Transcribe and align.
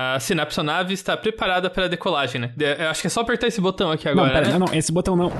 A 0.00 0.20
sinapsonave 0.20 0.94
está 0.94 1.16
preparada 1.16 1.68
para 1.68 1.86
a 1.86 1.88
decolagem, 1.88 2.40
né? 2.40 2.52
Eu 2.56 2.88
acho 2.88 3.00
que 3.00 3.08
é 3.08 3.10
só 3.10 3.22
apertar 3.22 3.48
esse 3.48 3.60
botão 3.60 3.90
aqui 3.90 4.08
agora, 4.08 4.28
não, 4.28 4.32
pera, 4.32 4.52
né? 4.52 4.56
não, 4.56 4.72
esse 4.72 4.92
botão 4.92 5.16
não. 5.16 5.32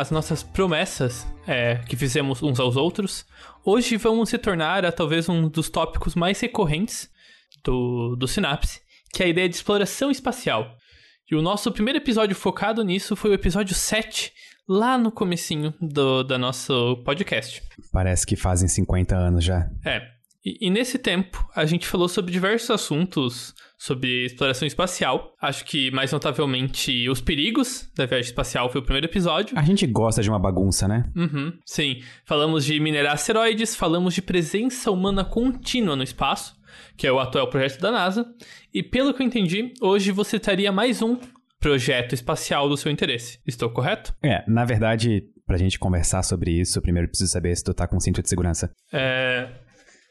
As 0.00 0.10
nossas 0.10 0.42
promessas 0.42 1.26
é, 1.46 1.76
que 1.86 1.94
fizemos 1.94 2.42
uns 2.42 2.58
aos 2.58 2.76
outros, 2.76 3.26
hoje 3.64 3.96
vamos 3.96 4.30
se 4.30 4.38
tornar 4.38 4.84
a, 4.84 4.90
talvez 4.90 5.28
um 5.28 5.48
dos 5.48 5.68
tópicos 5.68 6.14
mais 6.14 6.40
recorrentes 6.40 7.10
do, 7.62 8.16
do 8.16 8.26
Sinapse, 8.26 8.80
que 9.12 9.22
é 9.22 9.26
a 9.26 9.28
ideia 9.28 9.48
de 9.48 9.54
exploração 9.54 10.10
espacial. 10.10 10.74
E 11.30 11.36
o 11.36 11.42
nosso 11.42 11.70
primeiro 11.70 11.98
episódio 11.98 12.34
focado 12.34 12.82
nisso 12.82 13.14
foi 13.14 13.30
o 13.30 13.34
episódio 13.34 13.74
7, 13.74 14.32
lá 14.66 14.96
no 14.96 15.12
comecinho 15.12 15.74
do, 15.80 16.22
da 16.22 16.38
nosso 16.38 17.02
podcast. 17.04 17.62
parece 17.92 18.26
que 18.26 18.36
fazem 18.36 18.68
50 18.68 19.14
anos 19.14 19.44
já. 19.44 19.68
É. 19.84 20.19
E, 20.44 20.66
e 20.66 20.70
nesse 20.70 20.98
tempo, 20.98 21.46
a 21.54 21.64
gente 21.64 21.86
falou 21.86 22.08
sobre 22.08 22.32
diversos 22.32 22.70
assuntos 22.70 23.54
sobre 23.80 24.26
exploração 24.26 24.68
espacial. 24.68 25.34
Acho 25.40 25.64
que, 25.64 25.90
mais 25.90 26.12
notavelmente, 26.12 27.08
os 27.08 27.22
perigos 27.22 27.90
da 27.96 28.04
viagem 28.04 28.28
espacial 28.28 28.70
foi 28.70 28.82
o 28.82 28.84
primeiro 28.84 29.06
episódio. 29.06 29.58
A 29.58 29.62
gente 29.62 29.86
gosta 29.86 30.22
de 30.22 30.28
uma 30.28 30.38
bagunça, 30.38 30.86
né? 30.86 31.10
Uhum, 31.16 31.50
sim. 31.64 32.02
Falamos 32.26 32.66
de 32.66 32.78
minerar 32.78 33.14
asteroides, 33.14 33.74
falamos 33.74 34.12
de 34.12 34.20
presença 34.20 34.90
humana 34.90 35.24
contínua 35.24 35.96
no 35.96 36.02
espaço, 36.02 36.54
que 36.94 37.06
é 37.06 37.12
o 37.12 37.18
atual 37.18 37.48
projeto 37.48 37.80
da 37.80 37.90
NASA. 37.90 38.26
E 38.72 38.82
pelo 38.82 39.14
que 39.14 39.22
eu 39.22 39.26
entendi, 39.26 39.72
hoje 39.80 40.12
você 40.12 40.38
teria 40.38 40.70
mais 40.70 41.00
um 41.00 41.18
projeto 41.58 42.14
espacial 42.14 42.68
do 42.68 42.76
seu 42.76 42.92
interesse. 42.92 43.38
Estou 43.46 43.70
correto? 43.70 44.14
É, 44.22 44.44
na 44.46 44.66
verdade, 44.66 45.22
pra 45.46 45.56
gente 45.56 45.78
conversar 45.78 46.22
sobre 46.22 46.52
isso, 46.52 46.82
primeiro 46.82 47.06
eu 47.06 47.10
preciso 47.10 47.32
saber 47.32 47.56
se 47.56 47.64
tu 47.64 47.72
tá 47.72 47.88
com 47.88 47.98
cinto 47.98 48.22
de 48.22 48.28
segurança. 48.28 48.70
É. 48.92 49.48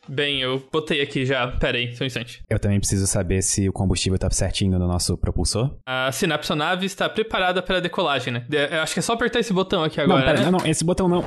Bem, 0.09 0.41
eu 0.41 0.67
botei 0.71 1.01
aqui 1.01 1.23
já. 1.25 1.47
Pera 1.47 1.77
aí, 1.77 1.95
só 1.95 2.03
um 2.03 2.07
instante. 2.07 2.41
Eu 2.49 2.57
também 2.59 2.79
preciso 2.79 3.05
saber 3.05 3.43
se 3.43 3.69
o 3.69 3.71
combustível 3.73 4.17
tá 4.17 4.29
certinho 4.31 4.79
no 4.79 4.87
nosso 4.87 5.15
propulsor. 5.17 5.77
A 5.85 6.11
sinapsonave 6.11 6.85
está 6.87 7.07
preparada 7.07 7.61
para 7.61 7.77
a 7.77 7.79
decolagem, 7.79 8.33
né? 8.33 8.45
De- 8.49 8.57
Eu 8.57 8.81
acho 8.81 8.93
que 8.93 8.99
é 8.99 9.03
só 9.03 9.13
apertar 9.13 9.39
esse 9.39 9.53
botão 9.53 9.83
aqui 9.83 10.01
agora, 10.01 10.19
não, 10.19 10.25
pera, 10.25 10.39
né? 10.39 10.51
não, 10.51 10.59
não, 10.59 10.65
esse 10.65 10.83
botão 10.83 11.07
não. 11.07 11.23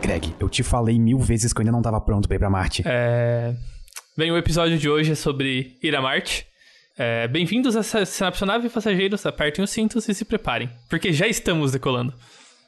Greg, 0.00 0.34
eu 0.38 0.48
te 0.48 0.62
falei 0.62 0.98
mil 0.98 1.18
vezes 1.18 1.52
que 1.52 1.58
eu 1.58 1.62
ainda 1.62 1.72
não 1.72 1.82
tava 1.82 2.00
pronto 2.00 2.28
pra 2.28 2.36
ir 2.36 2.38
pra 2.38 2.50
Marte. 2.50 2.82
É... 2.84 3.54
Bem, 4.16 4.30
o 4.30 4.36
episódio 4.36 4.76
de 4.78 4.88
hoje 4.88 5.12
é 5.12 5.14
sobre 5.14 5.76
ir 5.82 5.96
a 5.96 6.00
Marte. 6.00 6.46
É, 6.98 7.26
Bem-vindos 7.26 7.74
a 7.76 7.82
sinapsonave, 8.04 8.68
passageiros. 8.68 9.24
Apertem 9.24 9.64
os 9.64 9.70
cintos 9.70 10.08
e 10.08 10.14
se 10.14 10.24
preparem, 10.24 10.68
porque 10.90 11.12
já 11.12 11.26
estamos 11.26 11.72
decolando. 11.72 12.12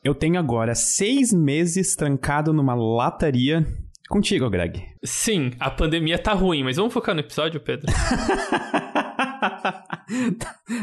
Eu 0.05 0.15
tenho 0.15 0.39
agora 0.39 0.75
seis 0.75 1.33
meses 1.33 1.97
trancado 1.97 2.53
numa 2.53 2.75
lataria 2.75 3.67
contigo, 4.07 4.51
Greg. 4.51 4.85
Sim, 5.03 5.53
a 5.59 5.71
pandemia 5.71 6.19
tá 6.19 6.35
ruim, 6.35 6.63
mas 6.63 6.77
vamos 6.77 6.93
focar 6.93 7.15
no 7.15 7.23
episódio, 7.23 7.59
Pedro? 7.59 7.91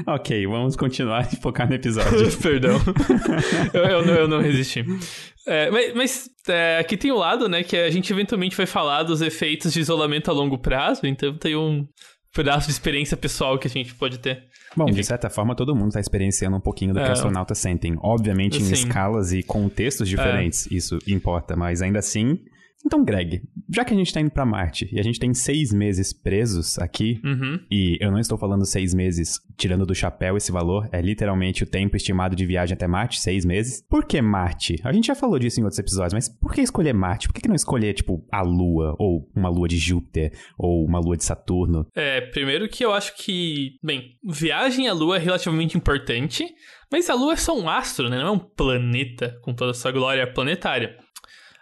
ok, 0.08 0.47
vamos 0.47 0.75
continuar 0.75 1.31
e 1.31 1.36
focar 1.36 1.69
no 1.69 1.75
episódio. 1.75 2.36
Perdão. 2.41 2.81
eu, 3.72 3.83
eu 3.83 4.03
não, 4.03 4.13
eu 4.16 4.28
não 4.28 4.41
resisti. 4.41 4.83
É, 5.45 5.69
mas 5.69 5.94
mas, 5.94 6.30
é, 6.47 6.80
aqui 6.80 6.97
tem 6.97 7.11
o 7.11 7.17
lado, 7.17 7.47
né, 7.47 7.61
que 7.61 7.78
a 7.78 7.91
gente 7.91 8.11
eventualmente 8.11 8.58
vai 8.58 8.66
falar 8.66 9.03
dos 9.03 9.22
efeitos 9.22 9.72
de 9.72 9.81
isolamento 9.81 10.31
a 10.31 10.33
longo 10.33 10.58
prazo, 10.58 11.06
então 11.06 11.38
tem 11.38 11.56
um 11.56 11.88
pedaço 12.34 12.66
de 12.66 12.74
experiência 12.74 13.16
pessoal 13.16 13.59
que 13.59 13.68
a 13.68 13.69
gente 13.69 13.94
pode 13.94 14.18
ter. 14.18 14.50
Bom, 14.75 14.85
Enfim. 14.85 14.95
de 14.95 15.03
certa 15.03 15.29
forma, 15.29 15.53
todo 15.55 15.75
mundo 15.75 15.91
tá 15.91 15.99
experienciando 15.99 16.55
um 16.55 16.61
pouquinho 16.61 16.93
do 16.93 16.99
que 17.01 17.05
É. 17.05 17.11
astronautas 17.11 17.57
sentem. 17.57 17.97
Obviamente, 18.01 18.61
em. 18.61 18.69
É. 18.69 18.73
escalas 18.73 19.33
e 19.33 19.43
contextos 19.43 20.07
diferentes, 20.07 20.65
isso 20.71 20.97
importa, 21.07 21.55
mas 21.55 21.81
ainda 21.81 21.99
assim. 21.99 22.39
Então, 22.86 23.03
Greg, 23.03 23.42
já 23.74 23.86
que 23.86 23.94
a 23.94 23.97
gente 23.97 24.12
tá 24.14 24.19
indo 24.19 24.31
pra 24.31 24.46
Marte 24.46 24.90
e 24.92 25.00
a 25.00 25.03
gente 25.03 25.19
tem 25.19 25.34
seis 25.34 25.72
meses 25.74 26.12
presos 26.14 26.80
aqui, 26.80 27.19
Uhum. 27.24 27.59
e 27.69 27.97
eu 28.02 28.12
não 28.12 28.19
estou 28.19 28.38
falando 28.38 28.66
seis 28.66 28.94
meses 28.94 29.40
tirando 29.58 29.86
do 29.86 29.94
chapéu 29.94 30.36
esse 30.36 30.52
valor, 30.52 30.90
é 30.92 31.00
literalmente 31.02 31.64
o 31.64 31.68
tempo 31.68 31.96
estimado 31.96 32.36
de 32.36 32.46
viagem 32.46 32.74
até 32.74 32.88
Marte, 32.88 33.22
seis 33.22 33.46
meses. 33.46 33.86
Por 33.88 34.06
que 34.06 34.22
Marte? 34.22 34.75
A 34.84 34.92
gente 34.92 35.08
já 35.08 35.16
falou 35.16 35.38
disso 35.38 35.59
em 35.59 35.64
outros 35.64 35.80
episódios, 35.80 36.14
mas 36.14 36.28
por 36.30 36.53
que 36.53 36.62
escolher 36.62 36.94
Marte? 36.94 37.28
Por 37.28 37.34
que 37.36 37.42
que 37.42 37.47
não 37.47 37.56
escolher, 37.56 37.94
tipo, 37.94 38.25
a 38.31 38.42
Lua, 38.42 38.96
ou 38.98 39.30
uma 39.36 39.50
Lua 39.50 39.68
de 39.68 39.78
Júpiter, 39.78 40.31
ou 40.58 40.84
uma 40.86 41.00
Lua 41.00 41.16
de 41.18 41.24
Saturno? 41.24 41.86
É, 41.96 42.22
primeiro 42.22 42.68
que 42.68 42.84
eu 42.84 42.92
acho 42.92 43.16
que, 43.18 43.74
bem, 43.84 44.18
viagem 44.24 44.88
à 44.88 44.94
Lua 44.94 45.18
é 45.18 45.19
relativamente 45.19 45.78
importante, 45.78 46.46
mas 46.92 47.09
a 47.09 47.13
Lua 47.13 47.34
é 47.34 47.38
só 47.38 47.58
um 47.58 47.69
astro, 47.69 48.09
né? 48.09 48.18
Não 48.18 48.28
é 48.28 48.31
um 48.31 48.40
planeta 48.40 49.38
com 49.44 49.53
toda 49.53 49.72
a 49.72 49.75
sua 49.75 49.92
glória 49.92 50.25
planetária. 50.31 50.98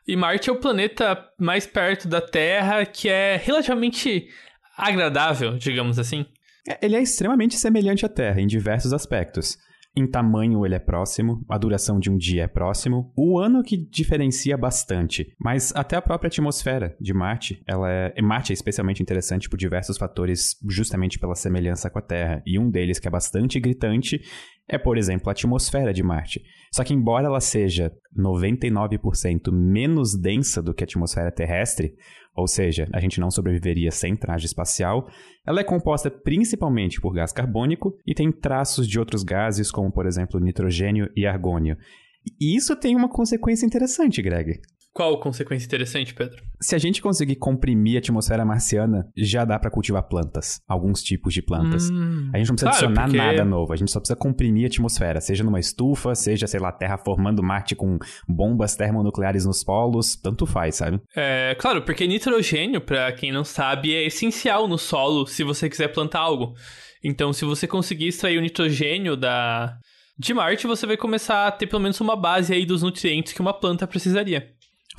E 0.09 0.15
Marte 0.15 0.49
é 0.49 0.51
o 0.51 0.55
planeta 0.55 1.23
mais 1.39 1.67
perto 1.67 2.07
da 2.07 2.19
Terra 2.19 2.83
que 2.83 3.07
é 3.07 3.35
relativamente 3.37 4.27
agradável, 4.75 5.55
digamos 5.55 5.99
assim. 5.99 6.25
É, 6.67 6.83
Ele 6.83 6.95
é 6.95 7.01
extremamente 7.03 7.55
semelhante 7.59 8.07
à 8.07 8.09
Terra 8.09 8.41
em 8.41 8.47
diversos 8.47 8.91
aspectos. 8.91 9.55
Em 9.95 10.07
tamanho, 10.07 10.65
ele 10.65 10.73
é 10.73 10.79
próximo, 10.79 11.45
a 11.47 11.59
duração 11.59 11.99
de 11.99 12.09
um 12.09 12.17
dia 12.17 12.45
é 12.45 12.47
próximo, 12.47 13.13
o 13.15 13.37
ano 13.37 13.61
que 13.61 13.77
diferencia 13.77 14.57
bastante, 14.57 15.31
mas 15.39 15.75
até 15.75 15.95
a 15.95 16.01
própria 16.01 16.27
atmosfera 16.27 16.95
de 16.99 17.13
Marte, 17.13 17.61
ela 17.67 17.91
é, 17.91 18.21
Marte 18.21 18.51
é 18.51 18.53
especialmente 18.53 19.03
interessante 19.03 19.49
por 19.49 19.57
diversos 19.57 19.97
fatores, 19.97 20.55
justamente 20.67 21.19
pela 21.19 21.35
semelhança 21.35 21.89
com 21.89 21.99
a 21.99 22.03
Terra, 22.03 22.41
e 22.45 22.57
um 22.57 22.69
deles 22.69 22.97
que 22.97 23.07
é 23.07 23.11
bastante 23.11 23.59
gritante 23.59 24.21
é, 24.69 24.77
por 24.77 24.97
exemplo, 24.97 25.29
a 25.29 25.31
atmosfera 25.31 25.91
de 25.91 26.03
Marte. 26.03 26.43
Só 26.71 26.83
que 26.83 26.93
embora 26.93 27.25
ela 27.25 27.41
seja 27.41 27.91
99% 28.15 29.51
menos 29.51 30.15
densa 30.15 30.61
do 30.61 30.73
que 30.73 30.83
a 30.83 30.85
atmosfera 30.85 31.31
terrestre, 31.31 31.95
ou 32.35 32.47
seja, 32.47 32.87
a 32.93 32.99
gente 32.99 33.19
não 33.19 33.31
sobreviveria 33.31 33.91
sem 33.91 34.15
traje 34.15 34.45
espacial, 34.45 35.09
ela 35.45 35.59
é 35.59 35.63
composta 35.63 36.11
principalmente 36.11 37.01
por 37.01 37.13
gás 37.13 37.33
carbônico 37.33 37.97
e 38.05 38.13
tem 38.13 38.31
traços 38.31 38.87
de 38.87 38.99
outros 38.99 39.23
gases, 39.23 39.71
como 39.71 39.91
por 39.91 40.05
exemplo 40.05 40.39
nitrogênio 40.39 41.09
e 41.15 41.25
argônio. 41.25 41.75
E 42.39 42.55
isso 42.55 42.75
tem 42.75 42.95
uma 42.95 43.09
consequência 43.09 43.65
interessante, 43.65 44.21
Greg. 44.21 44.61
Qual 44.93 45.19
consequência 45.19 45.65
interessante, 45.65 46.13
Pedro? 46.13 46.41
Se 46.59 46.75
a 46.75 46.77
gente 46.77 47.01
conseguir 47.01 47.35
comprimir 47.35 47.95
a 47.95 47.99
atmosfera 47.99 48.43
marciana, 48.43 49.07
já 49.15 49.45
dá 49.45 49.57
pra 49.59 49.69
cultivar 49.69 50.03
plantas, 50.03 50.59
alguns 50.67 51.01
tipos 51.03 51.33
de 51.33 51.41
plantas. 51.41 51.89
Hum, 51.89 52.29
A 52.33 52.37
gente 52.37 52.49
não 52.49 52.55
precisa 52.55 52.71
claro, 52.71 52.85
adicionar 52.87 53.03
porque- 53.03 53.17
nada 53.17 53.45
novo, 53.45 53.71
a 53.71 53.75
gente 53.75 53.91
só 53.91 53.99
precisa 53.99 54.17
comprimir 54.17 54.63
a 54.65 54.67
atmosfera, 54.67 55.21
seja 55.21 55.43
numa 55.43 55.59
estufa, 55.59 56.15
seja, 56.15 56.47
sei 56.47 56.59
lá, 56.59 56.71
terra 56.71 56.97
formando 56.97 57.41
Marte 57.43 57.75
com 57.75 57.97
bombas 58.27 58.75
termonucleares 58.75 59.45
nos 59.45 59.63
polos, 59.63 60.15
tanto 60.15 60.45
faz, 60.45 60.75
sabe? 60.75 60.99
É, 61.15 61.55
claro, 61.59 61.83
porque 61.83 62.05
nitrogênio, 62.07 62.81
pra 62.81 63.11
quem 63.11 63.31
não 63.31 63.43
sabe, 63.45 63.93
é 63.93 64.05
essencial 64.05 64.67
no 64.67 64.77
solo 64.77 65.25
se 65.27 65.43
você 65.43 65.69
quiser 65.69 65.89
plantar 65.89 66.19
algo. 66.19 66.55
Então, 67.03 67.31
se 67.31 67.45
você 67.45 67.67
conseguir 67.67 68.07
extrair 68.07 68.37
o 68.37 68.41
nitrogênio 68.41 69.15
da 69.15 69.77
de 70.21 70.33
Marte, 70.33 70.67
você 70.67 70.85
vai 70.85 70.97
começar 70.97 71.47
a 71.47 71.51
ter 71.51 71.65
pelo 71.67 71.81
menos 71.81 72.01
uma 72.01 72.13
base 72.13 72.53
aí 72.53 72.65
dos 72.65 72.81
nutrientes 72.83 73.31
que 73.31 73.39
uma 73.39 73.53
planta 73.53 73.87
precisaria. 73.87 74.49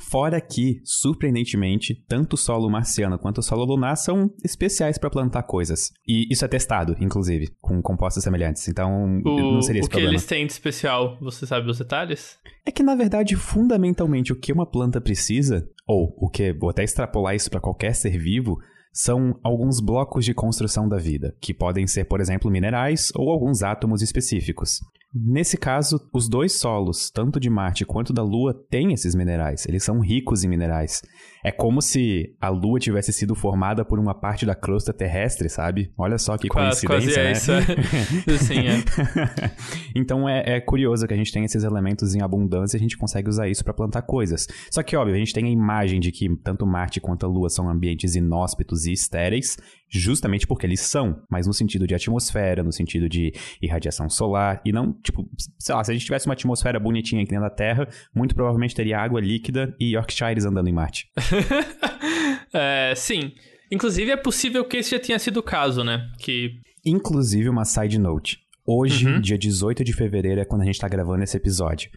Fora 0.09 0.41
que, 0.41 0.81
surpreendentemente, 0.83 1.95
tanto 2.07 2.33
o 2.33 2.37
solo 2.37 2.69
marciano 2.69 3.17
quanto 3.19 3.37
o 3.37 3.43
solo 3.43 3.63
lunar 3.63 3.95
são 3.95 4.31
especiais 4.43 4.97
pra 4.97 5.09
plantar 5.09 5.43
coisas. 5.43 5.91
E 6.07 6.27
isso 6.31 6.43
é 6.43 6.47
testado, 6.47 6.95
inclusive, 6.99 7.49
com 7.61 7.81
compostos 7.81 8.23
semelhantes. 8.23 8.67
Então, 8.67 9.21
O, 9.23 9.53
não 9.53 9.61
seria 9.61 9.79
esse 9.79 9.87
o 9.87 9.89
que 9.89 9.95
problema. 9.97 10.13
eles 10.13 10.25
têm 10.25 10.45
de 10.45 10.51
especial, 10.51 11.17
você 11.21 11.45
sabe 11.45 11.69
os 11.69 11.77
detalhes? 11.77 12.37
É 12.65 12.71
que, 12.71 12.83
na 12.83 12.95
verdade, 12.95 13.35
fundamentalmente, 13.35 14.33
o 14.33 14.35
que 14.35 14.51
uma 14.51 14.65
planta 14.65 14.99
precisa, 14.99 15.67
ou 15.87 16.13
o 16.17 16.29
que, 16.29 16.51
vou 16.53 16.69
até 16.69 16.83
extrapolar 16.83 17.35
isso 17.35 17.49
para 17.49 17.59
qualquer 17.61 17.93
ser 17.93 18.17
vivo, 18.17 18.57
são 18.93 19.39
alguns 19.43 19.79
blocos 19.79 20.25
de 20.25 20.33
construção 20.33 20.87
da 20.87 20.97
vida, 20.97 21.35
que 21.39 21.53
podem 21.53 21.87
ser, 21.87 22.05
por 22.05 22.19
exemplo, 22.19 22.51
minerais 22.51 23.11
ou 23.15 23.29
alguns 23.29 23.63
átomos 23.63 24.01
específicos. 24.01 24.79
Nesse 25.13 25.57
caso, 25.57 25.99
os 26.13 26.29
dois 26.29 26.53
solos, 26.53 27.09
tanto 27.09 27.39
de 27.39 27.49
Marte 27.49 27.85
quanto 27.85 28.13
da 28.13 28.23
Lua, 28.23 28.53
têm 28.69 28.93
esses 28.93 29.13
minerais. 29.13 29.65
Eles 29.65 29.83
são 29.83 29.99
ricos 29.99 30.43
em 30.43 30.47
minerais. 30.47 31.01
É 31.43 31.51
como 31.51 31.81
se 31.81 32.35
a 32.39 32.49
Lua 32.49 32.79
tivesse 32.79 33.11
sido 33.11 33.33
formada 33.33 33.83
por 33.83 33.99
uma 33.99 34.13
parte 34.13 34.45
da 34.45 34.53
crosta 34.53 34.93
terrestre, 34.93 35.49
sabe? 35.49 35.91
Olha 35.97 36.17
só 36.17 36.37
que 36.37 36.47
Quase, 36.47 36.85
coincidência, 36.85 37.55
quase 37.55 37.75
né? 37.75 37.75
é 37.75 37.81
isso. 37.81 38.29
é. 38.29 38.37
Sim, 38.37 38.67
é. 38.67 39.51
então 39.95 40.29
é, 40.29 40.57
é 40.57 40.61
curioso 40.61 41.07
que 41.07 41.13
a 41.13 41.17
gente 41.17 41.31
tem 41.31 41.43
esses 41.43 41.63
elementos 41.63 42.13
em 42.13 42.21
abundância 42.21 42.77
e 42.77 42.79
a 42.79 42.81
gente 42.81 42.97
consegue 42.97 43.29
usar 43.29 43.47
isso 43.47 43.63
para 43.63 43.73
plantar 43.73 44.03
coisas. 44.03 44.47
Só 44.69 44.83
que, 44.83 44.95
óbvio, 44.95 45.15
a 45.15 45.19
gente 45.19 45.33
tem 45.33 45.45
a 45.45 45.49
imagem 45.49 45.99
de 45.99 46.11
que 46.11 46.29
tanto 46.43 46.65
Marte 46.65 47.01
quanto 47.01 47.25
a 47.25 47.29
Lua 47.29 47.49
são 47.49 47.69
ambientes 47.69 48.15
inóspitos 48.15 48.85
e 48.85 48.93
estéreis, 48.93 49.57
justamente 49.91 50.47
porque 50.47 50.65
eles 50.65 50.79
são, 50.79 51.21
mas 51.29 51.45
no 51.45 51.53
sentido 51.53 51.85
de 51.85 51.93
atmosfera, 51.93 52.63
no 52.63 52.71
sentido 52.71 53.09
de 53.09 53.33
irradiação 53.61 54.09
solar, 54.09 54.61
e 54.63 54.71
não 54.71 54.93
tipo, 54.93 55.29
sei 55.59 55.75
lá, 55.75 55.83
se 55.83 55.91
a 55.91 55.93
gente 55.93 56.05
tivesse 56.05 56.27
uma 56.27 56.33
atmosfera 56.33 56.79
bonitinha 56.79 57.21
aqui 57.21 57.31
dentro 57.31 57.43
da 57.43 57.53
Terra, 57.53 57.87
muito 58.15 58.33
provavelmente 58.33 58.73
teria 58.73 58.99
água 58.99 59.19
líquida 59.19 59.75
e 59.79 59.95
Yorkshires 59.95 60.45
andando 60.45 60.69
em 60.69 60.73
Marte. 60.73 61.09
é, 62.53 62.93
sim. 62.95 63.33
Inclusive, 63.71 64.11
é 64.11 64.17
possível 64.17 64.65
que 64.65 64.77
esse 64.77 64.91
já 64.91 64.99
tenha 64.99 65.19
sido 65.19 65.37
o 65.37 65.43
caso, 65.43 65.83
né? 65.83 66.09
Que... 66.19 66.59
Inclusive, 66.85 67.47
uma 67.47 67.63
side 67.63 67.97
note. 67.97 68.39
Hoje, 68.65 69.07
uhum. 69.07 69.21
dia 69.21 69.37
18 69.37 69.83
de 69.83 69.93
fevereiro, 69.93 70.41
é 70.41 70.45
quando 70.45 70.61
a 70.61 70.65
gente 70.65 70.79
tá 70.79 70.87
gravando 70.87 71.23
esse 71.23 71.35
episódio. 71.35 71.89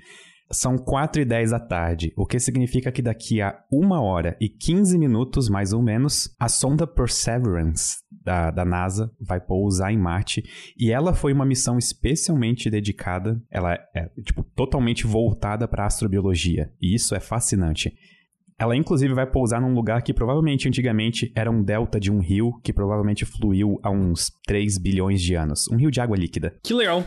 São 0.51 0.77
4 0.77 1.23
e 1.23 1.25
10 1.25 1.51
da 1.51 1.59
tarde, 1.59 2.13
o 2.17 2.27
que 2.27 2.39
significa 2.39 2.93
que 2.93 3.03
daqui 3.03 3.41
a 3.41 3.59
1 3.73 3.91
hora 3.93 4.37
e 4.41 4.49
15 4.49 4.99
minutos, 4.99 5.49
mais 5.49 5.73
ou 5.73 5.83
menos, 5.83 6.35
a 6.39 6.49
sonda 6.49 6.87
Perseverance 6.87 7.97
da, 8.11 8.51
da 8.51 8.65
NASA 8.65 9.11
vai 9.21 9.41
pousar 9.41 9.93
em 9.93 9.99
Marte. 9.99 10.45
E 10.79 10.93
ela 10.93 11.15
foi 11.15 11.33
uma 11.33 11.47
missão 11.47 11.79
especialmente 11.79 12.71
dedicada, 12.71 13.41
ela 13.51 13.75
é, 13.95 14.11
tipo, 14.23 14.43
totalmente 14.43 15.07
voltada 15.07 15.67
para 15.67 15.87
astrobiologia. 15.87 16.71
E 16.81 16.95
isso 16.95 17.15
é 17.15 17.21
fascinante. 17.21 17.93
Ela, 18.59 18.77
inclusive, 18.77 19.13
vai 19.13 19.27
pousar 19.27 19.61
num 19.61 19.75
lugar 19.75 20.03
que 20.03 20.15
provavelmente 20.15 20.69
antigamente 20.69 21.33
era 21.35 21.51
um 21.51 21.63
delta 21.63 21.99
de 21.99 22.11
um 22.13 22.21
rio 22.21 22.53
que 22.63 22.73
provavelmente 22.73 23.25
fluiu 23.25 23.81
há 23.83 23.91
uns 23.91 24.31
3 24.47 24.79
bilhões 24.79 25.21
de 25.21 25.35
anos. 25.35 25.67
Um 25.69 25.77
rio 25.77 25.91
de 25.91 26.01
água 26.01 26.17
líquida. 26.17 26.55
Que 26.63 26.73
legal. 26.73 27.05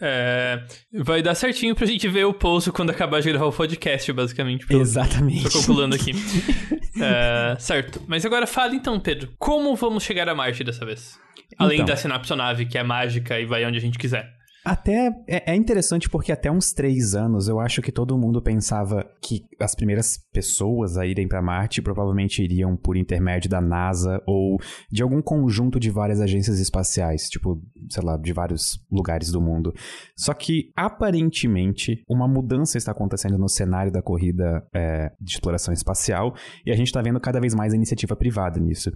É, 0.00 0.62
vai 0.92 1.22
dar 1.22 1.34
certinho 1.34 1.74
pra 1.74 1.86
gente 1.86 2.06
ver 2.08 2.24
o 2.24 2.34
pouso 2.34 2.72
quando 2.72 2.90
acabar 2.90 3.20
de 3.20 3.30
gravar 3.30 3.46
o 3.46 3.52
podcast, 3.52 4.12
basicamente. 4.12 4.66
Pelo, 4.66 4.80
Exatamente. 4.80 5.44
Tô 5.44 5.50
calculando 5.50 5.94
aqui. 5.94 6.12
é, 7.00 7.56
certo. 7.58 8.02
Mas 8.06 8.24
agora 8.24 8.46
fala 8.46 8.74
então, 8.74 9.00
Pedro, 9.00 9.32
como 9.38 9.74
vamos 9.74 10.02
chegar 10.02 10.28
a 10.28 10.34
Marte 10.34 10.62
dessa 10.62 10.84
vez? 10.84 11.18
Além 11.58 11.76
então, 11.76 11.86
da 11.86 11.96
sinapsonave, 11.96 12.66
que 12.66 12.76
é 12.76 12.82
mágica 12.82 13.40
e 13.40 13.46
vai 13.46 13.64
onde 13.64 13.78
a 13.78 13.80
gente 13.80 13.98
quiser. 13.98 14.36
Até 14.66 15.14
é, 15.28 15.52
é, 15.52 15.54
interessante 15.54 16.10
porque 16.10 16.32
até 16.32 16.50
uns 16.50 16.72
três 16.72 17.14
anos 17.14 17.46
eu 17.46 17.60
acho 17.60 17.80
que 17.80 17.92
todo 17.92 18.18
mundo 18.18 18.42
pensava 18.42 19.08
que 19.22 19.44
as 19.60 19.76
primeiras 19.76 20.18
pessoas 20.32 20.98
a 20.98 21.06
irem 21.06 21.28
para 21.28 21.40
Marte 21.40 21.80
provavelmente 21.80 22.42
iriam 22.42 22.76
por 22.76 22.96
intermédio 22.96 23.48
da 23.48 23.60
NASA 23.60 24.20
ou 24.26 24.58
de 24.90 25.04
algum 25.04 25.22
conjunto 25.22 25.78
de 25.78 25.88
várias 25.88 26.20
agências 26.20 26.58
espaciais, 26.58 27.28
tipo, 27.28 27.62
sei 27.88 28.02
lá, 28.02 28.16
de 28.16 28.32
vários 28.32 28.78
lugares 28.90 29.30
do 29.30 29.40
mundo. 29.40 29.72
Só 30.16 30.32
que 30.34 30.72
aparentemente 30.76 32.02
uma 32.08 32.28
mudança 32.28 32.78
está 32.78 32.92
acontecendo 32.92 33.38
no 33.38 33.48
cenário 33.48 33.92
da 33.92 34.02
corrida 34.02 34.66
é, 34.74 35.12
de 35.20 35.32
exploração 35.32 35.72
espacial 35.72 36.34
e 36.64 36.72
a 36.72 36.76
gente 36.76 36.88
está 36.88 37.02
vendo 37.02 37.20
cada 37.20 37.40
vez 37.40 37.54
mais 37.54 37.74
iniciativa 37.74 38.16
privada 38.16 38.60
nisso. 38.60 38.90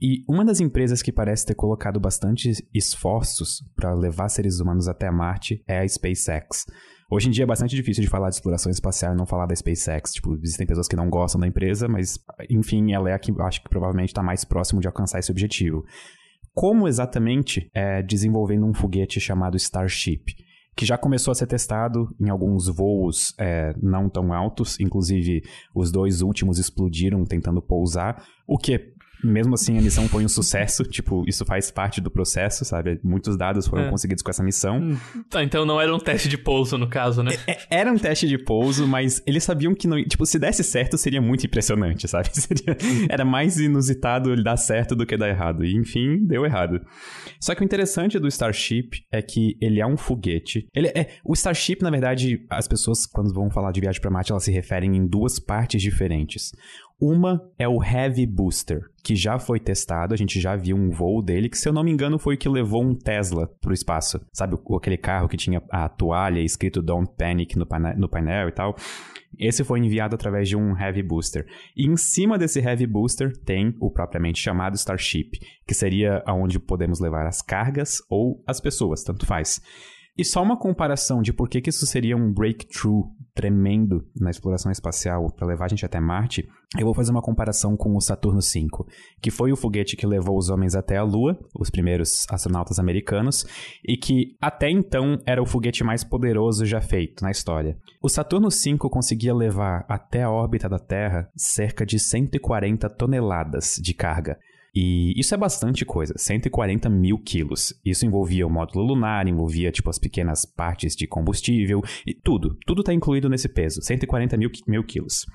E 0.00 0.24
uma 0.28 0.44
das 0.44 0.60
empresas 0.60 1.02
que 1.02 1.12
parece 1.12 1.46
ter 1.46 1.54
colocado 1.54 2.00
bastante 2.00 2.52
esforços 2.72 3.62
para 3.76 3.94
levar 3.94 4.28
seres 4.28 4.60
humanos 4.60 4.88
até 4.88 5.10
Marte 5.10 5.62
é 5.66 5.78
a 5.78 5.88
SpaceX. 5.88 6.66
Hoje 7.10 7.28
em 7.28 7.30
dia 7.30 7.44
é 7.44 7.46
bastante 7.46 7.76
difícil 7.76 8.02
de 8.02 8.08
falar 8.08 8.28
de 8.28 8.36
exploração 8.36 8.72
espacial 8.72 9.12
e 9.12 9.16
não 9.16 9.26
falar 9.26 9.46
da 9.46 9.54
SpaceX. 9.54 10.12
Tipo, 10.12 10.34
existem 10.42 10.66
pessoas 10.66 10.88
que 10.88 10.96
não 10.96 11.08
gostam 11.08 11.40
da 11.40 11.46
empresa, 11.46 11.86
mas, 11.86 12.18
enfim, 12.50 12.92
ela 12.92 13.10
é 13.10 13.12
a 13.12 13.18
que 13.18 13.32
acho 13.42 13.62
que 13.62 13.68
provavelmente 13.68 14.08
está 14.08 14.22
mais 14.22 14.44
próximo 14.44 14.80
de 14.80 14.86
alcançar 14.86 15.18
esse 15.18 15.30
objetivo. 15.30 15.84
Como 16.54 16.86
exatamente? 16.86 17.68
É 17.74 18.02
desenvolvendo 18.02 18.64
um 18.64 18.72
foguete 18.72 19.20
chamado 19.20 19.56
Starship 19.56 20.36
que 20.76 20.84
já 20.84 20.98
começou 20.98 21.30
a 21.30 21.34
ser 21.34 21.46
testado 21.46 22.14
em 22.20 22.28
alguns 22.28 22.66
voos 22.66 23.32
é, 23.38 23.74
não 23.80 24.08
tão 24.08 24.32
altos, 24.32 24.78
inclusive 24.80 25.42
os 25.74 25.92
dois 25.92 26.20
últimos 26.20 26.58
explodiram 26.58 27.24
tentando 27.24 27.62
pousar, 27.62 28.24
o 28.46 28.58
que 28.58 28.93
mesmo 29.24 29.54
assim, 29.54 29.78
a 29.78 29.82
missão 29.82 30.08
foi 30.08 30.24
um 30.24 30.28
sucesso. 30.28 30.84
Tipo, 30.94 31.24
isso 31.26 31.44
faz 31.44 31.70
parte 31.70 32.00
do 32.00 32.10
processo, 32.10 32.64
sabe? 32.64 33.00
Muitos 33.02 33.36
dados 33.36 33.66
foram 33.66 33.84
é. 33.84 33.90
conseguidos 33.90 34.22
com 34.22 34.30
essa 34.30 34.44
missão. 34.44 34.78
Hum. 34.78 34.96
Tá, 35.28 35.42
então 35.42 35.64
não 35.64 35.80
era 35.80 35.92
um 35.94 35.98
teste 35.98 36.28
de 36.28 36.38
pouso, 36.38 36.78
no 36.78 36.88
caso, 36.88 37.22
né? 37.22 37.32
É, 37.46 37.52
é, 37.52 37.58
era 37.70 37.92
um 37.92 37.98
teste 37.98 38.28
de 38.28 38.38
pouso, 38.38 38.86
mas 38.86 39.22
eles 39.26 39.42
sabiam 39.42 39.74
que, 39.74 39.88
não, 39.88 40.02
tipo, 40.04 40.24
se 40.24 40.38
desse 40.38 40.62
certo, 40.62 40.96
seria 40.96 41.20
muito 41.20 41.46
impressionante, 41.46 42.06
sabe? 42.06 42.28
Seria, 42.34 42.76
era 43.08 43.24
mais 43.24 43.58
inusitado 43.58 44.32
ele 44.32 44.44
dar 44.44 44.56
certo 44.56 44.94
do 44.94 45.06
que 45.06 45.16
dar 45.16 45.28
errado. 45.28 45.64
E, 45.64 45.74
enfim, 45.74 46.24
deu 46.24 46.44
errado. 46.44 46.80
Só 47.40 47.54
que 47.54 47.62
o 47.62 47.64
interessante 47.64 48.18
do 48.18 48.28
Starship 48.28 48.90
é 49.12 49.22
que 49.22 49.56
ele 49.60 49.80
é 49.80 49.86
um 49.86 49.96
foguete. 49.96 50.66
Ele 50.74 50.88
é, 50.88 51.08
o 51.24 51.32
Starship, 51.32 51.82
na 51.82 51.90
verdade, 51.90 52.44
as 52.50 52.68
pessoas, 52.68 53.06
quando 53.06 53.32
vão 53.32 53.50
falar 53.50 53.72
de 53.72 53.80
viagem 53.80 54.00
para 54.00 54.10
Marte, 54.10 54.32
elas 54.32 54.44
se 54.44 54.52
referem 54.52 54.96
em 54.96 55.06
duas 55.06 55.38
partes 55.38 55.80
diferentes. 55.80 56.52
Uma 57.06 57.46
é 57.58 57.68
o 57.68 57.84
Heavy 57.84 58.24
Booster, 58.24 58.90
que 59.02 59.14
já 59.14 59.38
foi 59.38 59.60
testado, 59.60 60.14
a 60.14 60.16
gente 60.16 60.40
já 60.40 60.56
viu 60.56 60.74
um 60.74 60.88
voo 60.88 61.20
dele, 61.20 61.50
que 61.50 61.58
se 61.58 61.68
eu 61.68 61.72
não 61.74 61.84
me 61.84 61.90
engano 61.90 62.18
foi 62.18 62.34
o 62.34 62.38
que 62.38 62.48
levou 62.48 62.82
um 62.82 62.94
Tesla 62.94 63.46
pro 63.60 63.74
espaço. 63.74 64.18
Sabe 64.32 64.56
aquele 64.74 64.96
carro 64.96 65.28
que 65.28 65.36
tinha 65.36 65.62
a 65.70 65.86
toalha 65.86 66.40
escrito 66.40 66.80
Don't 66.80 67.12
Panic 67.18 67.58
no 67.58 67.66
painel, 67.66 67.98
no 67.98 68.08
painel 68.08 68.48
e 68.48 68.52
tal? 68.52 68.74
Esse 69.38 69.62
foi 69.62 69.80
enviado 69.80 70.14
através 70.14 70.48
de 70.48 70.56
um 70.56 70.74
Heavy 70.74 71.02
Booster. 71.02 71.44
E 71.76 71.86
em 71.86 71.94
cima 71.94 72.38
desse 72.38 72.58
Heavy 72.58 72.86
Booster 72.86 73.36
tem 73.36 73.76
o 73.80 73.90
propriamente 73.90 74.40
chamado 74.40 74.74
Starship, 74.74 75.32
que 75.66 75.74
seria 75.74 76.22
aonde 76.24 76.58
podemos 76.58 77.00
levar 77.00 77.26
as 77.26 77.42
cargas 77.42 77.98
ou 78.08 78.42
as 78.46 78.60
pessoas, 78.60 79.04
tanto 79.04 79.26
faz. 79.26 79.60
E 80.16 80.24
só 80.24 80.42
uma 80.42 80.56
comparação 80.56 81.20
de 81.20 81.32
por 81.32 81.48
que, 81.48 81.60
que 81.60 81.70
isso 81.70 81.86
seria 81.86 82.16
um 82.16 82.32
breakthrough 82.32 83.10
tremendo 83.34 84.06
na 84.14 84.30
exploração 84.30 84.70
espacial 84.70 85.28
para 85.32 85.46
levar 85.46 85.64
a 85.64 85.68
gente 85.68 85.84
até 85.84 85.98
Marte, 85.98 86.48
eu 86.78 86.84
vou 86.84 86.94
fazer 86.94 87.10
uma 87.10 87.20
comparação 87.20 87.76
com 87.76 87.96
o 87.96 88.00
Saturno 88.00 88.40
V, 88.40 88.68
que 89.20 89.30
foi 89.30 89.50
o 89.50 89.56
foguete 89.56 89.96
que 89.96 90.06
levou 90.06 90.38
os 90.38 90.50
homens 90.50 90.76
até 90.76 90.96
a 90.96 91.02
Lua, 91.02 91.36
os 91.58 91.68
primeiros 91.68 92.26
astronautas 92.30 92.78
americanos, 92.78 93.44
e 93.84 93.96
que 93.96 94.36
até 94.40 94.70
então 94.70 95.18
era 95.26 95.42
o 95.42 95.46
foguete 95.46 95.82
mais 95.82 96.04
poderoso 96.04 96.64
já 96.64 96.80
feito 96.80 97.24
na 97.24 97.32
história. 97.32 97.76
O 98.00 98.08
Saturno 98.08 98.50
V 98.50 98.78
conseguia 98.88 99.34
levar 99.34 99.84
até 99.88 100.22
a 100.22 100.30
órbita 100.30 100.68
da 100.68 100.78
Terra 100.78 101.28
cerca 101.36 101.84
de 101.84 101.98
140 101.98 102.88
toneladas 102.90 103.80
de 103.82 103.92
carga. 103.92 104.38
E 104.74 105.18
isso 105.18 105.34
é 105.34 105.36
bastante 105.36 105.84
coisa, 105.84 106.14
140 106.16 106.88
mil 106.88 107.18
quilos. 107.18 107.72
Isso 107.84 108.04
envolvia 108.04 108.46
o 108.46 108.50
módulo 108.50 108.84
lunar, 108.84 109.28
envolvia, 109.28 109.70
tipo, 109.70 109.88
as 109.88 109.98
pequenas 109.98 110.44
partes 110.44 110.96
de 110.96 111.06
combustível 111.06 111.80
e 112.04 112.12
tudo. 112.12 112.56
Tudo 112.66 112.80
está 112.80 112.92
incluído 112.92 113.28
nesse 113.28 113.48
peso, 113.48 113.80
140 113.80 114.36
mil, 114.36 114.50
mil 114.66 114.82
quilos. 114.82 115.26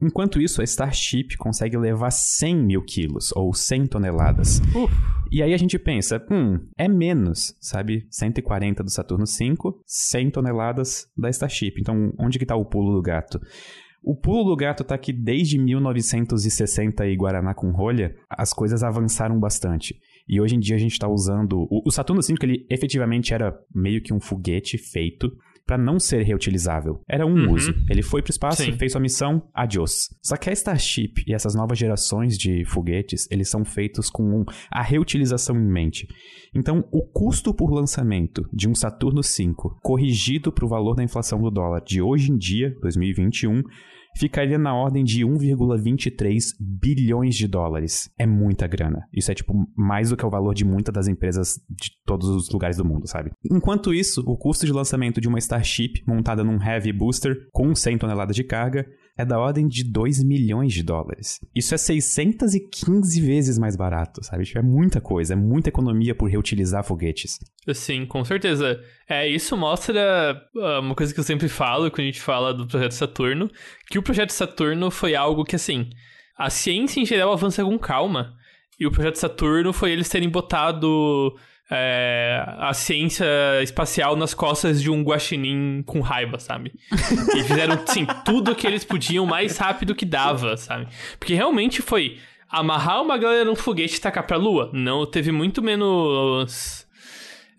Enquanto 0.00 0.40
isso, 0.40 0.60
a 0.60 0.64
Starship 0.64 1.36
consegue 1.38 1.76
levar 1.76 2.10
100 2.10 2.56
mil 2.56 2.82
quilos, 2.82 3.32
ou 3.34 3.52
100 3.54 3.86
toneladas. 3.86 4.60
Uh. 4.74 4.88
E 5.32 5.42
aí 5.42 5.54
a 5.54 5.56
gente 5.56 5.78
pensa, 5.78 6.24
hum, 6.30 6.60
é 6.78 6.86
menos, 6.86 7.56
sabe? 7.60 8.06
140 8.10 8.84
do 8.84 8.90
Saturno 8.90 9.24
V, 9.26 9.56
100 9.86 10.30
toneladas 10.30 11.08
da 11.16 11.30
Starship. 11.30 11.80
Então, 11.80 12.12
onde 12.18 12.38
que 12.38 12.44
está 12.44 12.54
o 12.54 12.64
pulo 12.64 12.94
do 12.94 13.02
gato? 13.02 13.40
O 14.06 14.14
pulo 14.14 14.44
do 14.44 14.54
gato 14.54 14.84
tá 14.84 14.96
que 14.96 15.12
desde 15.12 15.58
1960 15.58 17.04
e 17.08 17.16
Guaraná 17.16 17.52
com 17.52 17.72
rolha, 17.72 18.14
as 18.30 18.52
coisas 18.52 18.84
avançaram 18.84 19.36
bastante. 19.40 19.98
E 20.28 20.40
hoje 20.40 20.54
em 20.54 20.60
dia 20.60 20.76
a 20.76 20.78
gente 20.78 20.92
está 20.92 21.08
usando. 21.08 21.66
O, 21.68 21.90
Saturno 21.90 22.22
V, 22.22 22.34
ele 22.40 22.64
efetivamente 22.70 23.34
era 23.34 23.58
meio 23.74 24.00
que 24.00 24.14
um 24.14 24.20
foguete 24.20 24.78
feito 24.78 25.36
para 25.66 25.76
não 25.76 25.98
ser 25.98 26.22
reutilizável. 26.22 27.00
Era 27.08 27.26
um 27.26 27.34
uhum. 27.34 27.54
uso. 27.54 27.74
Ele 27.90 28.00
foi 28.00 28.22
pro 28.22 28.30
espaço, 28.30 28.62
Sim. 28.62 28.78
fez 28.78 28.92
sua 28.92 29.00
missão, 29.00 29.42
adiós. 29.52 30.08
Só 30.22 30.36
que 30.36 30.48
a 30.48 30.52
Starship 30.52 31.24
e 31.26 31.34
essas 31.34 31.56
novas 31.56 31.76
gerações 31.76 32.38
de 32.38 32.64
foguetes, 32.64 33.26
eles 33.28 33.50
são 33.50 33.64
feitos 33.64 34.08
com 34.08 34.22
um, 34.22 34.44
a 34.70 34.82
reutilização 34.82 35.56
em 35.56 35.68
mente. 35.68 36.06
Então, 36.54 36.84
o 36.92 37.02
custo 37.02 37.52
por 37.52 37.72
lançamento 37.72 38.48
de 38.52 38.68
um 38.68 38.74
Saturno 38.76 39.20
V, 39.20 39.52
corrigido 39.82 40.52
para 40.52 40.64
o 40.64 40.68
valor 40.68 40.94
da 40.94 41.02
inflação 41.02 41.42
do 41.42 41.50
dólar 41.50 41.82
de 41.84 42.00
hoje 42.00 42.30
em 42.30 42.38
dia, 42.38 42.72
2021, 42.80 43.64
ficaria 44.16 44.58
na 44.58 44.74
ordem 44.74 45.04
de 45.04 45.24
1,23 45.24 46.54
bilhões 46.60 47.34
de 47.34 47.46
dólares. 47.46 48.10
É 48.18 48.26
muita 48.26 48.66
grana. 48.66 49.06
Isso 49.12 49.30
é, 49.30 49.34
tipo, 49.34 49.54
mais 49.76 50.10
do 50.10 50.16
que 50.16 50.24
o 50.24 50.30
valor 50.30 50.54
de 50.54 50.64
muitas 50.64 50.94
das 50.94 51.06
empresas 51.06 51.60
de 51.68 51.90
todos 52.04 52.28
os 52.28 52.50
lugares 52.50 52.76
do 52.76 52.84
mundo, 52.84 53.06
sabe? 53.06 53.30
Enquanto 53.50 53.92
isso, 53.92 54.22
o 54.26 54.36
custo 54.36 54.64
de 54.64 54.72
lançamento 54.72 55.20
de 55.20 55.28
uma 55.28 55.38
Starship 55.38 56.02
montada 56.06 56.42
num 56.42 56.62
Heavy 56.62 56.92
Booster 56.92 57.36
com 57.52 57.74
100 57.74 57.98
toneladas 57.98 58.34
de 58.34 58.44
carga 58.44 58.86
é 59.18 59.24
da 59.24 59.38
ordem 59.38 59.66
de 59.66 59.82
2 59.82 60.22
milhões 60.22 60.72
de 60.72 60.82
dólares. 60.82 61.40
Isso 61.54 61.74
é 61.74 61.78
615 61.78 63.20
vezes 63.20 63.58
mais 63.58 63.74
barato, 63.74 64.22
sabe? 64.22 64.42
Isso 64.42 64.58
é 64.58 64.62
muita 64.62 65.00
coisa, 65.00 65.32
é 65.32 65.36
muita 65.36 65.70
economia 65.70 66.14
por 66.14 66.28
reutilizar 66.28 66.84
foguetes. 66.84 67.38
Sim, 67.72 68.04
com 68.04 68.24
certeza. 68.24 68.78
É, 69.08 69.26
isso 69.26 69.56
mostra 69.56 70.38
uh, 70.54 70.80
uma 70.80 70.94
coisa 70.94 71.14
que 71.14 71.20
eu 71.20 71.24
sempre 71.24 71.48
falo 71.48 71.90
quando 71.90 72.00
a 72.02 72.06
gente 72.06 72.20
fala 72.20 72.52
do 72.52 72.66
projeto 72.66 72.92
Saturno, 72.92 73.50
que 73.88 73.98
o 73.98 74.02
projeto 74.02 74.30
Saturno 74.30 74.90
foi 74.90 75.14
algo 75.14 75.44
que, 75.44 75.56
assim, 75.56 75.88
a 76.36 76.50
ciência 76.50 77.00
em 77.00 77.06
geral 77.06 77.32
avança 77.32 77.64
com 77.64 77.78
calma. 77.78 78.34
E 78.78 78.86
o 78.86 78.90
projeto 78.90 79.16
Saturno 79.16 79.72
foi 79.72 79.92
eles 79.92 80.10
terem 80.10 80.28
botado 80.28 81.34
é, 81.70 82.44
a 82.58 82.72
ciência 82.72 83.26
espacial 83.62 84.14
nas 84.16 84.32
costas 84.34 84.80
de 84.80 84.90
um 84.90 85.02
guaxinim 85.02 85.82
com 85.84 86.00
raiva, 86.00 86.38
sabe? 86.38 86.72
E 87.34 87.42
fizeram, 87.42 87.80
sim, 87.86 88.06
tudo 88.24 88.54
que 88.54 88.66
eles 88.66 88.84
podiam 88.84 89.26
mais 89.26 89.58
rápido 89.58 89.94
que 89.94 90.04
dava, 90.04 90.56
sabe? 90.56 90.86
Porque 91.18 91.34
realmente 91.34 91.82
foi 91.82 92.18
amarrar 92.48 93.02
uma 93.02 93.18
galera 93.18 93.44
num 93.44 93.56
foguete 93.56 93.96
e 93.96 94.00
tacar 94.00 94.26
pra 94.26 94.36
lua. 94.36 94.70
Não, 94.72 95.04
teve 95.04 95.32
muito 95.32 95.60
menos... 95.60 96.85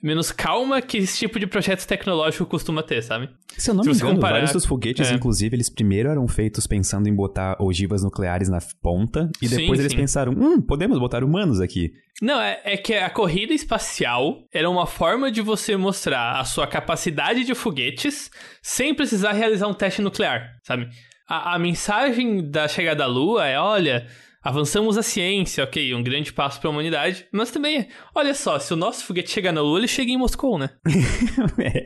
menos 0.01 0.31
calma 0.31 0.81
que 0.81 0.97
esse 0.97 1.17
tipo 1.17 1.39
de 1.39 1.47
projeto 1.47 1.85
tecnológico 1.85 2.45
costuma 2.45 2.83
ter, 2.83 3.01
sabe? 3.01 3.29
Se 3.57 3.69
eu 3.71 3.73
não 3.73 3.83
Se 3.83 3.89
me 3.89 3.95
engano, 3.95 4.13
comparar- 4.15 4.33
vários 4.35 4.51
dos 4.53 4.65
foguetes, 4.65 5.09
É. 5.09 5.13
inclusive, 5.15 5.55
eles 5.55 5.69
primeiro 5.69 6.09
eram 6.09 6.27
feitos 6.27 6.67
pensando 6.67 7.07
em 7.09 7.15
botar 7.15 7.55
ogivas 7.59 8.03
nucleares 8.03 8.47
na 8.49 8.59
ponta, 8.81 9.29
e 9.41 9.47
Sim, 9.47 9.57
depois 9.57 9.79
eles 9.79 9.91
sim. 9.91 9.97
pensaram, 9.97 10.31
hum, 10.33 10.61
podemos 10.61 10.99
botar 10.99 11.23
humanos 11.23 11.59
aqui. 11.59 11.91
Não, 12.21 12.39
é, 12.39 12.59
é 12.63 12.77
que 12.77 12.93
a 12.93 13.09
corrida 13.09 13.53
espacial 13.53 14.43
era 14.53 14.69
uma 14.69 14.85
forma 14.87 15.31
de 15.31 15.41
você 15.41 15.75
mostrar 15.75 16.39
a 16.39 16.43
sua 16.45 16.67
capacidade 16.67 17.43
de 17.43 17.53
foguetes 17.55 18.29
sem 18.61 18.93
precisar 18.93 19.33
realizar 19.33 19.67
um 19.67 19.73
teste 19.73 20.01
nuclear, 20.01 20.51
sabe? 20.63 20.87
A, 21.29 21.55
a 21.55 21.59
mensagem 21.59 22.49
da 22.49 22.67
chegada 22.67 23.03
à 23.03 23.07
Lua 23.07 23.45
é: 23.47 23.59
olha, 23.59 24.07
avançamos 24.41 24.97
a 24.97 25.03
ciência, 25.03 25.63
ok, 25.63 25.93
um 25.93 26.03
grande 26.03 26.31
passo 26.33 26.59
para 26.59 26.69
a 26.69 26.71
humanidade, 26.71 27.25
mas 27.31 27.51
também 27.51 27.87
olha 28.13 28.33
só, 28.33 28.59
se 28.59 28.73
o 28.73 28.77
nosso 28.77 29.05
foguete 29.05 29.31
chegar 29.31 29.51
na 29.51 29.61
Lua, 29.61 29.79
ele 29.79 29.87
chega 29.87 30.11
em 30.11 30.17
Moscou, 30.17 30.57
né? 30.57 30.69
é, 31.59 31.83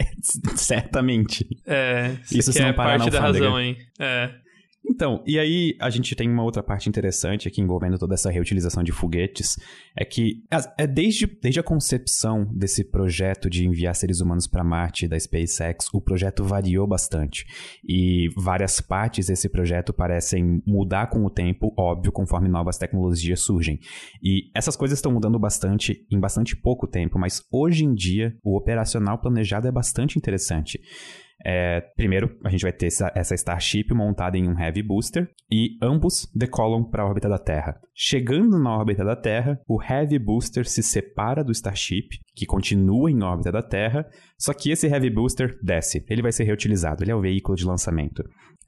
certamente. 0.56 1.48
É, 1.66 2.16
Isso 2.32 2.58
não 2.60 2.68
é 2.68 2.74
parte 2.74 3.10
da 3.10 3.20
razão, 3.20 3.60
hein? 3.60 3.78
É. 4.00 4.41
Então, 4.84 5.24
e 5.26 5.38
aí 5.38 5.76
a 5.80 5.90
gente 5.90 6.16
tem 6.16 6.30
uma 6.30 6.44
outra 6.44 6.64
parte 6.64 6.90
interessante 6.90 7.48
aqui 7.48 7.62
envolvendo 7.62 7.98
toda 7.98 8.16
essa 8.16 8.32
reutilização 8.32 8.84
de 8.84 8.92
foguetes, 8.92 9.58
é 9.96 10.04
que 10.04 10.44
é 10.78 10.88
desde, 10.88 11.28
desde 11.28 11.60
a 11.60 11.64
concepção 11.64 12.46
desse 12.54 12.84
projeto 12.84 13.50
de 13.50 13.66
enviar 13.66 13.96
seres 13.96 14.22
humanos 14.22 14.48
para 14.48 14.64
Marte 14.64 15.08
da 15.08 15.20
SpaceX, 15.20 15.88
o 15.94 16.02
projeto 16.02 16.44
variou 16.44 16.88
bastante. 16.88 17.46
E 17.88 18.30
várias 18.36 18.82
partes 18.82 19.28
desse 19.28 19.48
projeto 19.50 19.94
parecem 19.94 20.62
mudar 20.66 21.08
com 21.08 21.24
o 21.26 21.30
tempo, 21.30 21.74
óbvio, 21.78 22.12
conforme 22.12 22.50
novas 22.50 22.78
tecnologias 22.78 23.40
surgem. 23.40 23.80
E 24.22 24.50
essas 24.56 24.76
coisas 24.76 24.98
estão 24.98 25.12
mudando 25.12 25.38
bastante 25.38 26.06
em 26.12 26.20
bastante 26.20 26.56
pouco 26.56 26.88
tempo, 26.88 27.20
mas 27.20 27.44
hoje 27.52 27.86
em 27.86 27.94
dia 27.94 28.36
o 28.44 28.58
operacional 28.58 29.20
planejado 29.20 29.68
é 29.68 29.72
bastante 29.72 30.18
interessante. 30.18 30.80
É, 31.46 31.82
primeiro, 31.96 32.38
a 32.44 32.50
gente 32.50 32.62
vai 32.62 32.72
ter 32.72 32.88
essa, 32.88 33.12
essa 33.16 33.36
Starship 33.36 33.94
montada 33.94 34.38
em 34.38 34.48
um 34.48 34.60
Heavy 34.60 34.84
Booster 34.84 35.30
e 35.52 35.78
ambos 35.82 36.30
decolam 36.36 36.84
para 36.84 37.04
a 37.04 37.06
órbita 37.08 37.28
da 37.28 37.40
Terra. 37.40 37.80
Chegando 37.96 38.60
na 38.60 38.78
órbita 38.78 39.04
da 39.04 39.16
Terra, 39.16 39.60
o 39.68 39.82
Heavy 39.82 40.20
Booster 40.20 40.68
se 40.68 40.84
separa 40.84 41.44
do 41.44 41.52
Starship, 41.52 42.10
que 42.36 42.46
continua 42.46 43.10
em 43.10 43.24
órbita 43.24 43.52
da 43.52 43.62
Terra, 43.62 44.06
só 44.38 44.54
que 44.54 44.72
esse 44.72 44.88
Heavy 44.88 45.10
Booster 45.10 45.58
desce. 45.64 46.06
Ele 46.10 46.22
vai 46.22 46.32
ser 46.32 46.44
reutilizado, 46.44 47.04
ele 47.04 47.12
é 47.12 47.16
o 47.16 47.22
veículo 47.22 47.56
de 47.56 47.66
lançamento. 47.66 48.24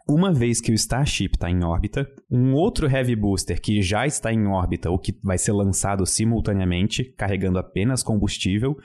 Uma 0.08 0.34
vez 0.34 0.60
que 0.60 0.72
o 0.72 0.76
Starship 0.76 1.32
está 1.36 1.50
em 1.50 1.64
órbita, 1.64 2.06
um 2.30 2.54
outro 2.54 2.90
Heavy 2.90 3.16
Booster 3.16 3.62
que 3.62 3.82
já 3.82 4.06
está 4.06 4.34
em 4.34 4.48
órbita 4.48 4.90
ou 4.90 5.00
que 5.00 5.18
vai 5.24 5.38
ser 5.38 5.54
lançado 5.54 6.06
simultaneamente, 6.06 7.06
carregando 7.18 7.58
apenas 7.58 8.04
combustível, 8.04 8.76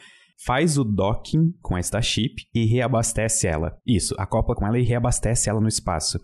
faz 0.45 0.79
o 0.79 0.85
docking 0.85 1.53
com 1.61 1.75
a 1.75 1.81
Starship 1.81 2.37
e 2.55 2.65
reabastece 2.65 3.47
ela. 3.47 3.77
Isso, 3.87 4.15
acopla 4.19 4.55
com 4.55 4.67
ela 4.67 4.79
e 4.79 4.85
reabastece 4.85 5.51
ela 5.51 5.61
no 5.61 5.69
espaço. 5.69 6.19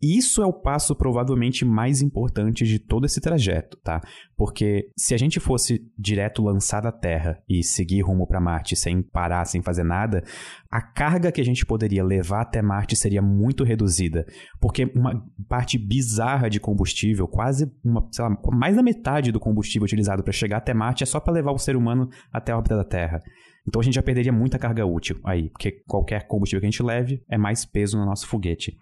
Isso 0.00 0.40
é 0.40 0.46
o 0.46 0.52
passo 0.52 0.94
provavelmente 0.94 1.64
mais 1.64 2.00
importante 2.00 2.64
de 2.64 2.78
todo 2.78 3.04
esse 3.04 3.20
trajeto, 3.20 3.76
tá? 3.82 4.00
Porque 4.36 4.92
se 4.96 5.12
a 5.12 5.18
gente 5.18 5.40
fosse 5.40 5.80
direto 5.98 6.42
lançar 6.42 6.80
da 6.80 6.92
Terra 6.92 7.42
e 7.48 7.64
seguir 7.64 8.02
rumo 8.02 8.26
para 8.26 8.40
Marte 8.40 8.76
sem 8.76 9.02
parar, 9.02 9.44
sem 9.44 9.60
fazer 9.60 9.82
nada, 9.82 10.22
a 10.70 10.80
carga 10.80 11.32
que 11.32 11.40
a 11.40 11.44
gente 11.44 11.66
poderia 11.66 12.04
levar 12.04 12.42
até 12.42 12.62
Marte 12.62 12.94
seria 12.94 13.20
muito 13.20 13.64
reduzida, 13.64 14.24
porque 14.60 14.84
uma 14.94 15.20
parte 15.48 15.76
bizarra 15.76 16.48
de 16.48 16.60
combustível, 16.60 17.26
quase 17.26 17.68
uma, 17.84 18.08
sei 18.12 18.24
lá, 18.24 18.36
mais 18.52 18.76
da 18.76 18.82
metade 18.82 19.32
do 19.32 19.40
combustível 19.40 19.84
utilizado 19.84 20.22
para 20.22 20.32
chegar 20.32 20.58
até 20.58 20.72
Marte 20.72 21.02
é 21.02 21.06
só 21.06 21.18
para 21.18 21.32
levar 21.32 21.50
o 21.50 21.58
ser 21.58 21.74
humano 21.74 22.08
até 22.32 22.52
a 22.52 22.56
órbita 22.56 22.76
da 22.76 22.84
Terra. 22.84 23.20
Então 23.68 23.80
a 23.80 23.84
gente 23.84 23.94
já 23.94 24.02
perderia 24.02 24.32
muita 24.32 24.58
carga 24.58 24.86
útil 24.86 25.20
aí, 25.22 25.50
porque 25.50 25.82
qualquer 25.86 26.26
combustível 26.26 26.60
que 26.60 26.66
a 26.66 26.70
gente 26.70 26.82
leve 26.82 27.22
é 27.30 27.36
mais 27.36 27.66
peso 27.66 27.98
no 27.98 28.06
nosso 28.06 28.26
foguete. 28.26 28.74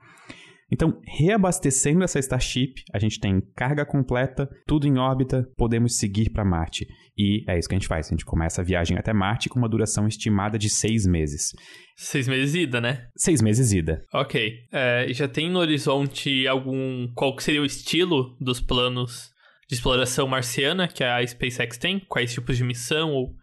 Então, 0.70 1.00
reabastecendo 1.04 2.02
essa 2.02 2.18
Starship, 2.18 2.74
a 2.92 2.98
gente 2.98 3.20
tem 3.20 3.40
carga 3.54 3.84
completa, 3.84 4.48
tudo 4.66 4.86
em 4.86 4.98
órbita, 4.98 5.48
podemos 5.56 5.96
seguir 5.96 6.30
para 6.30 6.44
Marte. 6.44 6.86
E 7.16 7.44
é 7.48 7.58
isso 7.58 7.68
que 7.68 7.74
a 7.74 7.78
gente 7.78 7.86
faz. 7.86 8.06
A 8.06 8.10
gente 8.10 8.24
começa 8.24 8.60
a 8.60 8.64
viagem 8.64 8.98
até 8.98 9.12
Marte 9.12 9.48
com 9.48 9.58
uma 9.58 9.68
duração 9.68 10.08
estimada 10.08 10.58
de 10.58 10.68
seis 10.68 11.06
meses. 11.06 11.52
Seis 11.96 12.26
meses 12.26 12.54
ida, 12.54 12.80
né? 12.80 13.06
Seis 13.16 13.40
meses 13.40 13.72
ida. 13.72 14.04
Ok. 14.12 14.52
É, 14.72 15.06
já 15.10 15.28
tem 15.28 15.48
no 15.48 15.60
horizonte 15.60 16.46
algum. 16.48 17.08
Qual 17.14 17.34
que 17.36 17.44
seria 17.44 17.62
o 17.62 17.66
estilo 17.66 18.36
dos 18.40 18.60
planos 18.60 19.30
de 19.68 19.76
exploração 19.76 20.26
marciana 20.26 20.88
que 20.88 21.04
a 21.04 21.24
SpaceX 21.24 21.78
tem? 21.78 22.00
Quais 22.08 22.32
tipos 22.32 22.56
de 22.56 22.64
missão? 22.64 23.12
Ou 23.12 23.36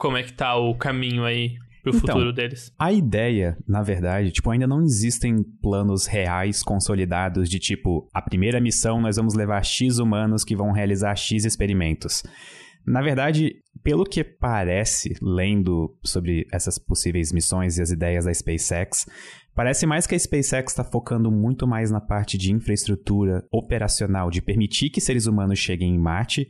como 0.00 0.16
é 0.16 0.22
que 0.22 0.32
tá 0.32 0.56
o 0.56 0.74
caminho 0.74 1.24
aí 1.24 1.56
pro 1.82 1.94
Então, 1.94 2.14
futuro 2.14 2.32
deles? 2.32 2.72
A 2.78 2.90
ideia, 2.90 3.56
na 3.68 3.82
verdade, 3.82 4.32
tipo, 4.32 4.50
ainda 4.50 4.66
não 4.66 4.82
existem 4.82 5.44
planos 5.62 6.06
reais 6.06 6.62
consolidados 6.62 7.50
de 7.50 7.58
tipo, 7.58 8.08
a 8.12 8.22
primeira 8.22 8.58
missão 8.60 8.98
nós 8.98 9.16
vamos 9.16 9.34
levar 9.34 9.62
X 9.62 9.98
humanos 9.98 10.42
que 10.42 10.56
vão 10.56 10.72
realizar 10.72 11.14
X 11.14 11.44
experimentos. 11.44 12.22
Na 12.86 13.02
verdade, 13.02 13.56
pelo 13.84 14.04
que 14.04 14.24
parece, 14.24 15.14
lendo 15.20 15.94
sobre 16.02 16.46
essas 16.50 16.78
possíveis 16.78 17.30
missões 17.30 17.76
e 17.76 17.82
as 17.82 17.90
ideias 17.90 18.24
da 18.24 18.32
SpaceX, 18.32 19.04
parece 19.54 19.84
mais 19.84 20.06
que 20.06 20.14
a 20.14 20.18
SpaceX 20.18 20.72
está 20.72 20.82
focando 20.82 21.30
muito 21.30 21.66
mais 21.66 21.90
na 21.90 22.00
parte 22.00 22.38
de 22.38 22.50
infraestrutura 22.54 23.44
operacional, 23.52 24.30
de 24.30 24.40
permitir 24.40 24.88
que 24.88 25.00
seres 25.00 25.26
humanos 25.26 25.58
cheguem 25.58 25.94
em 25.94 25.98
Marte, 25.98 26.48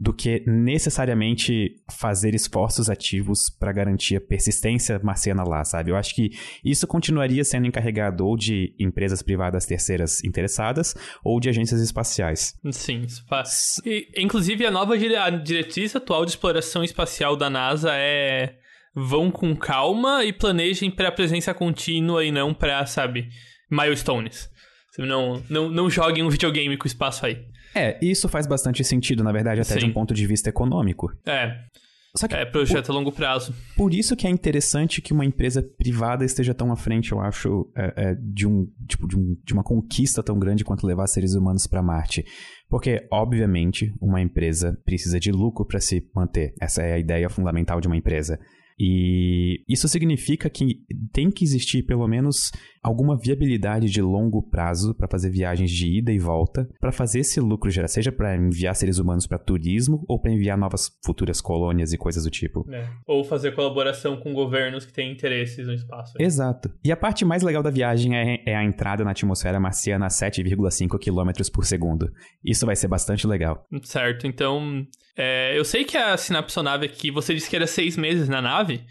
do 0.00 0.12
que 0.12 0.44
necessariamente 0.46 1.74
fazer 1.90 2.32
esforços 2.32 2.88
ativos 2.88 3.50
para 3.50 3.72
garantir 3.72 4.14
a 4.14 4.20
persistência 4.20 5.00
marciana 5.02 5.42
lá, 5.42 5.64
sabe? 5.64 5.90
Eu 5.90 5.96
acho 5.96 6.14
que 6.14 6.30
isso 6.64 6.86
continuaria 6.86 7.42
sendo 7.42 7.66
encarregado 7.66 8.24
ou 8.24 8.36
de 8.36 8.76
empresas 8.78 9.22
privadas 9.22 9.66
terceiras 9.66 10.22
interessadas 10.22 10.94
ou 11.24 11.40
de 11.40 11.48
agências 11.48 11.80
espaciais. 11.80 12.54
Sim, 12.70 13.06
faz. 13.28 13.80
E, 13.84 14.08
inclusive, 14.16 14.64
a 14.64 14.70
nova 14.70 14.96
dire- 14.96 15.16
a 15.16 15.30
diretriz 15.30 15.96
atual 15.96 16.24
de 16.24 16.30
exploração 16.30 16.84
espacial 16.84 17.36
da 17.36 17.50
NASA 17.50 17.90
é. 17.92 18.56
Vão 18.94 19.30
com 19.30 19.54
calma 19.54 20.24
e 20.24 20.32
planejem 20.32 20.90
para 20.90 21.12
presença 21.12 21.54
contínua 21.54 22.24
e 22.24 22.32
não 22.32 22.52
para, 22.52 22.84
sabe, 22.86 23.28
milestones. 23.70 24.50
Não, 24.98 25.40
não, 25.48 25.68
não 25.68 25.90
joguem 25.90 26.24
um 26.24 26.28
videogame 26.30 26.76
com 26.76 26.88
espaço 26.88 27.24
aí. 27.24 27.44
É, 27.74 27.98
isso 28.02 28.28
faz 28.28 28.46
bastante 28.46 28.82
sentido, 28.84 29.22
na 29.22 29.32
verdade, 29.32 29.60
até 29.60 29.74
de 29.74 29.80
Sim. 29.82 29.88
um 29.88 29.92
ponto 29.92 30.14
de 30.14 30.26
vista 30.26 30.48
econômico. 30.48 31.12
É, 31.26 31.54
Só 32.16 32.26
que 32.26 32.34
é 32.34 32.44
projeto 32.44 32.90
a 32.90 32.94
longo 32.94 33.12
prazo. 33.12 33.54
Por 33.76 33.92
isso 33.94 34.16
que 34.16 34.26
é 34.26 34.30
interessante 34.30 35.00
que 35.02 35.12
uma 35.12 35.24
empresa 35.24 35.62
privada 35.62 36.24
esteja 36.24 36.54
tão 36.54 36.72
à 36.72 36.76
frente, 36.76 37.12
eu 37.12 37.20
acho, 37.20 37.70
é, 37.76 37.92
é, 38.10 38.14
de, 38.14 38.46
um, 38.46 38.66
tipo, 38.88 39.06
de, 39.06 39.16
um- 39.16 39.36
de 39.44 39.52
uma 39.52 39.62
conquista 39.62 40.22
tão 40.22 40.38
grande 40.38 40.64
quanto 40.64 40.86
levar 40.86 41.06
seres 41.06 41.34
humanos 41.34 41.66
para 41.66 41.82
Marte. 41.82 42.24
Porque, 42.68 43.06
obviamente, 43.12 43.92
uma 44.00 44.20
empresa 44.20 44.76
precisa 44.84 45.20
de 45.20 45.30
lucro 45.30 45.64
para 45.66 45.80
se 45.80 46.02
manter. 46.14 46.54
Essa 46.60 46.82
é 46.82 46.94
a 46.94 46.98
ideia 46.98 47.28
fundamental 47.28 47.80
de 47.80 47.86
uma 47.86 47.96
empresa. 47.96 48.38
E 48.80 49.64
isso 49.68 49.88
significa 49.88 50.48
que 50.48 50.80
tem 51.12 51.30
que 51.30 51.44
existir 51.44 51.82
pelo 51.84 52.06
menos 52.06 52.50
alguma 52.88 53.16
viabilidade 53.16 53.90
de 53.90 54.00
longo 54.00 54.42
prazo 54.42 54.94
para 54.94 55.08
fazer 55.08 55.30
viagens 55.30 55.70
de 55.70 55.98
ida 55.98 56.10
e 56.10 56.18
volta, 56.18 56.68
para 56.80 56.90
fazer 56.90 57.20
esse 57.20 57.38
lucro 57.40 57.70
gerar, 57.70 57.88
seja 57.88 58.10
para 58.10 58.36
enviar 58.36 58.74
seres 58.74 58.98
humanos 58.98 59.26
para 59.26 59.38
turismo 59.38 60.04
ou 60.08 60.18
para 60.20 60.32
enviar 60.32 60.56
novas 60.56 60.90
futuras 61.04 61.40
colônias 61.40 61.92
e 61.92 61.98
coisas 61.98 62.24
do 62.24 62.30
tipo. 62.30 62.66
É. 62.72 62.88
Ou 63.06 63.22
fazer 63.22 63.54
colaboração 63.54 64.16
com 64.16 64.32
governos 64.32 64.84
que 64.84 64.92
têm 64.92 65.12
interesses 65.12 65.66
no 65.66 65.74
espaço. 65.74 66.14
Exato. 66.18 66.72
E 66.84 66.90
a 66.90 66.96
parte 66.96 67.24
mais 67.24 67.42
legal 67.42 67.62
da 67.62 67.70
viagem 67.70 68.16
é, 68.16 68.42
é 68.46 68.56
a 68.56 68.64
entrada 68.64 69.04
na 69.04 69.10
atmosfera 69.10 69.60
marciana 69.60 70.06
a 70.06 70.08
7,5 70.08 70.98
km 70.98 71.50
por 71.52 71.64
segundo. 71.64 72.10
Isso 72.44 72.64
vai 72.64 72.74
ser 72.74 72.88
bastante 72.88 73.26
legal. 73.26 73.66
Certo, 73.82 74.26
então. 74.26 74.86
é, 75.16 75.58
eu 75.58 75.64
sei 75.64 75.84
que 75.84 75.96
a 75.96 76.16
sinapsonave 76.16 76.86
aqui, 76.86 77.10
você 77.10 77.34
disse 77.34 77.50
que 77.50 77.56
era 77.56 77.66
seis 77.66 77.96
meses 77.96 78.28
na 78.28 78.40
nave. 78.40 78.82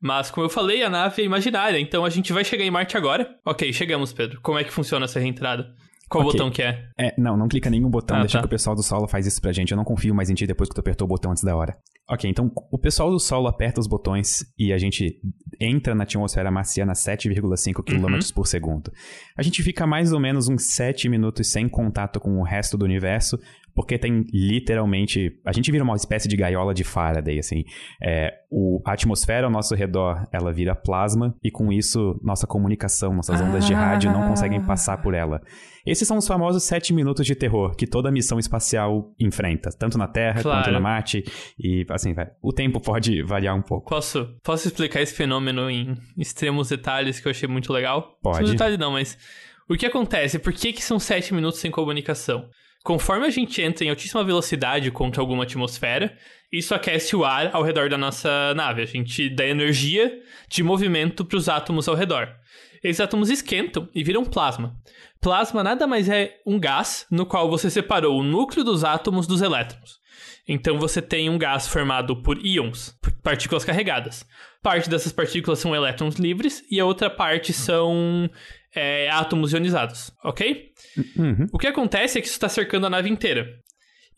Mas, 0.00 0.30
como 0.30 0.46
eu 0.46 0.50
falei, 0.50 0.82
a 0.82 0.88
nave 0.90 1.20
é 1.22 1.24
imaginária. 1.24 1.78
Então 1.78 2.04
a 2.04 2.10
gente 2.10 2.32
vai 2.32 2.44
chegar 2.44 2.64
em 2.64 2.70
Marte 2.70 2.96
agora. 2.96 3.36
Ok, 3.44 3.72
chegamos, 3.72 4.12
Pedro. 4.12 4.40
Como 4.40 4.58
é 4.58 4.64
que 4.64 4.72
funciona 4.72 5.04
essa 5.04 5.20
reentrada? 5.20 5.74
Qual 6.08 6.24
Ok. 6.24 6.32
botão 6.32 6.50
que 6.50 6.60
é? 6.62 6.88
É, 6.98 7.14
não, 7.16 7.36
não 7.36 7.46
clica 7.46 7.70
nenhum 7.70 7.88
botão, 7.88 8.16
Ah, 8.16 8.20
deixa 8.20 8.38
tá. 8.38 8.40
que 8.40 8.46
o 8.46 8.50
pessoal 8.50 8.74
do 8.74 8.82
solo 8.82 9.06
faz 9.06 9.26
isso 9.26 9.40
pra 9.40 9.52
gente. 9.52 9.70
Eu 9.70 9.76
não 9.76 9.84
confio 9.84 10.12
mais 10.14 10.28
em 10.28 10.34
ti 10.34 10.44
depois 10.46 10.68
que 10.68 10.74
tu 10.74 10.80
apertou 10.80 11.04
o 11.04 11.08
botão 11.08 11.30
antes 11.30 11.44
da 11.44 11.54
hora. 11.54 11.76
Ok, 12.08 12.28
então 12.28 12.50
o 12.72 12.76
pessoal 12.76 13.08
do 13.12 13.20
solo 13.20 13.46
aperta 13.46 13.78
os 13.78 13.86
botões 13.86 14.44
e 14.58 14.72
a 14.72 14.78
gente 14.78 15.20
entra 15.60 15.94
na 15.94 16.02
atmosfera 16.02 16.50
marciana 16.50 16.90
a 16.90 16.94
7,5 16.96 17.84
km 17.84 18.18
por 18.34 18.48
segundo. 18.48 18.90
A 19.38 19.42
gente 19.44 19.62
fica 19.62 19.86
mais 19.86 20.12
ou 20.12 20.18
menos 20.18 20.48
uns 20.48 20.74
7 20.74 21.08
minutos 21.08 21.52
sem 21.52 21.68
contato 21.68 22.18
com 22.18 22.40
o 22.40 22.42
resto 22.42 22.76
do 22.76 22.84
universo, 22.84 23.38
porque 23.74 23.98
tem 23.98 24.24
literalmente. 24.32 25.32
A 25.44 25.52
gente 25.52 25.70
vira 25.70 25.84
uma 25.84 25.96
espécie 25.96 26.28
de 26.28 26.36
gaiola 26.36 26.74
de 26.74 26.84
Faraday, 26.84 27.38
assim. 27.38 27.64
É, 28.02 28.32
o, 28.50 28.80
a 28.84 28.92
atmosfera 28.92 29.46
ao 29.46 29.52
nosso 29.52 29.74
redor 29.74 30.26
ela 30.32 30.52
vira 30.52 30.74
plasma, 30.74 31.34
e 31.42 31.50
com 31.50 31.72
isso, 31.72 32.18
nossa 32.22 32.46
comunicação, 32.46 33.14
nossas 33.14 33.40
ondas 33.40 33.66
de 33.66 33.72
rádio 33.74 34.10
não 34.12 34.28
conseguem 34.28 34.60
passar 34.60 34.98
por 35.00 35.14
ela. 35.14 35.40
Esses 35.86 36.06
são 36.06 36.18
os 36.18 36.26
famosos 36.26 36.62
sete 36.64 36.92
minutos 36.92 37.24
de 37.26 37.34
terror 37.34 37.74
que 37.74 37.86
toda 37.86 38.10
missão 38.10 38.38
espacial 38.38 39.14
enfrenta, 39.18 39.70
tanto 39.70 39.96
na 39.96 40.06
Terra 40.06 40.42
Claro. 40.42 40.58
quanto 40.62 40.72
na 40.72 40.80
Marte. 40.80 41.24
E 41.58 41.86
assim, 41.88 42.12
vai. 42.12 42.28
O 42.42 42.52
tempo 42.52 42.80
pode 42.80 43.22
variar 43.22 43.56
um 43.56 43.62
pouco. 43.62 43.88
Posso, 43.88 44.28
posso 44.42 44.68
explicar 44.68 45.00
esse 45.00 45.14
fenômeno 45.14 45.70
em 45.70 45.96
extremos 46.18 46.68
detalhes 46.68 47.18
que 47.18 47.26
eu 47.26 47.30
achei 47.30 47.48
muito 47.48 47.72
legal? 47.72 48.18
Pode. 48.22 48.34
Extremos 48.34 48.52
detalhes 48.52 48.78
não, 48.78 48.92
mas 48.92 49.16
o 49.68 49.76
que 49.76 49.86
acontece? 49.86 50.38
Por 50.38 50.52
que, 50.52 50.72
que 50.72 50.82
são 50.82 50.98
sete 50.98 51.32
minutos 51.32 51.60
sem 51.60 51.70
comunicação? 51.70 52.48
Conforme 52.82 53.26
a 53.26 53.30
gente 53.30 53.60
entra 53.60 53.84
em 53.84 53.90
altíssima 53.90 54.24
velocidade 54.24 54.90
contra 54.90 55.20
alguma 55.20 55.44
atmosfera, 55.44 56.16
isso 56.50 56.74
aquece 56.74 57.14
o 57.14 57.24
ar 57.24 57.50
ao 57.52 57.62
redor 57.62 57.90
da 57.90 57.98
nossa 57.98 58.54
nave. 58.54 58.82
A 58.82 58.86
gente 58.86 59.28
dá 59.28 59.46
energia 59.46 60.20
de 60.48 60.62
movimento 60.62 61.24
para 61.24 61.36
os 61.36 61.48
átomos 61.48 61.88
ao 61.88 61.94
redor. 61.94 62.28
Esses 62.82 63.00
átomos 63.00 63.28
esquentam 63.28 63.88
e 63.94 64.02
viram 64.02 64.24
plasma. 64.24 64.74
Plasma 65.20 65.62
nada 65.62 65.86
mais 65.86 66.08
é 66.08 66.40
um 66.46 66.58
gás 66.58 67.06
no 67.10 67.26
qual 67.26 67.50
você 67.50 67.68
separou 67.68 68.18
o 68.18 68.24
núcleo 68.24 68.64
dos 68.64 68.82
átomos 68.82 69.26
dos 69.26 69.42
elétrons. 69.42 70.00
Então 70.48 70.78
você 70.78 71.02
tem 71.02 71.28
um 71.28 71.38
gás 71.38 71.68
formado 71.68 72.16
por 72.22 72.44
íons, 72.44 72.98
partículas 73.22 73.64
carregadas. 73.64 74.26
Parte 74.62 74.88
dessas 74.88 75.12
partículas 75.12 75.58
são 75.58 75.74
elétrons 75.76 76.16
livres 76.16 76.64
e 76.70 76.80
a 76.80 76.86
outra 76.86 77.10
parte 77.10 77.52
são 77.52 78.30
é, 78.74 79.08
átomos 79.10 79.52
ionizados, 79.52 80.12
ok? 80.24 80.72
Uhum. 81.16 81.46
O 81.52 81.58
que 81.58 81.66
acontece 81.66 82.18
é 82.18 82.20
que 82.20 82.26
isso 82.26 82.36
está 82.36 82.48
cercando 82.48 82.86
a 82.86 82.90
nave 82.90 83.08
inteira. 83.08 83.48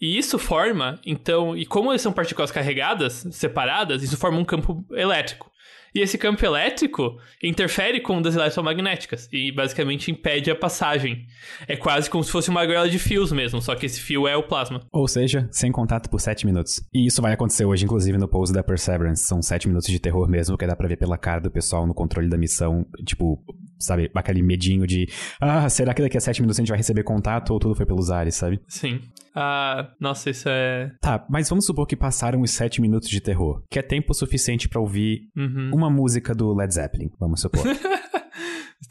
E 0.01 0.19
isso 0.19 0.37
forma, 0.39 1.01
então, 1.07 1.57
e 1.57 1.65
como 1.65 1.97
são 1.97 2.13
partículas 2.13 2.51
carregadas, 2.51 3.25
separadas, 3.31 4.03
isso 4.03 4.17
forma 4.17 4.39
um 4.39 4.45
campo 4.45 4.85
elétrico. 4.91 5.52
E 5.95 6.01
esse 6.01 6.17
campo 6.17 6.45
elétrico 6.45 7.19
interfere 7.43 8.01
com 8.01 8.17
ondas 8.17 8.35
eletromagnéticas 8.35 9.29
e 9.33 9.53
basicamente 9.53 10.11
impede 10.11 10.51
a 10.51 10.57
passagem. 10.57 11.27
É 11.69 11.77
quase 11.77 12.09
como 12.09 12.25
se 12.25 12.31
fosse 12.31 12.49
uma 12.49 12.65
gaiola 12.65 12.89
de 12.89 12.99
fios 12.99 13.31
mesmo, 13.33 13.61
só 13.61 13.75
que 13.75 13.87
esse 13.87 14.01
fio 14.01 14.27
é 14.27 14.37
o 14.37 14.43
plasma. 14.43 14.81
Ou 14.91 15.07
seja, 15.07 15.49
sem 15.51 15.71
contato 15.71 16.09
por 16.09 16.21
7 16.21 16.47
minutos. 16.47 16.83
E 16.95 17.07
isso 17.07 17.21
vai 17.21 17.33
acontecer 17.33 17.65
hoje, 17.65 17.85
inclusive, 17.85 18.17
no 18.17 18.29
pouso 18.29 18.53
da 18.53 18.63
Perseverance. 18.63 19.25
São 19.25 19.43
7 19.43 19.69
minutos 19.69 19.89
de 19.89 19.99
terror 19.99 20.29
mesmo, 20.29 20.57
que 20.57 20.67
dá 20.67 20.75
pra 20.75 20.89
ver 20.89 20.97
pela 20.97 21.19
cara 21.19 21.41
do 21.41 21.51
pessoal 21.51 21.87
no 21.87 21.95
controle 21.95 22.29
da 22.29 22.39
missão. 22.39 22.87
Tipo, 23.05 23.39
sabe, 23.79 24.11
aquele 24.15 24.43
medinho 24.43 24.87
de... 24.87 25.07
Ah, 25.41 25.69
será 25.69 25.93
que 25.93 26.03
daqui 26.03 26.17
a 26.17 26.21
7 26.21 26.41
minutos 26.41 26.59
a 26.59 26.63
gente 26.63 26.71
vai 26.71 26.79
receber 26.79 27.03
contato 27.03 27.51
ou 27.51 27.59
tudo 27.59 27.75
foi 27.75 27.85
pelos 27.85 28.11
ares, 28.11 28.35
sabe? 28.35 28.61
Sim. 28.67 29.01
Ah, 29.35 29.91
nossa, 30.01 30.31
isso 30.31 30.49
é. 30.49 30.93
Tá, 31.01 31.25
mas 31.29 31.49
vamos 31.49 31.65
supor 31.67 31.87
que 31.87 31.97
passaram 31.97 32.41
os 32.43 32.51
7 32.51 32.81
minutos 32.81 33.09
de 33.09 33.21
terror. 33.21 33.63
Que 33.71 33.79
é 33.79 33.83
tempo 33.83 34.13
suficiente 34.15 34.69
pra 34.69 34.81
ouvir 34.81 35.31
Uhum. 35.37 35.71
uma 35.75 35.89
música 35.91 36.35
do 36.35 36.55
Led 36.55 36.73
Zeppelin, 36.73 37.11
vamos 37.19 37.41
supor. 37.41 37.63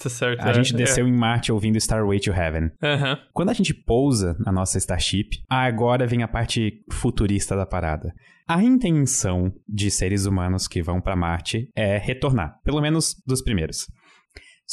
Tá 0.02 0.10
certo. 0.10 0.42
a 0.42 0.50
é, 0.50 0.54
gente 0.54 0.74
é. 0.74 0.78
desceu 0.78 1.08
em 1.08 1.12
Marte 1.12 1.52
ouvindo 1.52 1.78
Starway 1.78 2.20
to 2.20 2.32
Heaven. 2.32 2.72
Aham. 2.82 3.20
Quando 3.34 3.50
a 3.50 3.54
gente 3.54 3.74
pousa 3.74 4.36
na 4.40 4.52
nossa 4.52 4.78
Starship, 4.80 5.30
agora 5.50 6.08
vem 6.08 6.24
a 6.24 6.28
parte 6.28 6.84
futurista 6.92 7.56
da 7.56 7.66
parada. 7.66 8.12
A 8.48 8.64
intenção 8.64 9.54
de 9.68 9.92
seres 9.92 10.26
humanos 10.26 10.68
que 10.68 10.82
vão 10.82 11.00
pra 11.00 11.16
Marte 11.16 11.70
é 11.76 11.98
retornar, 11.98 12.56
pelo 12.64 12.82
menos 12.82 13.16
dos 13.28 13.42
primeiros. 13.44 13.86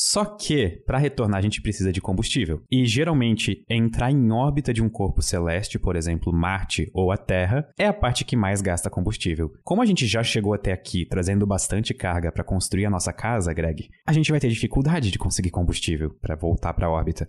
Só 0.01 0.25
que, 0.25 0.81
para 0.87 0.97
retornar, 0.97 1.41
a 1.41 1.43
gente 1.43 1.61
precisa 1.61 1.93
de 1.93 2.01
combustível. 2.01 2.63
E 2.71 2.87
geralmente, 2.87 3.65
entrar 3.69 4.13
em 4.13 4.31
órbita 4.31 4.73
de 4.73 4.81
um 4.81 4.89
corpo 4.89 5.21
celeste, 5.21 5.77
por 5.77 5.97
exemplo, 5.97 6.33
Marte 6.33 6.89
ou 6.95 7.11
a 7.11 7.17
Terra, 7.17 7.69
é 7.77 7.85
a 7.85 7.93
parte 7.93 8.25
que 8.25 8.37
mais 8.37 8.63
gasta 8.63 8.89
combustível. 8.89 9.51
Como 9.65 9.83
a 9.83 9.85
gente 9.85 10.07
já 10.07 10.23
chegou 10.23 10.55
até 10.55 10.71
aqui 10.73 11.05
trazendo 11.05 11.45
bastante 11.45 11.93
carga 11.93 12.31
para 12.31 12.45
construir 12.45 12.87
a 12.87 12.91
nossa 12.91 13.13
casa, 13.13 13.53
Greg, 13.53 13.89
a 14.07 14.13
gente 14.13 14.31
vai 14.31 14.39
ter 14.39 14.49
dificuldade 14.49 15.11
de 15.11 15.19
conseguir 15.19 15.51
combustível 15.51 16.15
para 16.23 16.37
voltar 16.37 16.73
para 16.75 16.87
a 16.87 16.91
órbita. 16.91 17.27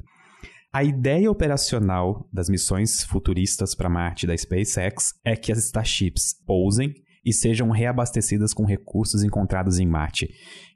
A 0.72 0.84
ideia 0.84 1.32
operacional 1.32 2.30
das 2.32 2.50
missões 2.50 3.04
futuristas 3.04 3.74
para 3.74 3.90
Marte 3.90 4.28
da 4.28 4.38
SpaceX 4.38 5.14
é 5.26 5.36
que 5.36 5.52
as 5.52 5.58
Starships 5.58 6.36
pousem 6.46 6.94
e 7.26 7.34
sejam 7.34 7.70
reabastecidas 7.70 8.54
com 8.54 8.66
recursos 8.66 9.24
encontrados 9.24 9.80
em 9.80 9.88
Marte. 9.88 10.30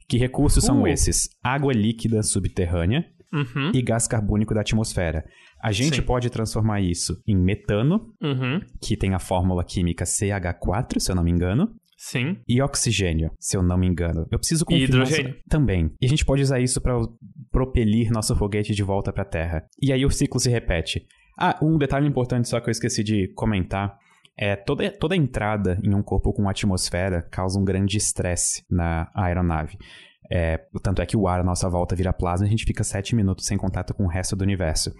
Que 0.08 0.18
recursos 0.18 0.64
são 0.64 0.84
Uh. 0.84 0.88
esses? 0.88 1.30
Água 1.44 1.74
líquida 1.74 2.22
subterrânea 2.24 3.06
Uhum. 3.32 3.72
e 3.74 3.82
gás 3.82 4.08
carbônico 4.08 4.54
da 4.54 4.62
atmosfera. 4.62 5.26
A 5.62 5.72
gente 5.72 5.96
Sim. 5.98 6.02
pode 6.04 6.30
transformar 6.30 6.82
isso 6.82 7.22
em 7.28 7.36
metano, 7.36 8.14
Uhum. 8.22 8.60
que 8.82 8.96
tem 8.98 9.14
a 9.14 9.20
fórmula 9.20 9.64
química 9.64 10.06
CH4, 10.06 11.00
se 11.00 11.10
eu 11.12 11.16
não 11.16 11.24
me 11.24 11.32
engano, 11.32 11.70
Sim. 11.98 12.38
e 12.48 12.62
oxigênio, 12.62 13.32
se 13.40 13.56
eu 13.58 13.64
não 13.64 13.78
me 13.78 13.88
engano. 13.88 14.28
Eu 14.32 14.38
preciso 14.38 14.64
E 14.64 14.66
confirmar 14.66 14.88
hidrogênio. 15.08 15.32
essa- 15.32 15.40
também. 15.50 15.90
E 16.02 16.06
a 16.06 16.10
gente 16.10 16.26
pode 16.26 16.42
usar 16.44 16.60
isso 16.60 16.80
para 16.82 16.96
propelir 17.52 18.12
nosso 18.12 18.36
foguete 18.36 18.74
de 18.74 18.84
volta 18.84 19.12
para 19.14 19.24
a 19.24 19.28
Terra. 19.28 19.66
E 19.82 19.92
aí 19.92 20.06
o 20.06 20.10
ciclo 20.12 20.40
se 20.40 20.50
repete. 20.50 21.06
Ah, 21.38 21.58
um 21.64 21.78
detalhe 21.78 22.08
importante 22.08 22.48
só 22.48 22.60
que 22.60 22.70
eu 22.70 22.72
esqueci 22.72 23.04
de 23.04 23.30
comentar 23.30 23.98
é 24.38 24.56
toda, 24.56 24.90
toda 24.92 25.16
entrada 25.16 25.80
em 25.84 25.94
um 25.94 26.02
corpo 26.02 26.34
com 26.34 26.50
atmosfera 26.50 27.22
causa 27.22 27.60
um 27.60 27.64
grande 27.64 27.98
estresse 27.98 28.64
na 28.70 29.10
aeronave. 29.14 29.78
É, 30.32 30.58
tanto 30.82 31.02
é 31.02 31.06
que 31.06 31.18
o 31.18 31.28
ar 31.28 31.42
à 31.42 31.44
nossa 31.44 31.70
volta 31.70 31.96
vira 31.96 32.14
plasma 32.14 32.46
e 32.46 32.48
a 32.48 32.52
gente 32.52 32.66
fica 32.66 32.84
sete 32.84 33.16
minutos 33.16 33.46
sem 33.46 33.58
contato 33.58 33.94
com 33.94 34.06
o 34.06 34.10
resto 34.10 34.36
do 34.36 34.44
universo. 34.44 34.92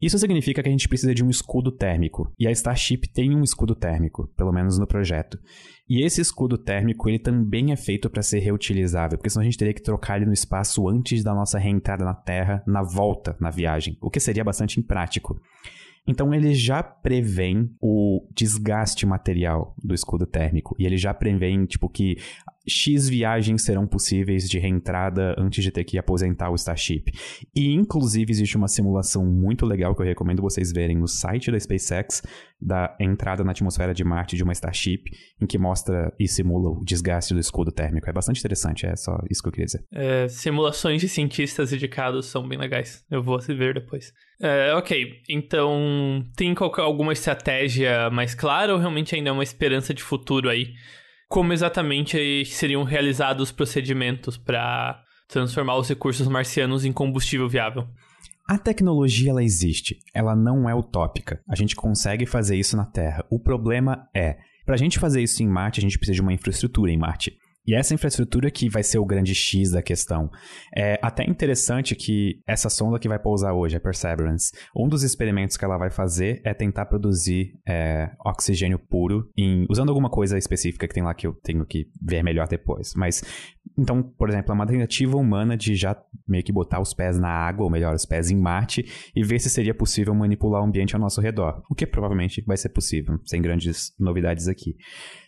Isso 0.00 0.18
significa 0.18 0.60
que 0.60 0.68
a 0.68 0.72
gente 0.72 0.88
precisa 0.88 1.14
de 1.14 1.24
um 1.24 1.30
escudo 1.30 1.70
térmico. 1.70 2.32
E 2.36 2.48
a 2.48 2.50
Starship 2.50 3.02
tem 3.14 3.36
um 3.36 3.44
escudo 3.44 3.72
térmico, 3.72 4.26
pelo 4.36 4.52
menos 4.52 4.76
no 4.76 4.84
projeto. 4.84 5.38
E 5.88 6.04
esse 6.04 6.20
escudo 6.20 6.58
térmico, 6.58 7.08
ele 7.08 7.20
também 7.20 7.70
é 7.70 7.76
feito 7.76 8.10
para 8.10 8.20
ser 8.20 8.40
reutilizável, 8.40 9.16
porque 9.16 9.30
senão 9.30 9.42
a 9.42 9.44
gente 9.44 9.58
teria 9.58 9.72
que 9.72 9.82
trocar 9.82 10.16
ele 10.16 10.26
no 10.26 10.32
espaço 10.32 10.88
antes 10.88 11.22
da 11.22 11.32
nossa 11.32 11.56
reentrada 11.56 12.04
na 12.04 12.14
Terra, 12.14 12.64
na 12.66 12.82
volta 12.82 13.36
na 13.40 13.50
viagem, 13.50 13.96
o 14.00 14.10
que 14.10 14.18
seria 14.18 14.42
bastante 14.42 14.80
imprático. 14.80 15.40
Então 16.06 16.34
ele 16.34 16.52
já 16.54 16.82
prevém 16.82 17.70
o 17.80 18.26
desgaste 18.34 19.06
material 19.06 19.74
do 19.82 19.94
escudo 19.94 20.26
térmico 20.26 20.74
e 20.78 20.84
ele 20.84 20.96
já 20.96 21.14
prevê 21.14 21.52
tipo 21.66 21.88
que 21.88 22.16
X 22.66 23.08
viagens 23.08 23.62
serão 23.62 23.86
possíveis 23.86 24.48
de 24.48 24.58
reentrada 24.58 25.34
antes 25.36 25.62
de 25.64 25.70
ter 25.70 25.84
que 25.84 25.98
aposentar 25.98 26.50
o 26.50 26.54
Starship. 26.54 27.12
E 27.54 27.72
inclusive 27.72 28.30
existe 28.30 28.56
uma 28.56 28.68
simulação 28.68 29.24
muito 29.26 29.66
legal 29.66 29.94
que 29.94 30.02
eu 30.02 30.06
recomendo 30.06 30.42
vocês 30.42 30.72
verem 30.72 30.96
no 30.96 31.08
site 31.08 31.50
da 31.50 31.58
SpaceX 31.58 32.22
da 32.60 32.96
entrada 33.00 33.42
na 33.42 33.50
atmosfera 33.50 33.92
de 33.92 34.04
Marte 34.04 34.36
de 34.36 34.44
uma 34.44 34.52
Starship, 34.52 35.02
em 35.40 35.46
que 35.46 35.58
mostra 35.58 36.12
e 36.18 36.28
simula 36.28 36.70
o 36.70 36.84
desgaste 36.84 37.34
do 37.34 37.40
escudo 37.40 37.72
térmico. 37.72 38.08
É 38.08 38.12
bastante 38.12 38.38
interessante, 38.38 38.86
é 38.86 38.94
só 38.94 39.18
isso 39.28 39.42
que 39.42 39.48
eu 39.48 39.52
queria 39.52 39.66
dizer. 39.66 39.84
É, 39.92 40.28
simulações 40.28 41.00
de 41.00 41.08
cientistas 41.08 41.70
dedicados 41.70 42.26
são 42.26 42.46
bem 42.46 42.58
legais. 42.58 43.04
Eu 43.10 43.22
vou 43.22 43.40
ver 43.40 43.74
depois. 43.74 44.12
É, 44.44 44.74
ok, 44.74 45.20
então 45.28 46.24
tem 46.34 46.52
qualquer- 46.52 46.82
alguma 46.82 47.12
estratégia 47.12 48.10
mais 48.10 48.34
clara 48.34 48.72
ou 48.72 48.78
realmente 48.80 49.14
ainda 49.14 49.30
é 49.30 49.32
uma 49.32 49.44
esperança 49.44 49.94
de 49.94 50.02
futuro 50.02 50.48
aí? 50.48 50.72
Como 51.28 51.52
exatamente 51.52 52.44
seriam 52.46 52.82
realizados 52.82 53.44
os 53.44 53.52
procedimentos 53.52 54.36
para 54.36 55.00
transformar 55.28 55.76
os 55.76 55.88
recursos 55.88 56.26
marcianos 56.26 56.84
em 56.84 56.92
combustível 56.92 57.48
viável? 57.48 57.86
A 58.48 58.58
tecnologia 58.58 59.30
ela 59.30 59.44
existe, 59.44 59.98
ela 60.12 60.34
não 60.34 60.68
é 60.68 60.74
utópica. 60.74 61.40
A 61.48 61.54
gente 61.54 61.76
consegue 61.76 62.26
fazer 62.26 62.56
isso 62.56 62.76
na 62.76 62.84
Terra. 62.84 63.24
O 63.30 63.38
problema 63.38 64.08
é, 64.14 64.38
para 64.66 64.74
a 64.74 64.78
gente 64.78 64.98
fazer 64.98 65.22
isso 65.22 65.40
em 65.42 65.48
Marte, 65.48 65.78
a 65.78 65.82
gente 65.82 65.96
precisa 65.96 66.16
de 66.16 66.20
uma 66.20 66.32
infraestrutura 66.32 66.90
em 66.90 66.98
Marte. 66.98 67.38
E 67.66 67.74
essa 67.74 67.94
infraestrutura 67.94 68.50
que 68.50 68.68
vai 68.68 68.82
ser 68.82 68.98
o 68.98 69.04
grande 69.04 69.34
X 69.34 69.70
da 69.70 69.82
questão. 69.82 70.30
É 70.76 70.98
até 71.02 71.24
interessante 71.24 71.94
que 71.94 72.40
essa 72.46 72.68
sonda 72.68 72.98
que 72.98 73.08
vai 73.08 73.18
pousar 73.18 73.52
hoje, 73.52 73.76
a 73.76 73.80
Perseverance, 73.80 74.52
um 74.76 74.88
dos 74.88 75.02
experimentos 75.02 75.56
que 75.56 75.64
ela 75.64 75.78
vai 75.78 75.90
fazer 75.90 76.40
é 76.44 76.52
tentar 76.52 76.86
produzir 76.86 77.58
é, 77.66 78.10
oxigênio 78.24 78.78
puro 78.78 79.30
em, 79.36 79.66
usando 79.70 79.90
alguma 79.90 80.10
coisa 80.10 80.36
específica 80.36 80.88
que 80.88 80.94
tem 80.94 81.02
lá 81.02 81.14
que 81.14 81.26
eu 81.26 81.34
tenho 81.34 81.64
que 81.64 81.86
ver 82.00 82.22
melhor 82.22 82.48
depois. 82.48 82.92
Mas, 82.96 83.22
então, 83.78 84.02
por 84.02 84.28
exemplo, 84.28 84.50
é 84.50 84.54
uma 84.54 84.66
tentativa 84.66 85.16
humana 85.16 85.56
de 85.56 85.76
já 85.76 85.96
meio 86.26 86.42
que 86.42 86.52
botar 86.52 86.80
os 86.80 86.92
pés 86.92 87.18
na 87.18 87.28
água, 87.28 87.64
ou 87.64 87.70
melhor, 87.70 87.94
os 87.94 88.04
pés 88.04 88.30
em 88.30 88.36
Marte, 88.36 88.84
e 89.14 89.22
ver 89.22 89.38
se 89.38 89.48
seria 89.48 89.74
possível 89.74 90.14
manipular 90.14 90.62
o 90.62 90.66
ambiente 90.66 90.94
ao 90.94 91.00
nosso 91.00 91.20
redor. 91.20 91.62
O 91.70 91.74
que 91.74 91.86
provavelmente 91.86 92.42
vai 92.46 92.56
ser 92.56 92.70
possível, 92.70 93.18
sem 93.24 93.40
grandes 93.40 93.92
novidades 93.98 94.48
aqui. 94.48 94.76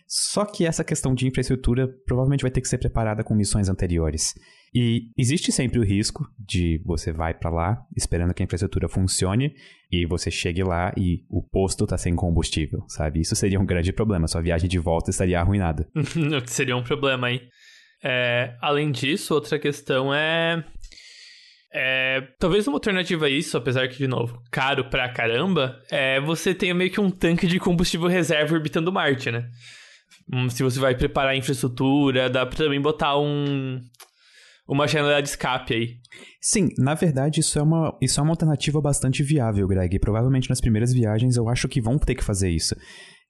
Só 0.07 0.45
que 0.45 0.65
essa 0.65 0.83
questão 0.83 1.15
de 1.15 1.27
infraestrutura 1.27 1.87
provavelmente 2.05 2.41
vai 2.41 2.51
ter 2.51 2.61
que 2.61 2.67
ser 2.67 2.77
preparada 2.77 3.23
com 3.23 3.33
missões 3.33 3.69
anteriores. 3.69 4.33
E 4.73 5.09
existe 5.17 5.51
sempre 5.51 5.79
o 5.79 5.83
risco 5.83 6.27
de 6.37 6.81
você 6.85 7.11
vai 7.11 7.33
para 7.33 7.49
lá 7.49 7.81
esperando 7.95 8.33
que 8.33 8.43
a 8.43 8.45
infraestrutura 8.45 8.89
funcione 8.89 9.55
e 9.91 10.05
você 10.05 10.29
chegue 10.29 10.63
lá 10.63 10.91
e 10.97 11.23
o 11.29 11.41
posto 11.41 11.87
tá 11.87 11.97
sem 11.97 12.15
combustível, 12.15 12.83
sabe? 12.87 13.21
Isso 13.21 13.35
seria 13.35 13.59
um 13.59 13.65
grande 13.65 13.93
problema, 13.93 14.27
sua 14.27 14.41
viagem 14.41 14.69
de 14.69 14.77
volta 14.77 15.09
estaria 15.09 15.39
arruinada. 15.39 15.87
Seria 16.45 16.75
um 16.75 16.83
problema 16.83 17.27
aí. 17.27 17.41
É, 18.03 18.55
além 18.61 18.91
disso, 18.91 19.33
outra 19.33 19.57
questão 19.57 20.13
é. 20.13 20.63
É, 21.73 22.21
talvez 22.39 22.67
uma 22.67 22.75
alternativa 22.75 23.25
a 23.25 23.29
isso, 23.29 23.57
apesar 23.57 23.87
que, 23.87 23.97
de 23.97 24.07
novo, 24.07 24.41
caro 24.51 24.89
pra 24.89 25.09
caramba, 25.09 25.81
é 25.91 26.21
você 26.21 26.53
tenha 26.53 26.73
meio 26.73 26.91
que 26.91 27.01
um 27.01 27.09
tanque 27.09 27.47
de 27.47 27.59
combustível 27.59 28.07
reserva 28.07 28.53
orbitando 28.53 28.93
Marte, 28.93 29.31
né? 29.31 29.49
Hum, 30.31 30.49
se 30.49 30.63
você 30.63 30.79
vai 30.79 30.95
preparar 30.95 31.33
a 31.33 31.37
infraestrutura, 31.37 32.29
dá 32.29 32.45
pra 32.45 32.57
também 32.57 32.81
botar 32.81 33.17
um, 33.19 33.79
uma 34.67 34.87
janela 34.87 35.21
de 35.21 35.29
escape 35.29 35.73
aí. 35.73 35.97
Sim, 36.41 36.69
na 36.77 36.93
verdade 36.93 37.39
isso 37.39 37.59
é 37.59 37.61
uma, 37.61 37.95
isso 38.01 38.19
é 38.19 38.23
uma 38.23 38.31
alternativa 38.31 38.81
bastante 38.81 39.21
viável, 39.23 39.67
Greg. 39.67 39.99
Provavelmente 39.99 40.49
nas 40.49 40.61
primeiras 40.61 40.91
viagens 40.91 41.37
eu 41.37 41.47
acho 41.47 41.67
que 41.67 41.81
vão 41.81 41.97
ter 41.97 42.15
que 42.15 42.23
fazer 42.23 42.49
isso. 42.49 42.75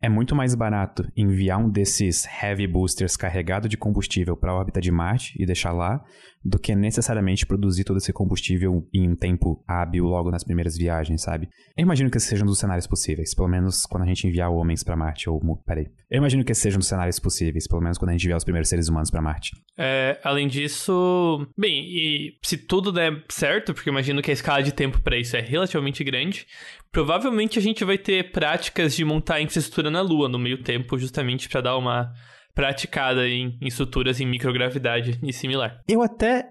É 0.02 0.10
muito 0.10 0.36
mais 0.36 0.54
barato 0.54 1.04
enviar 1.16 1.60
um 1.60 1.70
desses 1.70 2.26
heavy 2.42 2.68
boosters 2.68 3.16
carregado 3.16 3.68
de 3.68 3.78
combustível 3.78 4.38
para 4.38 4.52
a 4.52 4.56
órbita 4.56 4.80
de 4.82 4.92
Marte 4.92 5.34
e 5.42 5.46
deixar 5.46 5.72
lá, 5.72 6.04
do 6.46 6.60
que 6.60 6.76
necessariamente 6.76 7.44
produzir 7.44 7.84
todo 7.84 7.98
esse 7.98 8.14
combustível 8.14 8.88
em 8.94 9.10
um 9.10 9.16
tempo 9.16 9.64
hábil 9.68 10.06
logo 10.06 10.30
nas 10.30 10.44
primeiras 10.44 10.78
viagens, 10.78 11.24
sabe? 11.24 11.50
Eu 11.76 11.82
imagino 11.82 12.12
que 12.12 12.18
esses 12.18 12.30
sejam 12.30 12.46
dos 12.46 12.60
cenários 12.60 12.86
possíveis, 12.86 13.34
pelo 13.34 13.48
menos 13.48 13.82
quando 13.82 14.04
a 14.04 14.06
gente 14.06 14.28
enviar 14.28 14.52
homens 14.52 14.84
para 14.84 14.96
Marte, 14.96 15.28
ou... 15.28 15.42
peraí. 15.66 15.88
Eu 16.08 16.20
imagino 16.20 16.46
que 16.46 16.52
esses 16.52 16.62
sejam 16.62 16.78
dos 16.78 16.88
cenários 16.88 17.20
possíveis, 17.20 17.68
pelo 17.68 17.82
menos 17.82 17.98
quando 17.98 18.10
a 18.10 18.14
gente 18.14 18.26
enviar 18.26 18.38
os 18.38 18.44
primeiros 18.44 18.70
seres 18.70 18.88
humanos 18.88 19.10
para 19.10 19.24
Marte. 19.24 19.54
É, 19.76 20.20
além 20.24 20.48
disso, 20.48 21.48
bem, 21.58 21.84
e 21.84 22.38
se 22.44 22.58
tudo 22.58 22.92
der 22.92 23.24
certo, 23.28 23.74
porque 23.74 23.90
imagino 23.90 24.22
que 24.22 24.30
a 24.30 24.34
escala 24.34 24.62
de 24.62 24.72
tempo 24.72 25.02
para 25.02 25.18
isso 25.18 25.36
é 25.36 25.42
relativamente 25.42 26.04
grande, 26.04 26.46
provavelmente 26.92 27.58
a 27.58 27.62
gente 27.62 27.84
vai 27.84 27.98
ter 27.98 28.32
práticas 28.32 28.96
de 28.96 29.04
montar 29.04 29.42
infraestrutura 29.42 29.90
na 29.90 30.02
Lua 30.02 30.30
no 30.30 30.38
meio 30.38 30.62
tempo, 30.62 31.00
justamente 31.00 31.50
para 31.50 31.62
dar 31.62 31.78
uma 31.78 32.14
praticada 32.56 33.28
em, 33.28 33.58
em 33.62 33.68
estruturas 33.68 34.22
em 34.22 34.26
microgravidade 34.26 35.20
e 35.22 35.34
similar. 35.34 35.82
Eu 35.88 36.02
até, 36.02 36.48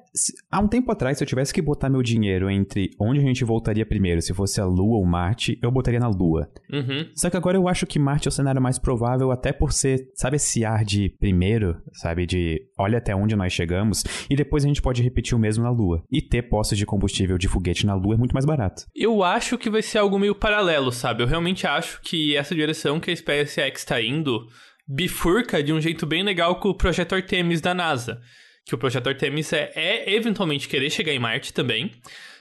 há 0.52 0.60
um 0.60 0.68
tempo 0.68 0.92
atrás, 0.92 1.16
se 1.16 1.24
eu 1.24 1.28
tivesse 1.28 1.52
que 1.52 1.62
botar 1.62 1.88
meu 1.88 2.02
dinheiro 2.02 2.50
entre 2.50 2.90
onde 3.00 3.18
a 3.18 3.22
gente 3.22 3.42
voltaria 3.42 3.86
primeiro, 3.86 4.20
se 4.20 4.34
fosse 4.34 4.60
a 4.60 4.66
Lua 4.66 4.98
ou 4.98 5.06
Marte, 5.06 5.58
eu 5.62 5.70
botaria 5.70 5.98
na 5.98 6.08
Lua. 6.08 6.48
Uhum. 6.70 7.08
Só 7.14 7.30
que 7.30 7.36
agora 7.36 7.56
eu 7.56 7.66
acho 7.66 7.86
que 7.86 7.98
Marte 7.98 8.28
é 8.28 8.30
o 8.30 8.32
cenário 8.32 8.60
mais 8.60 8.78
provável, 8.78 9.32
até 9.32 9.52
por 9.52 9.72
ser, 9.72 10.10
sabe, 10.14 10.36
esse 10.36 10.64
ar 10.64 10.84
de 10.84 11.08
primeiro, 11.18 11.80
sabe, 11.94 12.26
de 12.26 12.60
olha 12.78 12.98
até 12.98 13.16
onde 13.16 13.34
nós 13.34 13.52
chegamos, 13.52 14.04
e 14.28 14.36
depois 14.36 14.62
a 14.64 14.68
gente 14.68 14.82
pode 14.82 15.02
repetir 15.02 15.34
o 15.34 15.40
mesmo 15.40 15.64
na 15.64 15.70
Lua. 15.70 16.04
E 16.12 16.20
ter 16.20 16.42
postos 16.42 16.76
de 16.76 16.84
combustível 16.84 17.38
de 17.38 17.48
foguete 17.48 17.86
na 17.86 17.94
Lua 17.94 18.14
é 18.14 18.18
muito 18.18 18.34
mais 18.34 18.44
barato. 18.44 18.84
Eu 18.94 19.22
acho 19.22 19.56
que 19.56 19.70
vai 19.70 19.80
ser 19.80 19.98
algo 19.98 20.18
meio 20.18 20.34
paralelo, 20.34 20.92
sabe? 20.92 21.22
Eu 21.22 21.26
realmente 21.26 21.66
acho 21.66 22.00
que 22.02 22.36
essa 22.36 22.54
direção 22.54 23.00
que 23.00 23.10
a 23.10 23.16
SpaceX 23.16 23.80
está 23.80 24.02
indo 24.02 24.46
bifurca 24.86 25.62
de 25.62 25.72
um 25.72 25.80
jeito 25.80 26.06
bem 26.06 26.22
legal 26.22 26.56
com 26.56 26.68
o 26.68 26.76
projeto 26.76 27.14
Artemis 27.14 27.60
da 27.60 27.74
NASA. 27.74 28.20
Que 28.66 28.74
o 28.74 28.78
projeto 28.78 29.08
Artemis 29.08 29.52
é, 29.52 29.72
é 29.74 30.14
eventualmente 30.14 30.68
querer 30.68 30.90
chegar 30.90 31.12
em 31.12 31.18
Marte 31.18 31.52
também, 31.52 31.92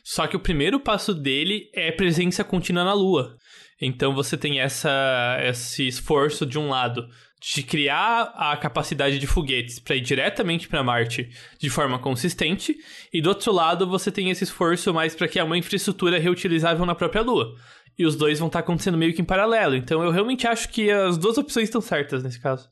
só 0.03 0.25
que 0.27 0.35
o 0.35 0.39
primeiro 0.39 0.79
passo 0.79 1.13
dele 1.13 1.69
é 1.73 1.91
presença 1.91 2.43
contínua 2.43 2.83
na 2.83 2.93
Lua. 2.93 3.35
Então 3.81 4.13
você 4.13 4.37
tem 4.37 4.59
essa, 4.59 5.37
esse 5.41 5.87
esforço 5.87 6.45
de 6.45 6.57
um 6.57 6.69
lado 6.69 7.07
de 7.41 7.61
criar 7.61 8.33
a 8.37 8.55
capacidade 8.55 9.19
de 9.19 9.27
foguetes 9.27 9.77
para 9.77 9.97
ir 9.97 10.01
diretamente 10.01 10.69
para 10.69 10.81
Marte 10.81 11.29
de 11.59 11.69
forma 11.69 11.99
consistente, 11.99 12.73
e 13.11 13.21
do 13.21 13.27
outro 13.27 13.51
lado 13.51 13.85
você 13.85 14.09
tem 14.09 14.29
esse 14.29 14.45
esforço 14.45 14.93
mais 14.93 15.13
para 15.13 15.27
criar 15.27 15.43
uma 15.43 15.57
infraestrutura 15.57 16.17
reutilizável 16.17 16.85
na 16.85 16.95
própria 16.95 17.21
Lua 17.21 17.53
e 17.97 18.05
os 18.05 18.15
dois 18.15 18.39
vão 18.39 18.47
estar 18.47 18.59
acontecendo 18.59 18.97
meio 18.97 19.13
que 19.13 19.21
em 19.21 19.25
paralelo. 19.25 19.75
Então 19.75 20.03
eu 20.03 20.11
realmente 20.11 20.47
acho 20.47 20.69
que 20.69 20.89
as 20.89 21.17
duas 21.17 21.37
opções 21.37 21.65
estão 21.65 21.81
certas 21.81 22.23
nesse 22.23 22.39
caso. 22.39 22.67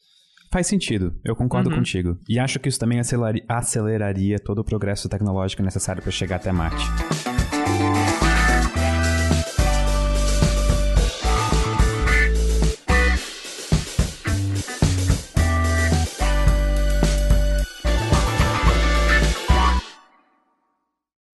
Faz 0.51 0.67
sentido, 0.67 1.13
eu 1.23 1.33
concordo 1.33 1.69
uhum. 1.69 1.77
contigo. 1.77 2.17
E 2.27 2.37
acho 2.37 2.59
que 2.59 2.67
isso 2.67 2.79
também 2.79 2.99
aceleraria 3.47 4.37
todo 4.37 4.59
o 4.59 4.63
progresso 4.65 5.07
tecnológico 5.07 5.63
necessário 5.63 6.01
para 6.01 6.11
chegar 6.11 6.37
até 6.37 6.51
Marte. 6.51 6.85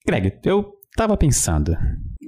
Greg, 0.06 0.40
eu 0.46 0.74
tava 0.96 1.18
pensando 1.18 1.76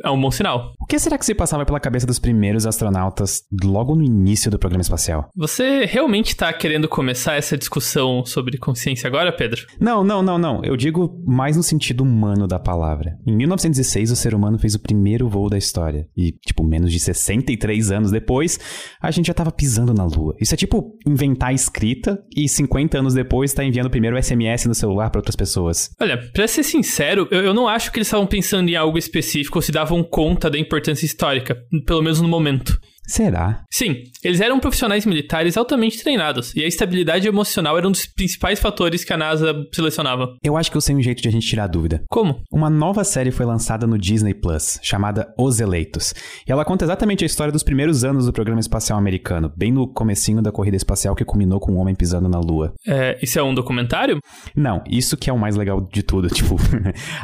é 0.04 0.10
um 0.10 0.20
bom 0.20 0.32
sinal. 0.32 0.74
O 0.80 0.86
que 0.86 1.00
será 1.00 1.18
que 1.18 1.26
se 1.26 1.36
passava 1.36 1.66
pela 1.66 1.80
cabeça 1.80 2.08
dos 2.08 2.20
primeiros 2.20 2.66
astronautas 2.66 3.44
logo 3.64 3.96
no 3.96 4.04
início 4.04 4.50
do 4.50 4.60
programa 4.60 4.82
espacial? 4.82 5.30
Você 5.36 5.86
realmente 5.86 6.30
está 6.30 6.52
querendo 6.54 6.88
começar 6.88 7.36
essa 7.36 7.58
discussão 7.58 8.26
sobre 8.26 8.58
consciência 8.58 9.08
agora, 9.08 9.32
Pedro? 9.32 9.66
Não, 9.80 10.04
não, 10.04 10.22
não, 10.22 10.38
não. 10.38 10.62
Eu 10.64 10.76
digo 10.76 11.22
mais 11.26 11.58
no 11.58 11.64
sentido 11.64 12.02
humano 12.02 12.48
da 12.48 12.60
palavra. 12.60 13.18
Em 13.26 13.36
1906, 13.36 14.12
o 14.12 14.16
ser 14.16 14.34
humano 14.34 14.58
fez 14.58 14.76
o 14.76 14.80
primeiro 14.80 15.28
voo 15.28 15.50
da 15.50 15.58
história. 15.58 16.08
E, 16.16 16.32
tipo, 16.32 16.64
menos 16.64 16.92
de 16.92 17.00
63 17.00 17.92
anos 17.92 18.12
depois, 18.12 18.60
a 19.02 19.12
gente 19.12 19.28
já 19.28 19.32
estava 19.32 19.52
pisando 19.52 19.94
na 19.94 20.06
Lua. 20.06 20.36
Isso 20.40 20.54
é 20.54 20.58
tipo 20.58 20.98
inventar 21.06 21.54
escrita 21.54 22.22
e 22.36 22.48
50 22.48 23.00
anos 23.00 23.14
depois 23.14 23.54
tá 23.54 23.64
enviando 23.64 23.88
o 23.88 23.92
primeiro 23.92 24.22
SMS 24.22 24.66
no 24.66 24.76
celular 24.76 25.10
para 25.10 25.20
outras 25.20 25.36
pessoas. 25.36 25.92
Olha, 26.00 26.18
pra 26.34 26.48
ser 26.48 26.64
sincero, 26.64 27.28
eu, 27.32 27.44
eu 27.44 27.54
não 27.54 27.68
acho 27.68 27.92
que 27.92 28.00
eles 28.00 28.08
estavam 28.08 28.26
pensando 28.26 28.70
em 28.70 28.76
algo 28.76 28.98
específico 28.98 29.58
ou 29.58 29.62
se 29.62 29.72
dava 29.72 29.89
davam 29.90 30.04
conta 30.04 30.50
da 30.50 30.60
importância 30.60 31.06
histórica, 31.06 31.58
pelo 31.86 32.04
menos 32.04 32.22
no 32.22 32.28
momento. 32.28 32.80
Será? 33.10 33.64
Sim, 33.72 34.04
eles 34.24 34.40
eram 34.40 34.60
profissionais 34.60 35.04
militares 35.04 35.58
altamente 35.58 36.00
treinados, 36.04 36.56
e 36.56 36.64
a 36.64 36.68
estabilidade 36.68 37.28
emocional 37.28 37.76
era 37.76 37.88
um 37.88 37.92
dos 37.92 38.06
principais 38.06 38.60
fatores 38.60 39.04
que 39.04 39.12
a 39.12 39.18
NASA 39.18 39.66
selecionava. 39.74 40.38
Eu 40.44 40.56
acho 40.56 40.70
que 40.70 40.78
eu 40.78 40.82
sei 40.82 40.96
um 40.96 41.02
jeito 41.02 41.20
de 41.20 41.28
a 41.28 41.32
gente 41.32 41.48
tirar 41.48 41.64
a 41.64 41.68
dúvida. 41.68 42.04
Como? 42.08 42.44
Uma 42.52 42.70
nova 42.70 43.04
série 43.04 43.32
foi 43.32 43.48
lançada 43.48 43.88
no 43.88 43.98
Disney 43.98 44.36
Plus, 44.36 44.80
chamada 44.84 45.34
Os 45.40 45.60
Eleitos. 45.60 46.14
E 46.48 46.52
ela 46.52 46.64
conta 46.64 46.86
exatamente 46.86 47.24
a 47.24 47.26
história 47.26 47.52
dos 47.52 47.64
primeiros 47.64 48.04
anos 48.04 48.28
do 48.28 48.34
programa 48.34 48.60
espacial 48.60 49.00
americano, 49.00 49.52
bem 49.58 49.72
no 49.72 49.92
comecinho 49.92 50.40
da 50.40 50.52
corrida 50.52 50.78
espacial 50.78 51.16
que 51.16 51.26
culminou 51.26 51.60
com 51.60 51.72
o 51.72 51.76
um 51.76 51.80
homem 51.80 51.96
pisando 51.96 52.30
na 52.30 52.40
Lua. 52.40 52.74
É, 52.88 53.18
isso 53.24 53.40
é 53.40 53.44
um 53.44 53.56
documentário? 53.56 54.20
Não, 54.56 54.84
isso 54.88 55.18
que 55.18 55.32
é 55.32 55.34
o 55.34 55.40
mais 55.40 55.56
legal 55.56 55.82
de 55.92 56.04
tudo, 56.04 56.28
tipo, 56.30 56.58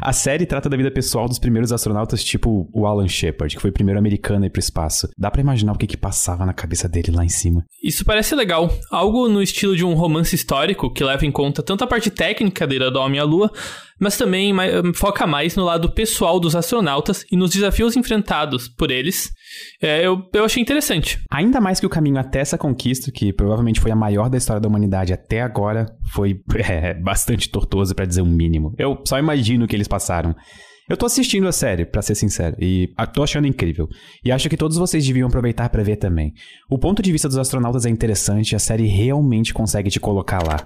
a 0.01 0.11
série 0.11 0.47
trata 0.47 0.67
da 0.67 0.77
vida 0.77 0.89
pessoal 0.89 1.27
dos 1.27 1.37
primeiros 1.37 1.71
astronautas, 1.71 2.23
tipo 2.23 2.67
o 2.73 2.87
Alan 2.87 3.07
Shepard, 3.07 3.55
que 3.55 3.61
foi 3.61 3.69
o 3.69 3.73
primeiro 3.73 3.99
americano 3.99 4.45
a 4.45 4.47
ir 4.47 4.49
pro 4.49 4.59
espaço. 4.59 5.07
Dá 5.15 5.29
para 5.29 5.41
imaginar 5.41 5.74
o 5.75 5.79
que 5.79 5.87
que 5.87 5.97
passava 5.97 6.45
na 6.45 6.53
cabeça 6.53 6.87
dele 6.87 7.11
lá 7.11 7.23
em 7.23 7.29
cima. 7.29 7.63
Isso 7.83 8.03
parece 8.03 8.35
legal. 8.35 8.71
Algo 8.91 9.27
no 9.27 9.41
estilo 9.41 9.75
de 9.75 9.85
um 9.85 9.93
romance 9.93 10.35
histórico 10.35 10.91
que 10.91 11.03
leva 11.03 11.25
em 11.25 11.31
conta 11.31 11.61
tanto 11.61 11.83
a 11.83 11.87
parte 11.87 12.09
técnica 12.09 12.65
da 12.65 12.75
ida 12.75 12.91
do 12.91 12.99
Homem 12.99 13.19
à 13.19 13.23
Lua, 13.23 13.51
mas 13.99 14.17
também 14.17 14.53
foca 14.93 15.25
mais 15.25 15.55
no 15.55 15.63
lado 15.63 15.91
pessoal 15.91 16.39
dos 16.39 16.55
astronautas 16.55 17.25
e 17.31 17.37
nos 17.37 17.51
desafios 17.51 17.95
enfrentados 17.95 18.67
por 18.67 18.91
eles. 18.91 19.31
É, 19.81 20.05
eu, 20.05 20.21
eu 20.33 20.43
achei 20.43 20.61
interessante. 20.61 21.19
Ainda 21.31 21.61
mais 21.61 21.79
que 21.79 21.85
o 21.85 21.89
caminho 21.89 22.17
até 22.17 22.39
essa 22.39 22.57
conquista, 22.57 23.11
que 23.11 23.31
provavelmente 23.31 23.79
foi 23.79 23.91
a 23.91 23.95
maior 23.95 24.29
da 24.29 24.37
história 24.37 24.59
da 24.59 24.67
humanidade 24.67 25.13
até 25.13 25.41
agora, 25.41 25.85
foi 26.13 26.41
é, 26.67 26.93
bastante 26.93 27.49
tortuoso 27.49 27.95
para 27.95 28.05
dizer 28.05 28.21
o 28.21 28.25
um 28.25 28.29
mínimo. 28.29 28.73
Eu 28.77 29.01
só 29.05 29.17
imagino 29.17 29.65
o 29.65 29.67
que 29.67 29.75
eles 29.75 29.87
passaram. 29.87 30.35
Eu 30.87 30.95
tô 30.95 31.07
assistindo 31.07 31.47
a 31.47 31.51
série, 31.51 31.83
para 31.83 32.03
ser 32.03 32.13
sincero, 32.13 32.55
e 32.59 32.93
tô 33.11 33.23
achando 33.23 33.47
incrível. 33.47 33.89
E 34.23 34.31
acho 34.31 34.47
que 34.47 34.55
todos 34.55 34.77
vocês 34.77 35.03
deviam 35.03 35.27
aproveitar 35.27 35.67
para 35.69 35.81
ver 35.81 35.95
também. 35.95 36.31
O 36.69 36.77
ponto 36.77 37.01
de 37.01 37.11
vista 37.11 37.27
dos 37.27 37.39
astronautas 37.39 37.87
é 37.87 37.89
interessante 37.89 38.55
a 38.55 38.59
série 38.59 38.85
realmente 38.85 39.51
consegue 39.51 39.89
te 39.89 39.99
colocar 39.99 40.45
lá. 40.45 40.63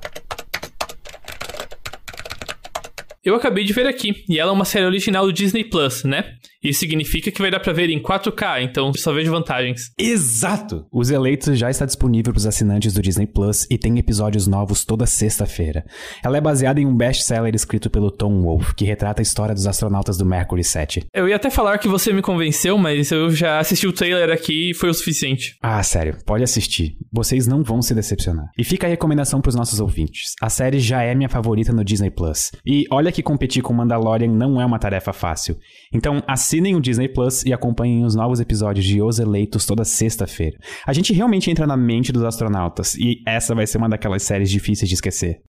Eu 3.23 3.33
acabei 3.33 3.63
de 3.63 3.71
ver 3.71 3.87
aqui, 3.87 4.25
e 4.27 4.37
ela 4.37 4.51
é 4.51 4.53
uma 4.53 4.65
série 4.65 4.85
original 4.85 5.25
do 5.25 5.31
Disney 5.31 5.63
Plus, 5.63 6.03
né? 6.03 6.25
Isso 6.61 6.81
significa 6.81 7.31
que 7.31 7.41
vai 7.41 7.49
dar 7.49 7.59
pra 7.59 7.71
ver 7.71 7.89
em 7.89 8.01
4K, 8.01 8.63
então 8.63 8.93
só 8.93 9.13
vejo 9.13 9.31
vantagens. 9.31 9.91
Exato! 9.97 10.85
Os 10.91 11.09
Eleitos 11.09 11.57
já 11.57 11.69
está 11.69 11.85
disponível 11.85 12.33
para 12.33 12.39
os 12.39 12.45
assinantes 12.45 12.93
do 12.93 13.01
Disney 13.01 13.27
Plus 13.27 13.65
e 13.69 13.77
tem 13.77 13.97
episódios 13.97 14.45
novos 14.45 14.83
toda 14.83 15.05
sexta-feira. 15.05 15.85
Ela 16.23 16.37
é 16.37 16.41
baseada 16.41 16.81
em 16.81 16.85
um 16.85 16.95
best-seller 16.95 17.55
escrito 17.55 17.89
pelo 17.89 18.11
Tom 18.11 18.41
Wolfe, 18.41 18.75
que 18.75 18.83
retrata 18.83 19.21
a 19.21 19.23
história 19.23 19.55
dos 19.55 19.65
astronautas 19.65 20.17
do 20.17 20.25
Mercury 20.25 20.63
7. 20.63 21.07
Eu 21.13 21.29
ia 21.29 21.37
até 21.37 21.49
falar 21.49 21.77
que 21.77 21.87
você 21.87 22.11
me 22.11 22.21
convenceu, 22.21 22.77
mas 22.77 23.09
eu 23.11 23.29
já 23.29 23.59
assisti 23.59 23.87
o 23.87 23.93
trailer 23.93 24.29
aqui 24.29 24.71
e 24.71 24.73
foi 24.73 24.89
o 24.89 24.93
suficiente. 24.93 25.55
Ah, 25.61 25.81
sério, 25.81 26.17
pode 26.25 26.43
assistir. 26.43 26.97
Vocês 27.11 27.47
não 27.47 27.63
vão 27.63 27.81
se 27.81 27.95
decepcionar. 27.95 28.47
E 28.57 28.63
fica 28.65 28.85
a 28.85 28.89
recomendação 28.89 29.39
para 29.39 29.49
os 29.49 29.55
nossos 29.55 29.79
ouvintes. 29.79 30.33
A 30.41 30.49
série 30.49 30.79
já 30.79 31.01
é 31.03 31.15
minha 31.15 31.29
favorita 31.29 31.71
no 31.71 31.85
Disney 31.85 32.11
Plus. 32.11 32.51
E 32.65 32.85
olha 32.91 33.11
que 33.11 33.23
competir 33.23 33.63
com 33.63 33.73
Mandalorian 33.73 34.31
não 34.31 34.59
é 34.59 34.65
uma 34.65 34.77
tarefa 34.79 35.13
fácil. 35.13 35.57
Então, 35.93 36.21
Assinem 36.49 36.75
o 36.75 36.81
Disney 36.81 37.07
Plus 37.07 37.43
e 37.45 37.53
acompanhem 37.53 38.03
os 38.03 38.15
novos 38.15 38.39
episódios 38.39 38.83
de 38.83 38.99
Os 38.99 39.19
Eleitos 39.19 39.67
toda 39.67 39.85
sexta-feira. 39.85 40.57
A 40.83 40.91
gente 40.91 41.13
realmente 41.13 41.51
entra 41.51 41.67
na 41.67 41.77
mente 41.77 42.11
dos 42.11 42.23
astronautas 42.23 42.95
e 42.95 43.21
essa 43.23 43.53
vai 43.53 43.67
ser 43.67 43.77
uma 43.77 43.87
daquelas 43.87 44.23
séries 44.23 44.49
difíceis 44.49 44.89
de 44.89 44.95
esquecer. 44.95 45.43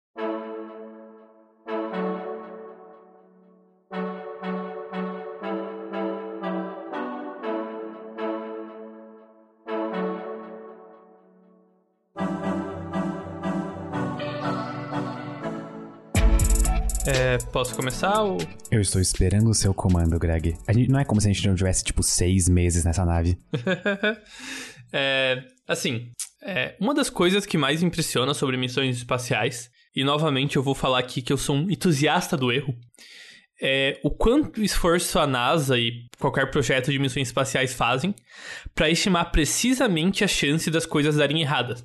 Posso 17.51 17.75
começar 17.75 18.23
ou... 18.23 18.39
Eu 18.71 18.81
estou 18.81 19.01
esperando 19.01 19.51
o 19.51 19.55
seu 19.55 19.75
comando, 19.75 20.19
Greg. 20.19 20.57
A 20.67 20.73
gente, 20.73 20.89
não 20.89 21.01
é 21.01 21.05
como 21.05 21.21
se 21.21 21.29
a 21.29 21.33
gente 21.33 21.47
não 21.47 21.55
tivesse, 21.55 21.83
tipo, 21.83 22.03
seis 22.03 22.49
meses 22.49 22.85
nessa 22.85 23.05
nave. 23.05 23.37
é, 24.93 25.43
assim, 25.67 26.11
é, 26.43 26.77
uma 26.81 26.95
das 26.95 27.11
coisas 27.11 27.45
que 27.45 27.59
mais 27.59 27.83
impressiona 27.83 28.33
sobre 28.35 28.57
missões 28.57 28.97
espaciais, 28.97 29.69
e 29.95 30.05
novamente 30.05 30.57
eu 30.57 30.63
vou 30.63 30.75
falar 30.75 31.01
aqui 31.01 31.21
que 31.21 31.33
eu 31.33 31.37
sou 31.37 31.57
um 31.57 31.71
entusiasta 31.71 32.37
do 32.37 32.53
erro, 32.53 32.73
é 33.61 34.01
o 34.03 34.11
quanto 34.11 34.63
esforço 34.63 35.19
a 35.19 35.27
NASA 35.27 35.79
e 35.79 36.07
qualquer 36.19 36.51
projeto 36.51 36.91
de 36.91 36.99
missões 36.99 37.29
espaciais 37.29 37.75
fazem 37.75 38.15
para 38.75 38.89
estimar 38.89 39.31
precisamente 39.31 40.25
a 40.25 40.29
chance 40.29 40.71
das 40.71 40.87
coisas 40.87 41.17
darem 41.17 41.43
erradas. 41.43 41.85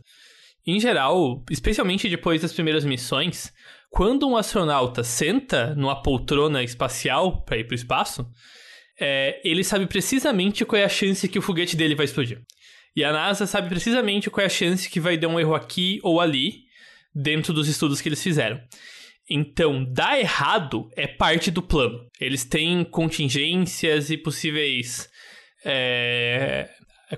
Em 0.65 0.79
geral, 0.79 1.43
especialmente 1.51 2.09
depois 2.09 2.41
das 2.41 2.53
primeiras 2.53 2.85
missões, 2.85 3.51
quando 3.95 4.27
um 4.27 4.35
astronauta 4.35 5.05
senta 5.05 5.73
numa 5.73 6.01
poltrona 6.03 6.61
espacial 6.61 7.45
para 7.45 7.59
ir 7.59 7.63
para 7.63 7.75
o 7.75 7.75
espaço, 7.75 8.29
é, 8.99 9.39
ele 9.41 9.63
sabe 9.63 9.87
precisamente 9.87 10.65
qual 10.65 10.81
é 10.81 10.83
a 10.83 10.89
chance 10.89 11.29
que 11.29 11.39
o 11.39 11.41
foguete 11.41 11.77
dele 11.77 11.95
vai 11.95 12.03
explodir. 12.03 12.41
E 12.93 13.05
a 13.05 13.13
NASA 13.13 13.47
sabe 13.47 13.69
precisamente 13.69 14.29
qual 14.29 14.43
é 14.43 14.47
a 14.47 14.49
chance 14.49 14.89
que 14.89 14.99
vai 14.99 15.17
dar 15.17 15.29
um 15.29 15.39
erro 15.39 15.55
aqui 15.55 16.01
ou 16.03 16.19
ali, 16.19 16.65
dentro 17.15 17.53
dos 17.53 17.69
estudos 17.69 18.01
que 18.01 18.09
eles 18.09 18.21
fizeram. 18.21 18.59
Então, 19.29 19.85
dar 19.85 20.19
errado 20.19 20.89
é 20.97 21.07
parte 21.07 21.49
do 21.49 21.61
plano. 21.61 22.05
Eles 22.19 22.43
têm 22.43 22.83
contingências 22.83 24.09
e 24.09 24.17
possíveis 24.17 25.09
é, 25.63 26.69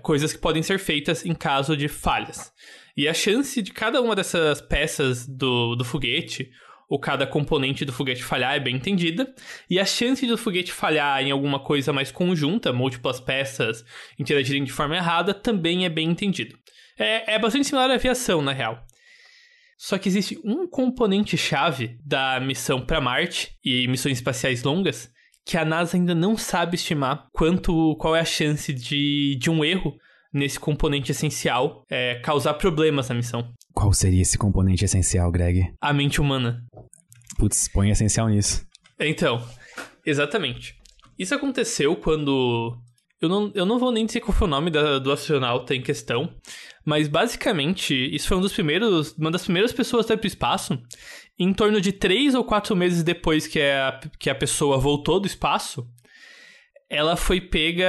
coisas 0.04 0.32
que 0.32 0.40
podem 0.40 0.62
ser 0.62 0.78
feitas 0.78 1.26
em 1.26 1.34
caso 1.34 1.76
de 1.76 1.88
falhas. 1.88 2.54
E 2.96 3.08
a 3.08 3.16
chance 3.16 3.64
de 3.64 3.74
cada 3.74 4.00
uma 4.00 4.16
dessas 4.16 4.62
peças 4.62 5.28
do, 5.28 5.76
do 5.76 5.84
foguete, 5.84 6.52
ou 6.90 7.00
cada 7.00 7.28
componente 7.28 7.84
do 7.84 7.92
foguete 7.92 8.24
falhar, 8.24 8.56
é 8.56 8.60
bem 8.60 8.76
entendida. 8.76 9.34
E 9.70 9.80
a 9.80 9.86
chance 9.86 10.26
do 10.26 10.38
foguete 10.38 10.72
falhar 10.72 11.22
em 11.22 11.32
alguma 11.32 11.60
coisa 11.60 11.92
mais 11.92 12.12
conjunta, 12.12 12.72
múltiplas 12.72 13.20
peças 13.20 13.84
interagirem 14.18 14.64
de 14.64 14.72
forma 14.72 14.96
errada, 14.96 15.34
também 15.34 15.86
é 15.86 15.90
bem 15.90 16.10
entendido. 16.10 16.58
É, 16.98 17.36
é 17.36 17.40
bastante 17.40 17.68
similar 17.68 17.92
à 17.92 17.96
aviação, 17.96 18.42
na 18.42 18.54
real. 18.54 18.86
Só 19.78 19.98
que 19.98 20.10
existe 20.10 20.40
um 20.44 20.68
componente-chave 20.68 22.00
da 22.04 22.40
missão 22.40 22.82
para 22.84 23.00
Marte 23.00 23.52
e 23.64 23.88
missões 23.88 24.18
espaciais 24.18 24.64
longas 24.64 25.12
que 25.46 25.58
a 25.58 25.64
NASA 25.64 25.96
ainda 25.96 26.14
não 26.14 26.36
sabe 26.36 26.76
estimar 26.76 27.30
quanto 27.32 27.96
qual 27.98 28.16
é 28.16 28.20
a 28.20 28.26
chance 28.26 28.74
de, 28.74 29.38
de 29.40 29.50
um 29.50 29.64
erro 29.64 29.98
nesse 30.34 30.60
componente 30.60 31.12
essencial 31.12 31.84
é, 31.90 32.16
causar 32.16 32.56
problemas 32.56 33.10
na 33.10 33.16
missão. 33.16 33.52
Qual 33.74 33.94
seria 33.94 34.22
esse 34.22 34.38
componente 34.38 34.86
essencial, 34.86 35.32
Greg? 35.32 35.74
A 35.82 35.94
mente 35.94 36.20
humana. 36.20 36.64
Putz, 37.38 37.68
põe 37.68 37.90
essencial 37.90 38.28
nisso. 38.28 38.66
Então, 39.00 39.44
exatamente. 40.06 40.76
Isso 41.18 41.34
aconteceu 41.34 41.96
quando. 41.96 42.78
Eu 43.20 43.30
não, 43.30 43.52
eu 43.56 43.66
não 43.66 43.80
vou 43.80 43.92
nem 43.92 44.06
dizer 44.06 44.22
qual 44.22 44.36
foi 44.36 44.48
o 44.48 44.52
nome 44.52 44.70
da, 44.70 45.00
do 45.00 45.12
astronauta 45.12 45.74
em 45.74 45.82
questão, 45.82 46.32
mas 46.86 47.08
basicamente, 47.08 47.94
isso 48.16 48.28
foi 48.28 48.38
um 48.38 48.42
dos 48.42 48.54
primeiros, 48.54 49.12
uma 49.18 49.32
das 49.32 49.44
primeiras 49.44 49.74
pessoas 49.74 50.10
a 50.10 50.14
ir 50.14 50.18
para 50.18 50.26
o 50.26 50.28
espaço. 50.28 50.80
Em 51.40 51.52
torno 51.54 51.82
de 51.82 51.92
três 51.92 52.36
ou 52.36 52.44
quatro 52.44 52.76
meses 52.76 53.04
depois 53.04 53.48
que 53.48 53.60
a, 53.60 54.00
que 54.20 54.30
a 54.30 54.36
pessoa 54.36 54.78
voltou 54.78 55.20
do 55.20 55.28
espaço, 55.28 55.88
ela 56.90 57.16
foi 57.16 57.42
pega. 57.42 57.88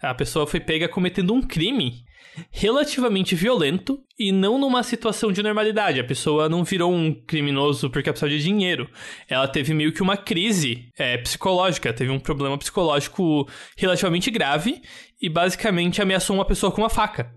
A 0.00 0.14
pessoa 0.14 0.46
foi 0.46 0.60
pega 0.60 0.88
cometendo 0.88 1.34
um 1.34 1.42
crime 1.42 2.04
relativamente 2.50 3.34
violento 3.34 4.00
e 4.18 4.30
não 4.30 4.58
numa 4.58 4.82
situação 4.82 5.32
de 5.32 5.42
normalidade. 5.42 5.98
A 5.98 6.04
pessoa 6.04 6.48
não 6.48 6.62
virou 6.64 6.92
um 6.92 7.12
criminoso 7.12 7.90
porque 7.90 8.10
precisava 8.10 8.30
de 8.30 8.42
dinheiro. 8.42 8.88
Ela 9.28 9.48
teve 9.48 9.74
meio 9.74 9.92
que 9.92 10.02
uma 10.02 10.16
crise 10.16 10.88
é, 10.96 11.16
psicológica, 11.18 11.92
teve 11.92 12.10
um 12.10 12.20
problema 12.20 12.56
psicológico 12.56 13.48
relativamente 13.76 14.30
grave 14.30 14.80
e 15.20 15.28
basicamente 15.28 16.00
ameaçou 16.00 16.36
uma 16.36 16.44
pessoa 16.44 16.70
com 16.70 16.82
uma 16.82 16.90
faca. 16.90 17.32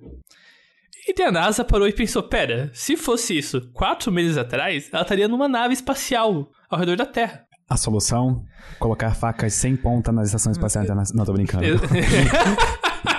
E 1.08 1.24
a 1.24 1.32
NASA 1.32 1.66
parou 1.66 1.88
e 1.88 1.94
pensou: 1.94 2.22
pera, 2.24 2.70
se 2.74 2.96
fosse 2.96 3.38
isso 3.38 3.70
quatro 3.74 4.12
meses 4.12 4.38
atrás, 4.38 4.90
ela 4.94 5.02
estaria 5.02 5.28
numa 5.28 5.48
nave 5.48 5.74
espacial 5.74 6.52
ao 6.70 6.80
redor 6.80 6.96
da 6.96 7.06
Terra. 7.06 7.46
A 7.72 7.78
solução? 7.78 8.44
Colocar 8.78 9.16
facas 9.16 9.54
sem 9.54 9.78
ponta 9.78 10.12
nas 10.12 10.28
estações 10.28 10.58
espaciais 10.58 10.84
internacionais. 10.84 11.18
Não, 11.18 11.24
tô 11.24 11.32
brincando. 11.32 11.64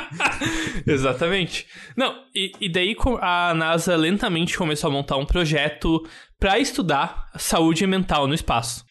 Exatamente. 0.86 1.66
Não, 1.96 2.22
e, 2.34 2.52
e, 2.60 2.68
daí 2.68 2.94
a 3.22 3.54
NASA 3.54 3.96
lentamente 3.96 4.58
começou 4.58 4.90
a 4.90 4.92
montar 4.92 5.16
um 5.16 5.24
projeto 5.24 6.06
para 6.38 6.58
estudar 6.58 7.30
saúde 7.38 7.86
mental 7.86 8.26
no 8.26 8.34
espaço. 8.34 8.84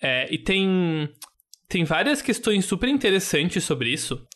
É, 0.00 0.26
e 0.32 0.38
tem, 0.38 1.06
tem 1.68 1.84
várias 1.84 2.22
questões 2.22 2.64
super 2.64 2.88
interessantes 2.88 3.62
sobre 3.62 3.90
isso. 3.90 4.26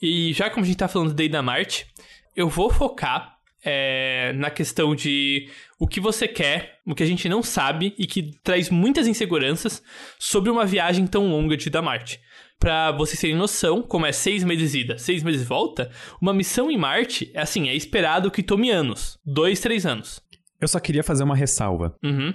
E 0.00 0.32
já 0.32 0.48
como 0.48 0.64
a 0.64 0.66
gente 0.66 0.78
tá 0.78 0.88
falando 0.88 1.12
daí 1.12 1.28
da 1.28 1.42
Marte, 1.42 1.86
eu 2.34 2.48
vou 2.48 2.70
focar 2.70 3.34
é, 3.62 4.32
na 4.36 4.48
questão 4.48 4.94
de 4.94 5.50
o 5.84 5.86
que 5.86 6.00
você 6.00 6.26
quer, 6.26 6.78
o 6.86 6.94
que 6.94 7.02
a 7.02 7.06
gente 7.06 7.28
não 7.28 7.42
sabe 7.42 7.94
e 7.98 8.06
que 8.06 8.32
traz 8.42 8.70
muitas 8.70 9.06
inseguranças 9.06 9.82
sobre 10.18 10.48
uma 10.48 10.64
viagem 10.64 11.06
tão 11.06 11.28
longa 11.28 11.58
de 11.58 11.68
da 11.68 11.82
Marte. 11.82 12.18
Para 12.58 12.90
vocês 12.92 13.20
terem 13.20 13.36
noção, 13.36 13.82
como 13.82 14.06
é 14.06 14.12
seis 14.12 14.42
meses 14.42 14.74
ida, 14.74 14.96
seis 14.96 15.22
meses 15.22 15.46
volta, 15.46 15.90
uma 16.22 16.32
missão 16.32 16.70
em 16.70 16.78
Marte, 16.78 17.30
é 17.34 17.42
assim, 17.42 17.68
é 17.68 17.74
esperado 17.74 18.30
que 18.30 18.42
tome 18.42 18.70
anos. 18.70 19.18
Dois, 19.26 19.60
três 19.60 19.84
anos. 19.84 20.22
Eu 20.58 20.68
só 20.68 20.80
queria 20.80 21.04
fazer 21.04 21.22
uma 21.22 21.36
ressalva. 21.36 21.94
Uhum. 22.02 22.32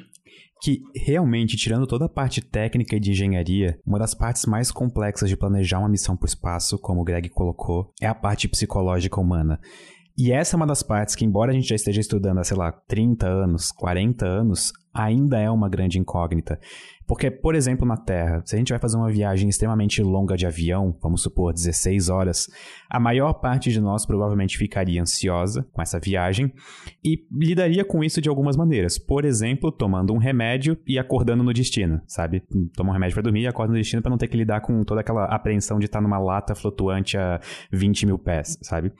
Que 0.61 0.81
realmente, 0.95 1.57
tirando 1.57 1.87
toda 1.87 2.05
a 2.05 2.09
parte 2.09 2.41
técnica 2.41 2.97
e 2.97 2.99
de 2.99 3.09
engenharia, 3.09 3.79
uma 3.83 3.97
das 3.97 4.13
partes 4.13 4.45
mais 4.45 4.71
complexas 4.71 5.27
de 5.27 5.35
planejar 5.35 5.79
uma 5.79 5.89
missão 5.89 6.15
para 6.15 6.27
o 6.27 6.29
espaço, 6.29 6.77
como 6.77 7.01
o 7.01 7.03
Greg 7.03 7.29
colocou, 7.29 7.91
é 7.99 8.05
a 8.05 8.13
parte 8.13 8.47
psicológica 8.47 9.19
humana. 9.19 9.59
E 10.21 10.33
essa 10.33 10.53
é 10.53 10.57
uma 10.57 10.67
das 10.67 10.83
partes 10.83 11.15
que, 11.15 11.23
embora 11.23 11.51
a 11.51 11.53
gente 11.53 11.69
já 11.69 11.75
esteja 11.75 12.01
estudando 12.01 12.39
há, 12.39 12.43
sei 12.43 12.57
lá, 12.57 12.73
30 12.73 13.25
anos, 13.25 13.71
40 13.71 14.25
anos, 14.25 14.73
ainda 14.93 15.39
é 15.39 15.49
uma 15.49 15.69
grande 15.69 15.97
incógnita. 15.97 16.59
Porque, 17.09 17.31
por 17.31 17.55
exemplo, 17.55 17.87
na 17.87 17.97
Terra, 17.97 18.43
se 18.45 18.55
a 18.55 18.59
gente 18.59 18.69
vai 18.69 18.77
fazer 18.77 18.95
uma 18.95 19.09
viagem 19.09 19.49
extremamente 19.49 19.99
longa 20.03 20.37
de 20.37 20.45
avião, 20.45 20.95
vamos 21.01 21.23
supor 21.23 21.51
16 21.51 22.07
horas, 22.07 22.47
a 22.87 22.99
maior 22.99 23.33
parte 23.33 23.71
de 23.71 23.81
nós 23.81 24.05
provavelmente 24.05 24.59
ficaria 24.59 25.01
ansiosa 25.01 25.67
com 25.73 25.81
essa 25.81 25.99
viagem 25.99 26.53
e 27.03 27.25
lidaria 27.31 27.83
com 27.83 28.03
isso 28.03 28.21
de 28.21 28.29
algumas 28.29 28.55
maneiras. 28.55 28.99
Por 28.99 29.25
exemplo, 29.25 29.71
tomando 29.71 30.13
um 30.13 30.19
remédio 30.19 30.77
e 30.85 30.99
acordando 30.99 31.41
no 31.41 31.51
destino, 31.51 31.99
sabe? 32.05 32.43
Toma 32.75 32.91
um 32.91 32.93
remédio 32.93 33.15
para 33.15 33.23
dormir 33.23 33.41
e 33.41 33.47
acorda 33.47 33.73
no 33.73 33.79
destino 33.79 34.03
para 34.03 34.11
não 34.11 34.17
ter 34.17 34.27
que 34.27 34.37
lidar 34.37 34.61
com 34.61 34.83
toda 34.83 35.01
aquela 35.01 35.25
apreensão 35.25 35.79
de 35.79 35.85
estar 35.85 36.01
numa 36.01 36.19
lata 36.19 36.53
flutuante 36.53 37.17
a 37.17 37.41
20 37.71 38.05
mil 38.05 38.19
pés, 38.19 38.59
sabe? 38.61 38.93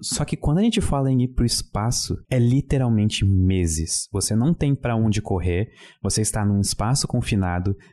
Só 0.00 0.24
que 0.24 0.36
quando 0.36 0.58
a 0.58 0.62
gente 0.62 0.80
fala 0.80 1.10
em 1.10 1.22
ir 1.22 1.28
pro 1.28 1.44
espaço, 1.44 2.18
é 2.30 2.38
literalmente 2.38 3.24
meses. 3.24 4.08
Você 4.12 4.34
não 4.34 4.52
tem 4.52 4.74
para 4.74 4.96
onde 4.96 5.22
correr, 5.22 5.70
você 6.02 6.20
está 6.20 6.44
num 6.44 6.60
espaço 6.60 7.06
confinado, 7.06 7.45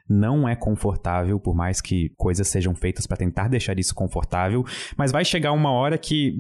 não 0.10 0.48
é 0.48 0.56
confortável, 0.56 1.40
por 1.40 1.56
mais 1.56 1.82
que 1.82 2.10
coisas 2.18 2.48
sejam 2.48 2.76
feitas 2.76 3.06
para 3.06 3.18
tentar 3.18 3.48
deixar 3.48 3.78
isso 3.80 3.94
confortável, 3.94 4.64
mas 4.98 5.12
vai 5.12 5.24
chegar 5.24 5.52
uma 5.52 5.72
hora 5.72 5.98
que 5.98 6.36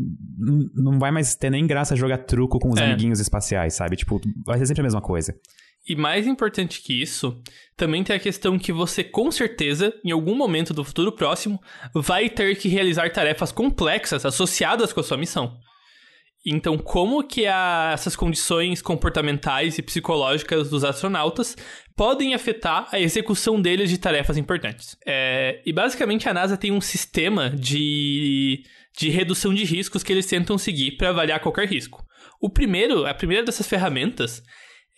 não 0.76 0.99
vai 0.99 1.12
mais 1.12 1.36
ter 1.36 1.49
nem 1.49 1.65
graça 1.65 1.95
jogar 1.95 2.19
truco 2.19 2.60
com 2.60 2.69
os 2.69 2.80
é. 2.80 2.86
amiguinhos 2.86 3.19
espaciais, 3.19 3.73
sabe? 3.73 3.95
Tipo, 3.95 4.19
vai 4.45 4.58
ser 4.58 4.65
sempre 4.67 4.82
a 4.82 4.84
mesma 4.84 5.02
coisa. 5.02 5.34
E 5.86 5.97
mais 5.97 6.26
importante 6.26 6.82
que 6.82 7.02
isso, 7.02 7.41
também 7.76 8.06
tem 8.06 8.15
a 8.15 8.19
questão 8.19 8.58
que 8.58 8.71
você, 8.71 9.04
com 9.04 9.30
certeza, 9.30 9.93
em 10.04 10.12
algum 10.12 10.34
momento 10.34 10.73
do 10.73 10.84
futuro 10.84 11.12
próximo, 11.12 11.60
vai 11.93 12.30
ter 12.30 12.56
que 12.56 12.69
realizar 12.69 13.12
tarefas 13.12 13.52
complexas 13.52 14.26
associadas 14.26 14.93
com 14.93 15.02
a 15.02 15.04
sua 15.04 15.17
missão. 15.17 15.58
Então, 16.45 16.77
como 16.77 17.23
que 17.23 17.47
a, 17.47 17.91
essas 17.93 18.15
condições 18.15 18.82
comportamentais 18.82 19.77
e 19.77 19.82
psicológicas 19.82 20.69
dos 20.69 20.84
astronautas 20.84 21.56
podem 21.95 22.34
afetar 22.34 22.89
a 22.91 22.99
execução 22.99 23.62
deles 23.62 23.89
de 23.89 23.97
tarefas 23.97 24.36
importantes? 24.36 24.97
É, 25.06 25.62
e 25.65 25.71
basicamente 25.71 26.27
a 26.27 26.34
NASA 26.34 26.58
tem 26.58 26.71
um 26.71 26.82
sistema 26.82 27.49
de, 27.49 28.63
de 28.97 29.10
redução 29.10 29.53
de 29.53 29.63
riscos 29.63 30.03
que 30.03 30.12
eles 30.12 30.25
tentam 30.25 30.58
seguir 30.58 30.97
para 30.97 31.10
avaliar 31.10 31.39
qualquer 31.39 31.67
risco. 31.67 32.06
O 32.41 32.49
primeiro, 32.49 33.06
a 33.06 33.13
primeira 33.13 33.45
dessas 33.45 33.67
ferramentas 33.67 34.43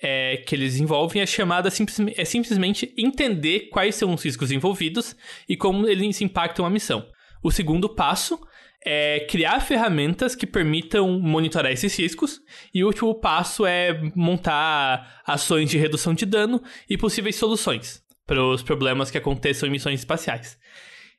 é, 0.01 0.37
que 0.37 0.55
eles 0.55 0.77
envolvem 0.77 1.21
é 1.21 1.25
chamada 1.27 1.69
simples, 1.69 1.99
é 2.17 2.25
simplesmente 2.25 2.91
entender 2.97 3.69
quais 3.69 3.95
são 3.95 4.13
os 4.13 4.23
riscos 4.23 4.51
envolvidos 4.51 5.15
e 5.47 5.55
como 5.55 5.87
eles 5.87 6.19
impactam 6.21 6.65
a 6.65 6.69
missão. 6.71 7.05
O 7.43 7.51
segundo 7.51 7.87
passo 7.87 8.39
é 8.85 9.25
criar 9.27 9.59
ferramentas 9.61 10.35
que 10.35 10.45
permitam 10.45 11.19
monitorar 11.19 11.71
esses 11.71 11.97
riscos. 11.97 12.39
E 12.73 12.83
o 12.83 12.87
último 12.87 13.15
passo 13.15 13.65
é 13.65 13.99
montar 14.15 15.21
ações 15.25 15.69
de 15.69 15.77
redução 15.77 16.13
de 16.13 16.25
dano 16.25 16.61
e 16.87 16.97
possíveis 16.97 17.35
soluções 17.35 18.03
para 18.27 18.43
os 18.43 18.61
problemas 18.61 19.09
que 19.09 19.17
aconteçam 19.17 19.67
em 19.67 19.71
missões 19.71 19.99
espaciais. 19.99 20.57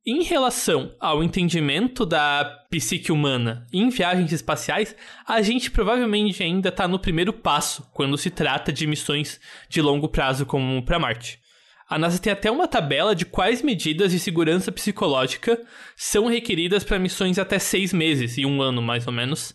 Em 0.08 0.22
relação 0.22 0.94
ao 1.00 1.20
entendimento 1.24 2.06
da 2.06 2.44
psique 2.70 3.10
humana 3.10 3.66
em 3.72 3.88
viagens 3.88 4.30
espaciais, 4.30 4.94
a 5.26 5.42
gente 5.42 5.68
provavelmente 5.68 6.44
ainda 6.44 6.68
está 6.68 6.86
no 6.86 7.00
primeiro 7.00 7.32
passo 7.32 7.90
quando 7.92 8.16
se 8.16 8.30
trata 8.30 8.72
de 8.72 8.86
missões 8.86 9.40
de 9.68 9.82
longo 9.82 10.08
prazo 10.08 10.46
como 10.46 10.80
para 10.84 11.00
Marte. 11.00 11.40
A 11.88 11.98
NASA 11.98 12.18
tem 12.18 12.32
até 12.32 12.50
uma 12.50 12.66
tabela 12.66 13.14
de 13.14 13.24
quais 13.24 13.62
medidas 13.62 14.10
de 14.10 14.18
segurança 14.18 14.72
psicológica 14.72 15.60
são 15.96 16.26
requeridas 16.26 16.82
para 16.82 16.98
missões 16.98 17.38
até 17.38 17.58
seis 17.60 17.92
meses 17.92 18.36
e 18.36 18.44
um 18.44 18.60
ano, 18.60 18.82
mais 18.82 19.06
ou 19.06 19.12
menos. 19.12 19.54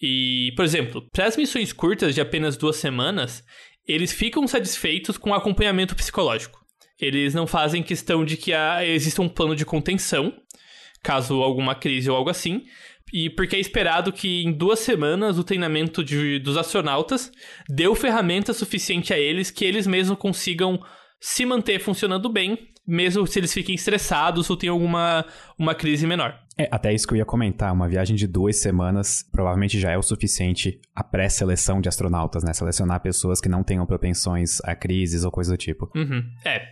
E, 0.00 0.52
por 0.54 0.64
exemplo, 0.64 1.08
para 1.10 1.26
as 1.26 1.36
missões 1.36 1.72
curtas 1.72 2.14
de 2.14 2.20
apenas 2.20 2.56
duas 2.56 2.76
semanas, 2.76 3.42
eles 3.86 4.12
ficam 4.12 4.46
satisfeitos 4.46 5.18
com 5.18 5.30
o 5.30 5.34
acompanhamento 5.34 5.96
psicológico. 5.96 6.64
Eles 7.00 7.34
não 7.34 7.46
fazem 7.46 7.82
questão 7.82 8.24
de 8.24 8.36
que 8.36 8.52
exista 8.84 9.20
um 9.20 9.28
plano 9.28 9.56
de 9.56 9.64
contenção, 9.66 10.32
caso 11.02 11.42
alguma 11.42 11.74
crise 11.74 12.08
ou 12.08 12.16
algo 12.16 12.30
assim, 12.30 12.64
e 13.12 13.28
porque 13.30 13.56
é 13.56 13.60
esperado 13.60 14.12
que 14.12 14.42
em 14.42 14.52
duas 14.52 14.80
semanas 14.80 15.38
o 15.38 15.44
treinamento 15.44 16.02
de, 16.02 16.38
dos 16.38 16.56
astronautas 16.56 17.30
deu 17.68 17.94
ferramenta 17.94 18.52
suficiente 18.52 19.12
a 19.12 19.18
eles 19.18 19.50
que 19.50 19.64
eles 19.64 19.86
mesmos 19.86 20.18
consigam 20.18 20.80
se 21.26 21.44
manter 21.44 21.80
funcionando 21.80 22.28
bem, 22.28 22.68
mesmo 22.86 23.26
se 23.26 23.40
eles 23.40 23.52
fiquem 23.52 23.74
estressados 23.74 24.48
ou 24.48 24.56
tenham 24.56 24.76
alguma 24.76 25.24
uma 25.58 25.74
crise 25.74 26.06
menor. 26.06 26.38
É, 26.56 26.68
até 26.70 26.94
isso 26.94 27.04
que 27.04 27.14
eu 27.14 27.18
ia 27.18 27.24
comentar, 27.24 27.72
uma 27.72 27.88
viagem 27.88 28.14
de 28.14 28.28
duas 28.28 28.60
semanas 28.60 29.28
provavelmente 29.32 29.80
já 29.80 29.90
é 29.90 29.98
o 29.98 30.02
suficiente 30.02 30.80
a 30.94 31.02
pré-seleção 31.02 31.80
de 31.80 31.88
astronautas, 31.88 32.44
né? 32.44 32.52
Selecionar 32.52 33.00
pessoas 33.00 33.40
que 33.40 33.48
não 33.48 33.64
tenham 33.64 33.84
propensões 33.84 34.60
a 34.62 34.76
crises 34.76 35.24
ou 35.24 35.32
coisa 35.32 35.50
do 35.50 35.56
tipo. 35.56 35.90
Uhum. 35.96 36.22
É. 36.44 36.62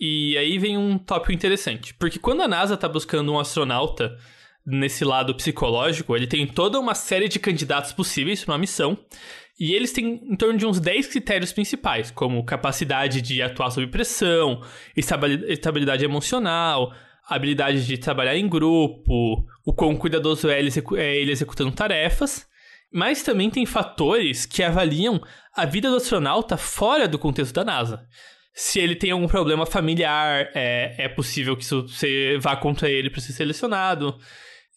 E 0.00 0.38
aí 0.38 0.56
vem 0.56 0.78
um 0.78 0.98
tópico 0.98 1.32
interessante, 1.32 1.92
porque 1.92 2.20
quando 2.20 2.42
a 2.42 2.48
NASA 2.48 2.74
está 2.74 2.88
buscando 2.88 3.32
um 3.32 3.40
astronauta 3.40 4.16
nesse 4.64 5.04
lado 5.04 5.34
psicológico, 5.34 6.14
ele 6.14 6.28
tem 6.28 6.46
toda 6.46 6.78
uma 6.78 6.94
série 6.94 7.28
de 7.28 7.40
candidatos 7.40 7.92
possíveis 7.92 8.44
para 8.44 8.54
uma 8.54 8.58
missão, 8.58 8.96
e 9.58 9.74
eles 9.74 9.92
têm 9.92 10.20
em 10.22 10.36
torno 10.36 10.58
de 10.58 10.66
uns 10.66 10.78
10 10.78 11.06
critérios 11.06 11.52
principais, 11.52 12.10
como 12.10 12.44
capacidade 12.44 13.22
de 13.22 13.40
atuar 13.40 13.70
sob 13.70 13.86
pressão, 13.86 14.60
estabilidade 14.94 16.04
emocional, 16.04 16.92
habilidade 17.26 17.86
de 17.86 17.96
trabalhar 17.96 18.36
em 18.36 18.48
grupo, 18.48 19.46
o 19.64 19.72
quão 19.72 19.96
cuidadoso 19.96 20.48
é 20.50 20.58
ele, 20.58 20.70
é 20.96 21.16
ele 21.16 21.32
executando 21.32 21.72
tarefas, 21.72 22.46
mas 22.92 23.22
também 23.22 23.50
tem 23.50 23.64
fatores 23.64 24.44
que 24.44 24.62
avaliam 24.62 25.20
a 25.54 25.64
vida 25.64 25.90
do 25.90 25.96
astronauta 25.96 26.56
fora 26.56 27.08
do 27.08 27.18
contexto 27.18 27.54
da 27.54 27.64
NASA. 27.64 28.06
Se 28.54 28.78
ele 28.78 28.94
tem 28.94 29.10
algum 29.10 29.26
problema 29.26 29.66
familiar, 29.66 30.50
é, 30.54 30.94
é 30.98 31.08
possível 31.08 31.56
que 31.56 31.62
isso 31.62 31.86
vá 32.40 32.56
contra 32.56 32.90
ele 32.90 33.10
para 33.10 33.20
ser 33.20 33.32
selecionado 33.32 34.18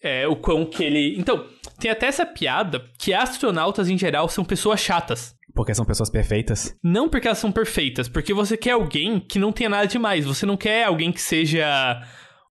é, 0.01 0.27
o 0.27 0.35
quão 0.35 0.65
que 0.65 0.83
ele. 0.83 1.17
Então, 1.17 1.45
tem 1.79 1.91
até 1.91 2.07
essa 2.07 2.25
piada 2.25 2.83
que 2.97 3.13
astronautas 3.13 3.89
em 3.89 3.97
geral 3.97 4.27
são 4.29 4.43
pessoas 4.43 4.79
chatas. 4.79 5.35
Porque 5.53 5.73
são 5.73 5.85
pessoas 5.85 6.09
perfeitas? 6.09 6.75
Não 6.83 7.09
porque 7.09 7.27
elas 7.27 7.39
são 7.39 7.51
perfeitas, 7.51 8.07
porque 8.07 8.33
você 8.33 8.55
quer 8.55 8.71
alguém 8.71 9.19
que 9.19 9.39
não 9.39 9.51
tenha 9.51 9.69
nada 9.69 9.87
demais. 9.87 10.25
Você 10.25 10.45
não 10.45 10.55
quer 10.55 10.85
alguém 10.85 11.11
que 11.11 11.21
seja 11.21 12.01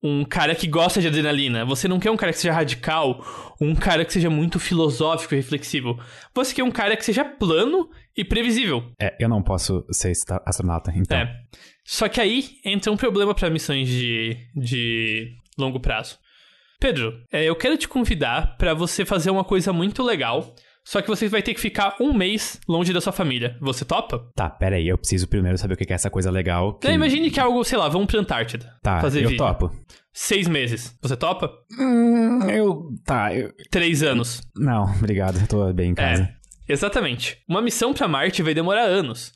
um 0.02 0.24
cara 0.24 0.54
que 0.54 0.66
gosta 0.66 1.00
de 1.00 1.08
adrenalina. 1.08 1.64
Você 1.64 1.88
não 1.88 1.98
quer 1.98 2.10
um 2.10 2.16
cara 2.16 2.32
que 2.32 2.38
seja 2.38 2.52
radical, 2.52 3.24
um 3.60 3.74
cara 3.74 4.04
que 4.04 4.12
seja 4.12 4.30
muito 4.30 4.58
filosófico 4.58 5.34
e 5.34 5.36
reflexivo. 5.36 5.98
Você 6.34 6.54
quer 6.54 6.64
um 6.64 6.70
cara 6.70 6.96
que 6.96 7.04
seja 7.04 7.24
plano 7.24 7.88
e 8.16 8.24
previsível. 8.24 8.92
É, 9.00 9.16
eu 9.18 9.28
não 9.28 9.42
posso 9.42 9.84
ser 9.90 10.12
astronauta, 10.44 10.92
então. 10.94 11.18
É. 11.18 11.34
Só 11.84 12.08
que 12.08 12.20
aí 12.20 12.44
entra 12.64 12.92
um 12.92 12.96
problema 12.96 13.34
para 13.34 13.48
missões 13.48 13.88
de, 13.88 14.36
de 14.54 15.32
longo 15.58 15.80
prazo. 15.80 16.18
Pedro, 16.80 17.12
é, 17.32 17.44
eu 17.44 17.56
quero 17.56 17.76
te 17.76 17.88
convidar 17.88 18.56
para 18.56 18.72
você 18.72 19.04
fazer 19.04 19.30
uma 19.30 19.44
coisa 19.44 19.72
muito 19.72 20.02
legal. 20.02 20.54
Só 20.84 21.02
que 21.02 21.08
você 21.08 21.28
vai 21.28 21.42
ter 21.42 21.52
que 21.52 21.60
ficar 21.60 21.96
um 22.00 22.14
mês 22.14 22.58
longe 22.66 22.94
da 22.94 23.00
sua 23.00 23.12
família. 23.12 23.58
Você 23.60 23.84
topa? 23.84 24.26
Tá, 24.34 24.48
pera 24.48 24.76
aí. 24.76 24.88
Eu 24.88 24.96
preciso 24.96 25.28
primeiro 25.28 25.58
saber 25.58 25.74
o 25.74 25.76
que 25.76 25.92
é 25.92 25.94
essa 25.94 26.08
coisa 26.08 26.30
legal. 26.30 26.78
Que... 26.78 26.88
É, 26.88 26.92
imagine 26.92 27.30
que 27.30 27.38
é 27.38 27.42
algo, 27.42 27.62
sei 27.62 27.76
lá, 27.76 27.90
vamos 27.90 28.06
pra 28.06 28.18
Antártida. 28.18 28.72
Tá, 28.82 28.98
fazer 28.98 29.22
eu 29.22 29.28
vídeo. 29.28 29.36
topo. 29.36 29.70
Seis 30.14 30.48
meses. 30.48 30.96
Você 31.02 31.14
topa? 31.14 31.52
Hum, 31.78 32.48
eu... 32.48 32.88
Tá, 33.04 33.34
eu... 33.34 33.52
Três 33.70 34.02
anos. 34.02 34.40
Não, 34.56 34.84
obrigado. 34.96 35.38
Eu 35.38 35.46
tô 35.46 35.72
bem 35.74 35.90
em 35.90 35.94
casa. 35.94 36.22
É, 36.22 36.72
exatamente. 36.72 37.36
Uma 37.46 37.60
missão 37.60 37.92
para 37.92 38.08
Marte 38.08 38.42
vai 38.42 38.54
demorar 38.54 38.84
anos. 38.84 39.32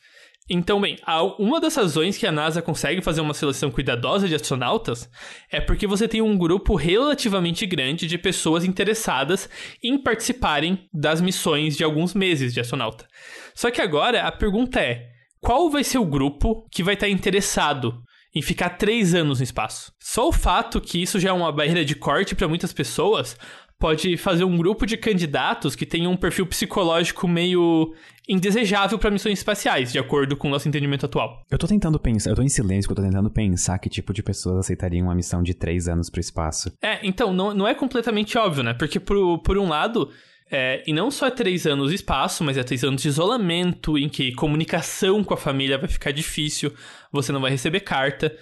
Então, 0.50 0.81
bem, 0.81 0.96
uma 1.38 1.61
das 1.61 1.76
razões 1.76 2.18
que 2.18 2.26
a 2.26 2.33
NASA 2.33 2.61
consegue 2.61 3.00
fazer 3.00 3.20
uma 3.20 3.33
seleção 3.33 3.70
cuidadosa 3.70 4.28
de 4.28 4.35
astronautas 4.35 5.09
é 5.50 5.61
porque 5.61 5.87
você 5.87 6.09
tem 6.09 6.20
um 6.20 6.37
grupo 6.37 6.74
relativamente 6.74 7.64
grande 7.64 8.09
de 8.09 8.18
pessoas 8.18 8.64
interessadas 8.64 9.48
em 9.83 9.96
participarem 9.96 10.88
das 10.92 11.20
missões 11.20 11.76
de 11.76 11.85
alguns 11.85 12.12
meses 12.12 12.52
de 12.52 12.61
astronauta. 12.61 13.07
Só 13.55 13.70
que 13.70 13.81
agora 13.81 14.22
a 14.22 14.33
pergunta 14.33 14.81
é: 14.81 15.07
qual 15.40 15.70
vai 15.70 15.85
ser 15.85 15.98
o 15.98 16.07
grupo 16.07 16.68
que 16.72 16.83
vai 16.83 16.94
estar 16.94 17.09
interessado 17.09 18.02
em 18.35 18.42
ficar 18.42 18.70
três 18.70 19.14
anos 19.14 19.38
no 19.38 19.44
espaço? 19.44 19.92
Só 20.00 20.28
o 20.28 20.33
fato 20.33 20.81
que 20.81 21.00
isso 21.00 21.20
já 21.20 21.31
é 21.31 21.33
uma 21.33 21.52
barreira 21.52 21.85
de 21.85 21.94
corte 21.94 22.35
para 22.35 22.48
muitas 22.48 22.72
pessoas 22.72 23.37
pode 23.83 24.16
fazer 24.16 24.45
um 24.45 24.57
grupo 24.57 24.87
de 24.87 24.97
candidatos 24.97 25.75
que 25.75 25.85
tenham 25.85 26.12
um 26.12 26.16
perfil 26.16 26.47
psicológico 26.47 27.27
meio 27.27 27.92
indesejável 28.29 28.97
para 28.97 29.11
missões 29.11 29.40
espaciais, 29.40 29.90
de 29.90 29.99
acordo 29.99 30.37
com 30.37 30.47
o 30.47 30.51
nosso 30.53 30.68
entendimento 30.68 31.05
atual. 31.05 31.45
Eu 31.51 31.59
tô 31.59 31.66
tentando 31.66 31.99
pensar, 31.99 32.31
eu 32.31 32.37
tô 32.37 32.42
em 32.42 32.49
silêncio, 32.49 32.88
eu 32.88 32.95
tô 32.95 33.03
tentando 33.03 33.29
pensar 33.29 33.81
que 33.81 33.90
tipo 33.90 34.14
de 34.14 34.23
pessoas 34.23 34.59
aceitariam 34.59 35.09
uma 35.09 35.16
missão 35.16 35.42
de 35.42 35.53
três 35.53 35.88
anos 35.88 36.09
pro 36.09 36.21
espaço. 36.21 36.73
É, 36.81 37.05
então, 37.05 37.35
não, 37.35 37.53
não 37.53 37.66
é 37.66 37.75
completamente 37.75 38.38
óbvio, 38.38 38.62
né? 38.62 38.73
Porque, 38.73 39.01
por, 39.01 39.40
por 39.40 39.59
um 39.59 39.68
lado, 39.68 40.09
é, 40.49 40.85
e 40.87 40.92
não 40.92 41.11
só 41.11 41.27
é 41.27 41.33
três 41.33 41.66
anos 41.66 41.88
de 41.88 41.97
espaço, 41.97 42.45
mas 42.45 42.57
é 42.57 42.62
três 42.62 42.85
anos 42.85 43.03
de 43.03 43.09
isolamento, 43.09 43.99
em 43.99 44.09
que 44.09 44.31
comunicação 44.31 45.25
com 45.25 45.35
a 45.35 45.37
família 45.37 45.77
vai 45.77 45.88
ficar 45.88 46.12
difícil, 46.12 46.73
você 47.11 47.33
não 47.33 47.40
vai 47.40 47.51
receber 47.51 47.81
carta. 47.81 48.33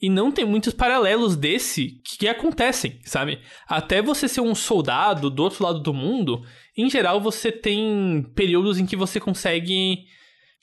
E 0.00 0.10
não 0.10 0.30
tem 0.30 0.44
muitos 0.44 0.74
paralelos 0.74 1.36
desse 1.36 2.00
que 2.04 2.28
acontecem, 2.28 2.98
sabe? 3.02 3.40
Até 3.66 4.02
você 4.02 4.28
ser 4.28 4.42
um 4.42 4.54
soldado 4.54 5.30
do 5.30 5.42
outro 5.42 5.64
lado 5.64 5.80
do 5.80 5.94
mundo, 5.94 6.44
em 6.76 6.90
geral 6.90 7.20
você 7.20 7.50
tem 7.50 8.30
períodos 8.34 8.78
em 8.78 8.84
que 8.84 8.94
você 8.94 9.18
consegue 9.18 10.04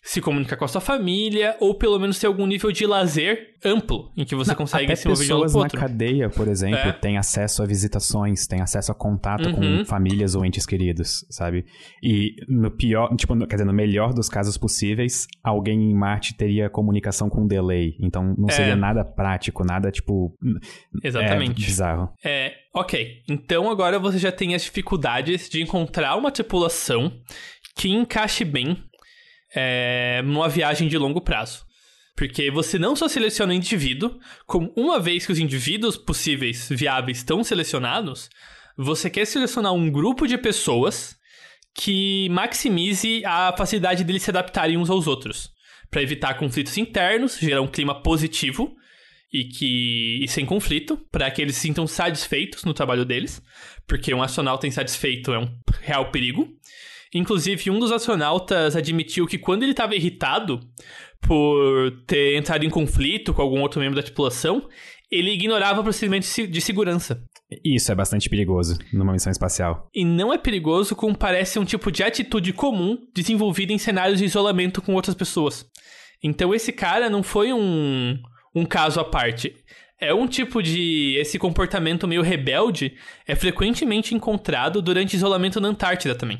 se 0.03 0.19
comunicar 0.19 0.57
com 0.57 0.65
a 0.65 0.67
sua 0.67 0.81
família, 0.81 1.55
ou 1.61 1.73
pelo 1.75 1.97
menos 1.97 2.19
ter 2.19 2.27
algum 2.27 2.45
nível 2.45 2.73
de 2.73 2.85
lazer 2.85 3.55
amplo, 3.63 4.11
em 4.17 4.25
que 4.25 4.35
você 4.35 4.51
Não, 4.51 4.57
consegue 4.57 4.93
se 4.97 5.07
mover 5.07 5.25
de 5.25 5.33
um 5.33 5.37
outro. 5.37 5.61
na 5.61 5.69
cadeia, 5.69 6.29
por 6.29 6.49
exemplo, 6.49 6.89
é. 6.89 6.91
têm 6.91 7.17
acesso 7.17 7.63
a 7.63 7.65
visitações, 7.65 8.45
têm 8.45 8.59
acesso 8.59 8.91
a 8.91 8.95
contato 8.95 9.47
uhum. 9.47 9.77
com 9.77 9.85
famílias 9.85 10.35
ou 10.35 10.43
entes 10.43 10.65
queridos, 10.65 11.25
sabe? 11.29 11.65
E 12.03 12.35
no 12.49 12.69
pior, 12.69 13.15
tipo, 13.15 13.33
no, 13.33 13.47
quer 13.47 13.55
dizer, 13.55 13.65
no 13.65 13.71
melhor 13.71 14.13
dos 14.13 14.27
casos 14.27 14.57
possíveis, 14.57 15.25
alguém 15.41 15.91
em 15.91 15.95
Marte 15.95 16.35
teria 16.35 16.69
comunicação 16.69 17.29
com 17.29 17.47
delay, 17.47 17.95
então 18.01 18.35
não 18.37 18.49
seria 18.49 18.73
é. 18.73 18.75
nada 18.75 19.05
prático, 19.05 19.63
nada, 19.63 19.89
tipo... 19.89 20.37
Exatamente. 21.01 21.63
É 21.63 21.65
bizarro. 21.65 22.09
É, 22.25 22.53
ok. 22.75 23.21
Então 23.29 23.71
agora 23.71 23.97
você 23.97 24.17
já 24.17 24.33
tem 24.33 24.53
as 24.53 24.63
dificuldades 24.63 25.49
de 25.49 25.63
encontrar 25.63 26.17
uma 26.17 26.29
tripulação 26.29 27.09
que 27.73 27.89
encaixe 27.89 28.43
bem 28.43 28.83
é, 29.55 30.21
numa 30.23 30.49
viagem 30.49 30.87
de 30.87 30.97
longo 30.97 31.21
prazo. 31.21 31.65
Porque 32.15 32.51
você 32.51 32.77
não 32.77 32.95
só 32.95 33.07
seleciona 33.07 33.53
o 33.53 33.55
indivíduo, 33.55 34.19
como 34.45 34.71
uma 34.77 34.99
vez 34.99 35.25
que 35.25 35.31
os 35.31 35.39
indivíduos 35.39 35.97
possíveis 35.97 36.69
viáveis 36.69 37.17
estão 37.19 37.43
selecionados, 37.43 38.29
você 38.77 39.09
quer 39.09 39.25
selecionar 39.25 39.73
um 39.73 39.89
grupo 39.89 40.27
de 40.27 40.37
pessoas 40.37 41.15
que 41.73 42.29
maximize 42.29 43.23
a 43.25 43.53
facilidade 43.57 44.03
deles 44.03 44.21
se 44.23 44.29
adaptarem 44.29 44.77
uns 44.77 44.89
aos 44.89 45.07
outros, 45.07 45.51
para 45.89 46.03
evitar 46.03 46.35
conflitos 46.35 46.77
internos, 46.77 47.37
gerar 47.39 47.61
um 47.61 47.67
clima 47.67 48.01
positivo 48.01 48.75
e 49.31 49.45
que 49.45 50.19
e 50.23 50.27
sem 50.27 50.45
conflito, 50.45 50.97
para 51.11 51.29
que 51.31 51.41
eles 51.41 51.55
se 51.55 51.61
sintam 51.61 51.87
satisfeitos 51.87 52.63
no 52.63 52.73
trabalho 52.73 53.03
deles, 53.03 53.41
porque 53.87 54.13
um 54.13 54.21
astronauta 54.21 54.67
insatisfeito 54.67 55.33
é 55.33 55.39
um 55.39 55.49
real 55.81 56.11
perigo. 56.11 56.47
Inclusive, 57.13 57.69
um 57.69 57.79
dos 57.79 57.91
astronautas 57.91 58.75
admitiu 58.75 59.27
que 59.27 59.37
quando 59.37 59.63
ele 59.63 59.71
estava 59.71 59.95
irritado 59.95 60.59
por 61.21 61.91
ter 62.07 62.35
entrado 62.35 62.65
em 62.65 62.69
conflito 62.69 63.33
com 63.33 63.41
algum 63.41 63.61
outro 63.61 63.79
membro 63.79 63.95
da 63.95 64.03
tripulação, 64.03 64.67
ele 65.11 65.31
ignorava 65.31 65.83
procedimentos 65.83 66.33
de 66.35 66.61
segurança. 66.61 67.23
Isso 67.63 67.91
é 67.91 67.95
bastante 67.95 68.29
perigoso 68.29 68.77
numa 68.91 69.13
missão 69.13 69.31
espacial. 69.31 69.87
E 69.93 70.03
não 70.03 70.33
é 70.33 70.37
perigoso 70.37 70.95
como 70.95 71.15
parece 71.15 71.59
um 71.59 71.65
tipo 71.65 71.91
de 71.91 72.03
atitude 72.03 72.51
comum 72.51 72.97
desenvolvida 73.13 73.71
em 73.71 73.77
cenários 73.77 74.19
de 74.19 74.25
isolamento 74.25 74.81
com 74.81 74.93
outras 74.95 75.15
pessoas. 75.15 75.65
Então 76.23 76.53
esse 76.53 76.71
cara 76.71 77.09
não 77.09 77.21
foi 77.21 77.53
um, 77.53 78.17
um 78.55 78.65
caso 78.65 78.99
à 78.99 79.03
parte. 79.03 79.55
É 79.99 80.13
um 80.13 80.27
tipo 80.27 80.61
de. 80.61 81.15
Esse 81.17 81.37
comportamento 81.37 82.07
meio 82.07 82.21
rebelde 82.21 82.93
é 83.27 83.35
frequentemente 83.35 84.15
encontrado 84.15 84.81
durante 84.81 85.15
isolamento 85.15 85.61
na 85.61 85.69
Antártida 85.69 86.15
também. 86.15 86.39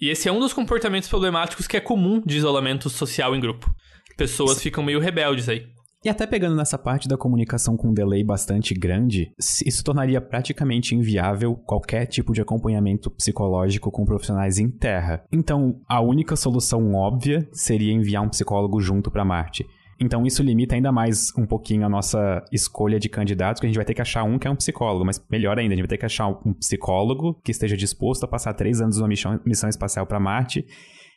E 0.00 0.10
esse 0.10 0.28
é 0.28 0.32
um 0.32 0.40
dos 0.40 0.52
comportamentos 0.52 1.08
problemáticos 1.08 1.66
que 1.66 1.76
é 1.76 1.80
comum 1.80 2.20
de 2.24 2.36
isolamento 2.36 2.90
social 2.90 3.34
em 3.34 3.40
grupo. 3.40 3.72
Pessoas 4.16 4.62
ficam 4.62 4.82
meio 4.82 5.00
rebeldes 5.00 5.48
aí. 5.48 5.66
E 6.04 6.08
até 6.10 6.26
pegando 6.26 6.54
nessa 6.54 6.76
parte 6.76 7.08
da 7.08 7.16
comunicação 7.16 7.78
com 7.78 7.88
um 7.88 7.94
delay 7.94 8.22
bastante 8.22 8.74
grande, 8.74 9.32
isso 9.38 9.82
tornaria 9.82 10.20
praticamente 10.20 10.94
inviável 10.94 11.56
qualquer 11.56 12.04
tipo 12.04 12.34
de 12.34 12.42
acompanhamento 12.42 13.10
psicológico 13.10 13.90
com 13.90 14.04
profissionais 14.04 14.58
em 14.58 14.68
terra. 14.68 15.24
Então, 15.32 15.80
a 15.88 16.02
única 16.02 16.36
solução 16.36 16.92
óbvia 16.92 17.48
seria 17.52 17.90
enviar 17.90 18.22
um 18.22 18.28
psicólogo 18.28 18.82
junto 18.82 19.10
para 19.10 19.24
Marte. 19.24 19.64
Então 20.00 20.26
isso 20.26 20.42
limita 20.42 20.74
ainda 20.74 20.90
mais 20.90 21.32
um 21.36 21.46
pouquinho 21.46 21.86
a 21.86 21.88
nossa 21.88 22.44
escolha 22.52 22.98
de 22.98 23.08
candidatos, 23.08 23.60
que 23.60 23.66
a 23.66 23.68
gente 23.68 23.76
vai 23.76 23.84
ter 23.84 23.94
que 23.94 24.02
achar 24.02 24.24
um 24.24 24.38
que 24.38 24.46
é 24.46 24.50
um 24.50 24.56
psicólogo, 24.56 25.04
mas 25.04 25.24
melhor 25.30 25.58
ainda, 25.58 25.74
a 25.74 25.76
gente 25.76 25.84
vai 25.84 25.88
ter 25.88 25.98
que 25.98 26.06
achar 26.06 26.28
um 26.28 26.52
psicólogo 26.54 27.40
que 27.44 27.50
esteja 27.50 27.76
disposto 27.76 28.24
a 28.24 28.28
passar 28.28 28.54
três 28.54 28.80
anos 28.80 28.98
numa 28.98 29.08
missão, 29.08 29.40
missão 29.44 29.68
espacial 29.68 30.06
para 30.06 30.20
Marte 30.20 30.64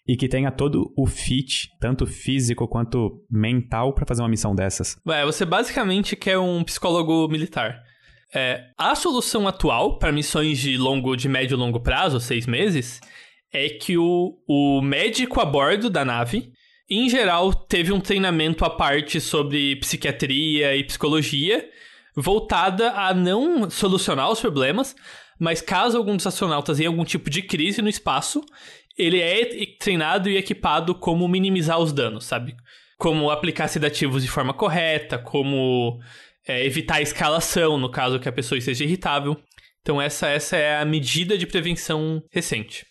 e 0.07 0.15
que 0.15 0.29
tenha 0.29 0.51
todo 0.51 0.93
o 0.95 1.05
fit, 1.05 1.69
tanto 1.79 2.07
físico 2.07 2.67
quanto 2.67 3.25
mental, 3.29 3.93
para 3.93 4.05
fazer 4.05 4.21
uma 4.21 4.29
missão 4.29 4.55
dessas. 4.55 4.95
É, 5.09 5.25
você 5.25 5.43
basicamente 5.43 6.15
quer 6.15 6.37
um 6.37 6.63
psicólogo 6.63 7.27
militar. 7.27 7.83
É, 8.33 8.61
a 8.77 8.95
solução 8.95 9.47
atual 9.47 9.97
para 9.97 10.11
missões 10.11 10.59
de 10.59 10.77
longo, 10.77 11.15
de 11.15 11.27
médio 11.27 11.55
e 11.55 11.57
longo 11.57 11.79
prazo, 11.81 12.19
seis 12.19 12.45
meses, 12.45 13.01
é 13.51 13.69
que 13.69 13.97
o, 13.97 14.37
o 14.47 14.81
médico 14.81 15.41
a 15.41 15.45
bordo 15.45 15.89
da 15.89 16.05
nave 16.05 16.51
em 16.89 17.09
geral, 17.09 17.53
teve 17.53 17.91
um 17.91 17.99
treinamento 17.99 18.63
à 18.63 18.69
parte 18.69 19.19
sobre 19.19 19.75
psiquiatria 19.77 20.75
e 20.75 20.83
psicologia, 20.83 21.69
voltada 22.15 22.91
a 22.91 23.13
não 23.13 23.69
solucionar 23.69 24.31
os 24.31 24.39
problemas, 24.39 24.95
mas 25.39 25.61
caso 25.61 25.97
algum 25.97 26.15
dos 26.15 26.25
astronautas 26.25 26.77
tenha 26.77 26.89
algum 26.89 27.03
tipo 27.03 27.29
de 27.29 27.41
crise 27.41 27.81
no 27.81 27.89
espaço, 27.89 28.41
ele 28.97 29.19
é 29.19 29.45
treinado 29.79 30.29
e 30.29 30.37
equipado 30.37 30.95
como 30.95 31.27
minimizar 31.27 31.77
os 31.77 31.93
danos, 31.93 32.25
sabe? 32.25 32.55
Como 32.97 33.29
aplicar 33.29 33.67
sedativos 33.67 34.23
de 34.23 34.29
forma 34.29 34.53
correta, 34.53 35.19
como 35.19 35.99
é, 36.47 36.65
evitar 36.65 36.95
a 36.95 37.01
escalação 37.01 37.77
no 37.77 37.91
caso 37.91 38.19
que 38.19 38.29
a 38.29 38.31
pessoa 38.31 38.57
esteja 38.57 38.83
irritável. 38.83 39.37
Então 39.81 40.01
essa, 40.01 40.27
essa 40.29 40.57
é 40.57 40.79
a 40.79 40.85
medida 40.85 41.37
de 41.37 41.45
prevenção 41.45 42.23
recente. 42.31 42.85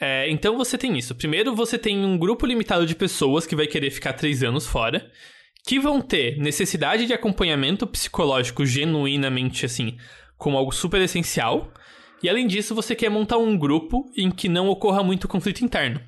É, 0.00 0.30
então 0.30 0.56
você 0.56 0.78
tem 0.78 0.96
isso. 0.96 1.14
Primeiro, 1.14 1.54
você 1.54 1.76
tem 1.76 2.04
um 2.04 2.16
grupo 2.16 2.46
limitado 2.46 2.86
de 2.86 2.94
pessoas 2.94 3.46
que 3.46 3.54
vai 3.54 3.66
querer 3.66 3.90
ficar 3.90 4.14
três 4.14 4.42
anos 4.42 4.66
fora, 4.66 5.10
que 5.66 5.78
vão 5.78 6.00
ter 6.00 6.38
necessidade 6.38 7.06
de 7.06 7.12
acompanhamento 7.12 7.86
psicológico 7.86 8.64
genuinamente, 8.64 9.66
assim, 9.66 9.98
como 10.38 10.56
algo 10.56 10.72
super 10.72 11.02
essencial. 11.02 11.70
E 12.22 12.28
além 12.30 12.46
disso, 12.46 12.74
você 12.74 12.94
quer 12.94 13.10
montar 13.10 13.36
um 13.36 13.56
grupo 13.58 14.10
em 14.16 14.30
que 14.30 14.48
não 14.48 14.68
ocorra 14.68 15.02
muito 15.02 15.28
conflito 15.28 15.62
interno. 15.62 16.00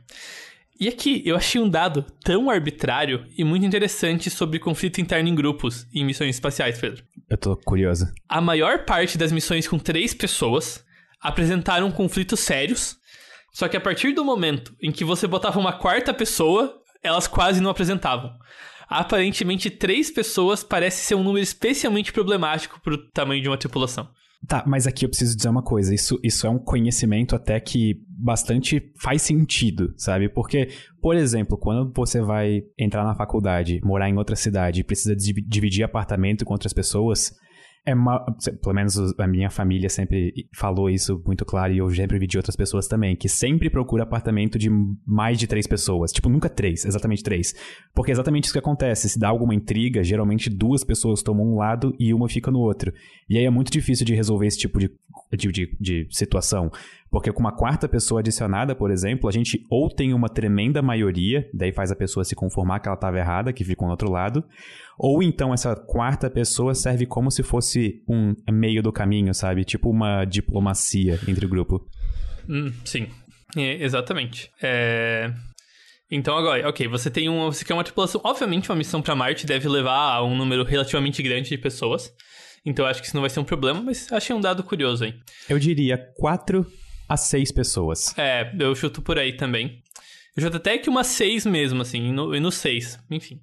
E 0.81 0.89
aqui 0.89 1.23
eu 1.25 1.37
achei 1.37 1.61
um 1.61 1.69
dado 1.69 2.05
tão 2.25 2.51
arbitrário 2.51 3.27
e 3.37 3.45
muito 3.45 3.65
interessante 3.65 4.29
sobre 4.31 4.59
conflito 4.59 5.01
interno 5.01 5.29
em 5.29 5.35
grupos 5.35 5.87
em 5.95 6.05
missões 6.05 6.35
espaciais, 6.35 6.79
Pedro. 6.79 7.05
Eu 7.29 7.37
tô 7.37 7.57
curioso. 7.57 8.13
A 8.29 8.41
maior 8.41 8.85
parte 8.85 9.17
das 9.17 9.31
missões 9.31 9.69
com 9.69 9.79
três 9.79 10.13
pessoas 10.13 10.85
apresentaram 11.21 11.93
conflitos 11.93 12.41
sérios 12.41 12.97
só 13.53 13.69
que 13.69 13.77
a 13.77 13.81
partir 13.81 14.13
do 14.13 14.25
momento 14.25 14.75
em 14.81 14.91
que 14.91 15.05
você 15.05 15.27
botava 15.27 15.61
uma 15.61 15.75
quarta 15.75 16.15
pessoa, 16.15 16.81
elas 17.03 17.27
quase 17.27 17.61
não 17.61 17.71
apresentavam. 17.71 18.33
Aparentemente, 18.89 19.71
três 19.71 20.11
pessoas 20.11 20.65
parece 20.65 21.05
ser 21.05 21.15
um 21.15 21.23
número 21.23 21.43
especialmente 21.43 22.13
problemático 22.13 22.81
para 22.81 22.95
o 22.95 23.11
tamanho 23.11 23.43
de 23.43 23.49
uma 23.49 23.59
tripulação. 23.59 24.09
Tá, 24.47 24.65
mas 24.67 24.89
aqui 24.89 25.05
eu 25.05 25.09
preciso 25.09 25.37
dizer 25.37 25.49
uma 25.49 25.63
coisa. 25.63 25.95
Isso, 25.95 26.19
isso 26.23 26.47
é 26.47 26.51
um 26.51 26.59
conhecimento 26.59 27.37
até 27.37 27.61
que 27.61 28.03
bastante 28.09 28.93
faz 28.99 29.23
sentido, 29.23 29.95
sabe? 29.97 30.29
Porque, 30.29 30.69
por 31.01 31.15
exemplo, 31.15 31.57
quando 31.57 31.93
você 31.95 32.21
vai 32.21 32.63
entrar 32.77 33.05
na 33.05 33.15
faculdade, 33.15 33.81
morar 33.85 34.09
em 34.09 34.19
outra 34.19 34.35
cidade 34.35 34.81
e 34.81 34.85
precisa 34.85 35.15
dividir 35.15 35.85
apartamento 35.85 36.45
com 36.45 36.53
outras 36.53 36.73
pessoas, 36.73 37.33
é 37.85 37.95
uma, 37.95 38.25
pelo 38.63 38.75
menos 38.75 38.97
a 39.19 39.27
minha 39.27 39.51
família 39.51 39.89
sempre 39.89 40.49
falou 40.55 40.89
isso 40.89 41.21
muito 41.27 41.45
claro 41.45 41.73
e 41.73 41.79
eu 41.79 41.91
sempre 41.91 42.17
vi 42.19 42.29
de 42.29 42.37
outras 42.37 42.55
pessoas 42.55 42.87
também, 42.87 43.17
que 43.17 43.29
sempre 43.29 43.69
procura 43.69 44.05
apartamento 44.05 44.57
de 44.57 44.71
mais 45.05 45.37
de 45.37 45.49
três 45.49 45.67
pessoas. 45.67 46.13
Tipo, 46.13 46.29
nunca 46.29 46.49
três, 46.49 46.85
exatamente 46.85 47.25
três. 47.25 47.55
Porque 47.93 48.13
é 48.13 48.15
exatamente 48.15 48.45
isso 48.45 48.53
que 48.53 48.59
acontece. 48.59 49.09
Se 49.09 49.19
dá 49.19 49.29
alguma 49.29 49.55
intriga, 49.55 50.05
geralmente 50.05 50.49
duas 50.49 50.85
pessoas 50.85 51.23
tomam 51.23 51.45
um 51.45 51.57
lado 51.57 51.95
e 51.99 52.15
uma 52.15 52.29
fica 52.29 52.53
no 52.53 52.61
outro. 52.61 52.93
E 53.29 53.37
aí 53.37 53.45
é 53.45 53.51
muito 53.51 53.73
difícil 53.73 54.07
de 54.07 54.15
resolver 54.15 54.47
esse 54.47 54.59
tipo 54.59 54.79
de, 54.79 54.89
de, 55.37 55.51
de, 55.51 55.77
de 55.81 56.07
situação. 56.11 56.71
Porque 57.13 57.31
com 57.31 57.41
uma 57.41 57.55
quarta 57.55 57.87
pessoa 57.87 58.21
adicionada, 58.21 58.75
por 58.75 58.91
exemplo, 58.91 59.29
a 59.29 59.33
gente 59.33 59.67
ou 59.69 59.91
tem 59.91 60.15
uma 60.15 60.31
tremenda 60.31 60.81
maioria, 60.81 61.47
daí 61.53 61.71
faz 61.71 61.93
a 61.93 61.95
pessoa 61.95 62.25
se 62.25 62.35
conformar 62.35 62.81
que 62.81 62.89
ela 62.89 62.95
estava 62.95 63.19
errada, 63.19 63.53
que 63.53 63.63
ficou 63.63 63.87
no 63.87 63.93
outro 63.93 64.11
lado, 64.11 64.43
ou 64.99 65.23
então 65.23 65.53
essa 65.53 65.77
quarta 65.77 66.31
pessoa 66.31 66.75
serve 66.75 67.05
como 67.05 67.31
se 67.31 67.43
fosse 67.43 68.03
um 68.09 68.35
meio 68.51 68.83
do 68.83 68.91
caminho, 68.91 69.35
sabe? 69.35 69.63
Tipo 69.63 69.91
uma 69.91 70.25
diplomacia 70.25 71.21
entre 71.29 71.45
o 71.45 71.49
grupo. 71.51 71.87
Hum, 72.49 72.73
sim, 72.83 73.07
é, 73.59 73.85
exatamente. 73.85 74.51
É... 74.63 75.31
Então 76.11 76.35
agora, 76.35 76.67
ok, 76.67 76.89
você 76.89 77.11
tem 77.11 77.29
uma, 77.29 77.53
você 77.53 77.63
quer 77.63 77.75
uma 77.75 77.85
tripulação. 77.85 78.23
Obviamente, 78.25 78.71
uma 78.71 78.77
missão 78.77 79.03
para 79.03 79.15
Marte 79.15 79.47
deve 79.47 79.69
levar 79.69 80.15
a 80.15 80.25
um 80.25 80.35
número 80.35 80.65
relativamente 80.65 81.23
grande 81.23 81.51
de 81.51 81.59
pessoas. 81.59 82.11
Então 82.65 82.87
acho 82.87 83.03
que 83.03 83.07
isso 83.07 83.17
não 83.17 83.23
vai 83.23 83.29
ser 83.29 83.41
um 83.41 83.45
problema, 83.45 83.83
mas 83.83 84.11
achei 84.11 84.35
um 84.35 84.41
dado 84.41 84.63
curioso 84.63 85.05
aí. 85.05 85.15
Eu 85.47 85.59
diria 85.59 85.99
quatro 86.17 86.67
a 87.13 87.17
seis 87.17 87.53
pessoas. 87.53 88.17
É, 88.17 88.51
eu 88.59 88.75
chuto 88.75 89.03
por 89.03 89.19
aí 89.19 89.37
também. 89.37 89.83
Eu 90.35 90.43
chuto 90.43 90.57
até 90.57 90.79
que 90.79 90.89
uma 90.89 91.05
seis 91.05 91.45
mesmo, 91.45 91.83
assim, 91.83 92.09
e 92.09 92.13
no, 92.13 92.35
e 92.35 92.41
no 92.41 92.51
seis, 92.51 92.99
enfim. 93.11 93.39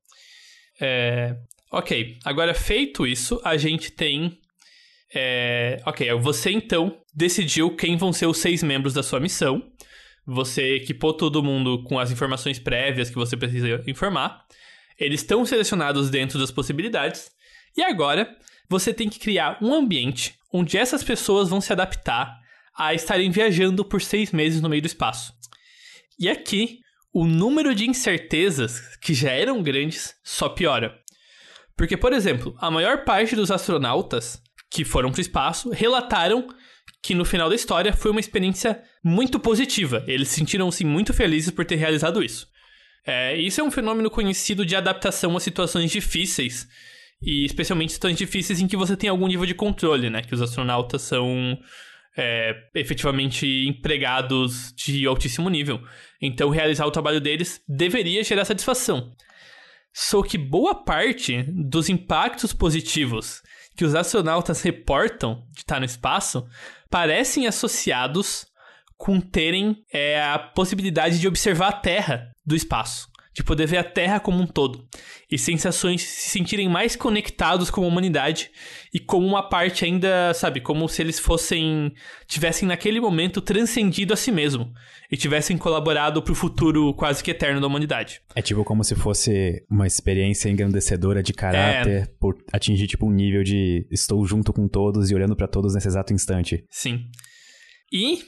É, 0.82 1.36
ok, 1.72 2.18
agora 2.26 2.54
feito 2.56 3.06
isso, 3.06 3.40
a 3.44 3.58
gente 3.58 3.92
tem. 3.92 4.40
É, 5.14 5.82
ok, 5.86 6.12
você 6.16 6.52
então 6.52 7.00
decidiu 7.14 7.76
quem 7.76 7.96
vão 7.96 8.12
ser 8.12 8.26
os 8.26 8.40
seis 8.40 8.64
membros 8.64 8.94
da 8.94 9.04
sua 9.04 9.20
missão. 9.20 9.62
Você 10.26 10.76
equipou 10.76 11.14
todo 11.14 11.44
mundo 11.44 11.84
com 11.84 12.00
as 12.00 12.12
informações 12.12 12.58
prévias 12.58 13.10
que 13.10 13.16
você 13.16 13.38
precisa 13.38 13.84
informar. 13.88 14.46
Eles 14.98 15.22
estão 15.22 15.46
selecionados 15.46 16.10
dentro 16.10 16.40
das 16.40 16.52
possibilidades. 16.52 17.32
E 17.78 17.84
agora, 17.84 18.36
você 18.68 18.94
tem 18.94 19.10
que 19.10 19.20
criar 19.20 19.58
um 19.62 19.74
ambiente 19.74 20.36
onde 20.52 20.78
essas 20.78 21.04
pessoas 21.04 21.50
vão 21.50 21.62
se 21.62 21.72
adaptar 21.72 22.39
a 22.80 22.94
estarem 22.94 23.30
viajando 23.30 23.84
por 23.84 24.02
seis 24.02 24.32
meses 24.32 24.62
no 24.62 24.70
meio 24.70 24.82
do 24.82 24.88
espaço. 24.88 25.34
E 26.18 26.30
aqui, 26.30 26.80
o 27.14 27.26
número 27.26 27.76
de 27.76 27.90
incertezas, 27.90 28.96
que 29.02 29.14
já 29.14 29.32
eram 29.32 29.62
grandes, 29.62 30.16
só 30.24 30.48
piora. 30.48 30.98
Porque, 31.76 31.98
por 31.98 32.14
exemplo, 32.14 32.56
a 32.58 32.72
maior 32.72 33.04
parte 33.04 33.36
dos 33.36 33.52
astronautas 33.52 34.42
que 34.72 34.86
foram 34.86 35.12
para 35.12 35.18
o 35.18 35.22
espaço 35.22 35.70
relataram 35.72 36.48
que 37.04 37.14
no 37.14 37.26
final 37.26 37.50
da 37.50 37.56
história 37.56 37.92
foi 37.92 38.12
uma 38.12 38.20
experiência 38.20 38.82
muito 39.04 39.40
positiva. 39.40 40.04
Eles 40.08 40.30
sentiram-se 40.30 40.86
muito 40.86 41.14
felizes 41.14 41.52
por 41.52 41.66
ter 41.66 41.76
realizado 41.76 42.24
isso. 42.24 42.48
É, 43.06 43.36
isso 43.36 43.60
é 43.60 43.64
um 43.64 43.72
fenômeno 43.72 44.10
conhecido 44.10 44.66
de 44.66 44.76
adaptação 44.76 45.36
a 45.36 45.40
situações 45.40 45.92
difíceis, 45.92 46.68
e 47.22 47.46
especialmente 47.46 47.94
situações 47.94 48.18
difíceis 48.18 48.62
em 48.62 48.68
que 48.68 48.78
você 48.78 48.96
tem 48.96 49.10
algum 49.10 49.28
nível 49.28 49.46
de 49.46 49.54
controle, 49.54 50.10
né? 50.10 50.22
Que 50.22 50.34
os 50.34 50.42
astronautas 50.42 51.02
são 51.02 51.58
é, 52.20 52.54
efetivamente 52.76 53.48
empregados 53.68 54.74
de 54.74 55.06
altíssimo 55.06 55.50
nível. 55.50 55.82
Então, 56.22 56.50
realizar 56.50 56.86
o 56.86 56.92
trabalho 56.92 57.22
deles 57.22 57.62
deveria 57.68 58.24
gerar 58.24 58.46
satisfação. 58.46 59.12
Só 59.94 60.22
que 60.22 60.38
boa 60.38 60.76
parte 60.76 61.44
dos 61.48 61.90
impactos 61.90 62.54
positivos 62.54 63.42
que 63.76 63.86
os 63.86 63.96
astronautas 63.96 64.62
reportam 64.62 65.48
de 65.52 65.62
estar 65.62 65.80
no 65.80 65.86
espaço 65.86 66.46
parecem 66.90 67.48
associados 67.48 68.46
com 68.98 69.20
terem 69.22 69.78
é, 69.92 70.22
a 70.22 70.38
possibilidade 70.38 71.20
de 71.20 71.28
observar 71.28 71.70
a 71.70 71.74
Terra 71.74 72.30
do 72.46 72.56
espaço 72.56 73.09
de 73.40 73.44
poder 73.44 73.68
ver 73.68 73.78
a 73.78 73.84
Terra 73.86 74.20
como 74.20 74.42
um 74.42 74.46
todo 74.46 74.86
e 75.32 75.38
sensações 75.38 76.02
se 76.02 76.30
sentirem 76.30 76.68
mais 76.68 76.98
conectados 76.98 77.70
com 77.70 77.86
a 77.86 77.88
humanidade 77.88 78.52
e 78.94 79.00
como 79.00 79.26
uma 79.26 79.48
parte 79.48 79.86
ainda, 79.86 80.34
sabe, 80.34 80.60
como 80.60 80.90
se 80.90 81.02
eles 81.02 81.20
fossem 81.20 81.94
tivessem 82.28 82.68
naquele 82.68 83.00
momento 83.00 83.40
transcendido 83.40 84.14
a 84.14 84.18
si 84.18 84.30
mesmo 84.30 84.74
e 85.10 85.16
tivessem 85.16 85.58
colaborado 85.58 86.22
para 86.22 86.34
o 86.34 86.36
futuro 86.36 86.94
quase 86.96 87.24
que 87.24 87.32
eterno 87.32 87.62
da 87.62 87.68
humanidade. 87.68 88.22
É 88.36 88.42
tipo 88.42 88.66
como 88.66 88.84
se 88.84 88.94
fosse 88.94 89.64
uma 89.72 89.88
experiência 89.88 90.50
engrandecedora 90.50 91.24
de 91.24 91.32
caráter 91.32 92.02
é... 92.02 92.08
por 92.20 92.36
atingir 92.52 92.88
tipo 92.88 93.08
um 93.08 93.12
nível 93.12 93.42
de 93.42 93.88
estou 93.90 94.26
junto 94.26 94.52
com 94.52 94.68
todos 94.68 95.10
e 95.10 95.16
olhando 95.16 95.36
para 95.36 95.48
todos 95.48 95.74
nesse 95.74 95.88
exato 95.88 96.12
instante. 96.12 96.66
Sim. 96.70 97.06
E 97.90 98.20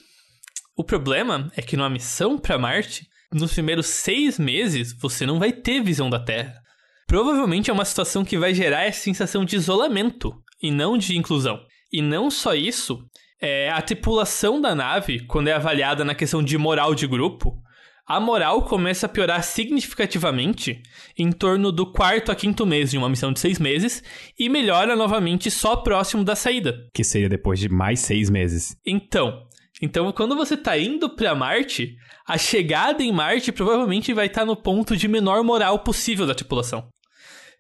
o 0.78 0.86
problema 0.86 1.52
é 1.58 1.62
que 1.62 1.76
numa 1.76 1.90
missão 1.90 2.38
para 2.38 2.58
Marte 2.58 3.12
nos 3.34 3.54
primeiros 3.54 3.88
seis 3.88 4.38
meses 4.38 4.94
você 4.94 5.26
não 5.26 5.40
vai 5.40 5.52
ter 5.52 5.82
visão 5.82 6.10
da 6.10 6.20
Terra. 6.20 6.62
Provavelmente 7.08 7.70
é 7.70 7.74
uma 7.74 7.86
situação 7.86 8.24
que 8.24 8.38
vai 8.38 8.54
gerar 8.54 8.84
essa 8.84 9.02
sensação 9.02 9.44
de 9.44 9.56
isolamento 9.56 10.34
e 10.62 10.72
não 10.72 10.98
de 10.98 11.18
inclusão. 11.18 11.60
E 11.92 12.02
não 12.02 12.32
só 12.32 12.54
isso, 12.54 13.04
é, 13.42 13.70
a 13.70 13.82
tripulação 13.82 14.62
da 14.62 14.74
nave, 14.74 15.26
quando 15.26 15.48
é 15.48 15.54
avaliada 15.54 16.06
na 16.06 16.16
questão 16.16 16.42
de 16.42 16.58
moral 16.58 16.96
de 16.96 17.08
grupo, 17.08 17.62
a 18.08 18.20
moral 18.20 18.64
começa 18.64 19.06
a 19.06 19.10
piorar 19.10 19.44
significativamente 19.44 20.82
em 21.18 21.32
torno 21.32 21.72
do 21.72 21.92
quarto 21.92 22.32
a 22.32 22.36
quinto 22.36 22.66
mês 22.66 22.92
de 22.92 22.98
uma 22.98 23.10
missão 23.10 23.32
de 23.32 23.40
seis 23.40 23.60
meses 23.60 24.04
e 24.38 24.50
melhora 24.50 24.96
novamente 24.96 25.50
só 25.50 25.78
próximo 25.78 26.24
da 26.24 26.36
saída. 26.36 26.88
Que 26.94 27.04
seria 27.04 27.30
depois 27.30 27.60
de 27.60 27.70
mais 27.70 28.00
seis 28.02 28.30
meses. 28.30 28.76
Então, 28.86 29.48
então, 29.82 30.12
quando 30.12 30.36
você 30.36 30.54
está 30.54 30.78
indo 30.78 31.10
para 31.10 31.34
Marte, 31.34 31.98
a 32.28 32.38
chegada 32.38 33.02
em 33.02 33.12
Marte 33.12 33.52
provavelmente 33.52 34.14
vai 34.14 34.28
estar 34.28 34.42
tá 34.42 34.46
no 34.46 34.56
ponto 34.56 34.96
de 34.96 35.08
menor 35.08 35.44
moral 35.44 35.80
possível 35.80 36.28
da 36.28 36.36
tripulação. 36.36 36.88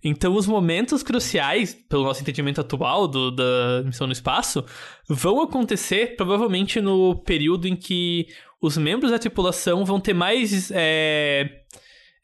Então, 0.03 0.35
os 0.35 0.47
momentos 0.47 1.03
cruciais, 1.03 1.75
pelo 1.87 2.03
nosso 2.03 2.21
entendimento 2.21 2.61
atual 2.61 3.07
do, 3.07 3.31
da 3.31 3.83
missão 3.85 4.07
no 4.07 4.13
espaço, 4.13 4.63
vão 5.07 5.41
acontecer 5.41 6.15
provavelmente 6.15 6.79
no 6.79 7.15
período 7.15 7.67
em 7.67 7.75
que 7.75 8.27
os 8.61 8.77
membros 8.77 9.11
da 9.11 9.19
tripulação 9.19 9.83
vão 9.83 9.99
ter 9.99 10.13
mais 10.13 10.71
é, 10.71 11.63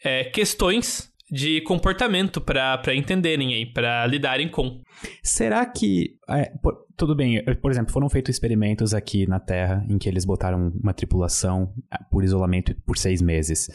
é, 0.03 0.23
questões 0.25 1.11
de 1.29 1.61
comportamento 1.61 2.39
para 2.39 2.95
entenderem 2.95 3.53
aí, 3.53 3.65
para 3.65 4.05
lidarem 4.07 4.49
com. 4.49 4.81
Será 5.21 5.65
que. 5.65 6.17
É, 6.29 6.51
por, 6.61 6.85
tudo 6.95 7.15
bem, 7.15 7.43
por 7.61 7.71
exemplo, 7.71 7.91
foram 7.91 8.09
feitos 8.09 8.33
experimentos 8.33 8.93
aqui 8.93 9.27
na 9.27 9.39
Terra 9.39 9.85
em 9.89 9.97
que 9.97 10.07
eles 10.09 10.25
botaram 10.25 10.71
uma 10.81 10.93
tripulação 10.93 11.73
ah, 11.91 12.03
por 12.09 12.23
isolamento 12.23 12.75
por 12.85 12.97
seis 12.97 13.21
meses. 13.21 13.67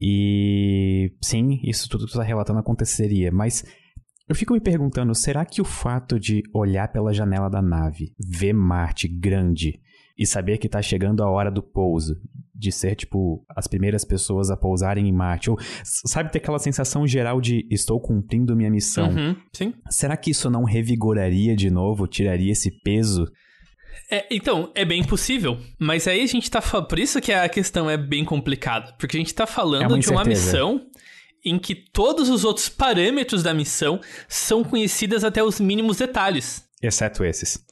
E 0.00 1.12
sim, 1.22 1.60
isso 1.64 1.88
tudo 1.88 2.06
que 2.06 2.12
você 2.12 2.18
está 2.18 2.26
relatando 2.26 2.58
aconteceria, 2.58 3.30
mas 3.30 3.64
eu 4.28 4.34
fico 4.34 4.54
me 4.54 4.60
perguntando: 4.60 5.14
será 5.14 5.44
que 5.44 5.60
o 5.60 5.64
fato 5.64 6.18
de 6.18 6.42
olhar 6.54 6.88
pela 6.92 7.12
janela 7.12 7.50
da 7.50 7.60
nave, 7.60 8.12
ver 8.18 8.52
Marte 8.52 9.08
grande 9.08 9.80
e 10.16 10.26
saber 10.26 10.58
que 10.58 10.66
está 10.66 10.80
chegando 10.80 11.22
a 11.22 11.30
hora 11.30 11.50
do 11.50 11.62
pouso, 11.62 12.16
de 12.54 12.70
ser, 12.70 12.94
tipo, 12.94 13.44
as 13.48 13.66
primeiras 13.66 14.04
pessoas 14.04 14.50
a 14.50 14.56
pousarem 14.56 15.08
em 15.08 15.12
Marte, 15.12 15.50
ou 15.50 15.58
sabe 15.82 16.30
ter 16.30 16.38
aquela 16.38 16.58
sensação 16.58 17.06
geral 17.06 17.40
de 17.40 17.66
estou 17.70 18.00
cumprindo 18.00 18.56
minha 18.56 18.70
missão? 18.70 19.08
Uhum, 19.08 19.36
sim. 19.52 19.74
Será 19.90 20.16
que 20.16 20.30
isso 20.30 20.48
não 20.48 20.64
revigoraria 20.64 21.56
de 21.56 21.70
novo, 21.70 22.06
tiraria 22.06 22.52
esse 22.52 22.70
peso 22.82 23.26
é, 24.10 24.26
então, 24.30 24.70
é 24.74 24.84
bem 24.84 25.02
possível. 25.02 25.58
Mas 25.78 26.06
aí 26.06 26.22
a 26.22 26.26
gente 26.26 26.50
tá 26.50 26.60
falando. 26.60 26.88
Por 26.88 26.98
isso 26.98 27.20
que 27.20 27.32
a 27.32 27.48
questão 27.48 27.88
é 27.88 27.96
bem 27.96 28.24
complicada. 28.24 28.92
Porque 28.98 29.16
a 29.16 29.20
gente 29.20 29.34
tá 29.34 29.46
falando 29.46 29.84
é 29.84 29.86
uma 29.86 29.98
de 29.98 30.10
uma 30.10 30.24
missão 30.24 30.86
em 31.44 31.58
que 31.58 31.74
todos 31.74 32.28
os 32.28 32.44
outros 32.44 32.68
parâmetros 32.68 33.42
da 33.42 33.52
missão 33.52 34.00
são 34.28 34.64
conhecidas 34.64 35.24
até 35.24 35.42
os 35.42 35.60
mínimos 35.60 35.98
detalhes. 35.98 36.64
Exceto 36.82 37.24
esses. 37.24 37.64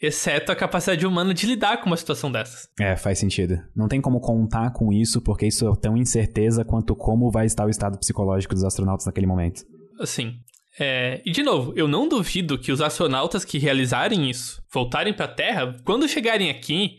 Exceto 0.00 0.52
a 0.52 0.56
capacidade 0.56 1.06
humana 1.06 1.32
de 1.32 1.46
lidar 1.46 1.78
com 1.78 1.86
uma 1.86 1.96
situação 1.96 2.30
dessas. 2.30 2.68
É, 2.78 2.96
faz 2.96 3.18
sentido. 3.18 3.58
Não 3.74 3.88
tem 3.88 4.00
como 4.00 4.20
contar 4.20 4.70
com 4.72 4.92
isso, 4.92 5.22
porque 5.22 5.46
isso 5.46 5.66
é 5.66 5.76
tão 5.76 5.96
incerteza 5.96 6.64
quanto 6.64 6.94
como 6.94 7.30
vai 7.30 7.46
estar 7.46 7.64
o 7.64 7.70
estado 7.70 7.98
psicológico 7.98 8.54
dos 8.54 8.64
astronautas 8.64 9.06
naquele 9.06 9.26
momento. 9.26 9.62
Assim, 9.98 10.34
é, 10.78 11.22
e 11.24 11.32
de 11.32 11.42
novo, 11.42 11.72
eu 11.74 11.88
não 11.88 12.06
duvido 12.06 12.58
que 12.58 12.70
os 12.70 12.82
astronautas 12.82 13.44
que 13.44 13.58
realizarem 13.58 14.28
isso, 14.28 14.62
voltarem 14.72 15.14
para 15.14 15.24
a 15.24 15.34
Terra, 15.34 15.76
quando 15.84 16.08
chegarem 16.08 16.50
aqui 16.50 16.98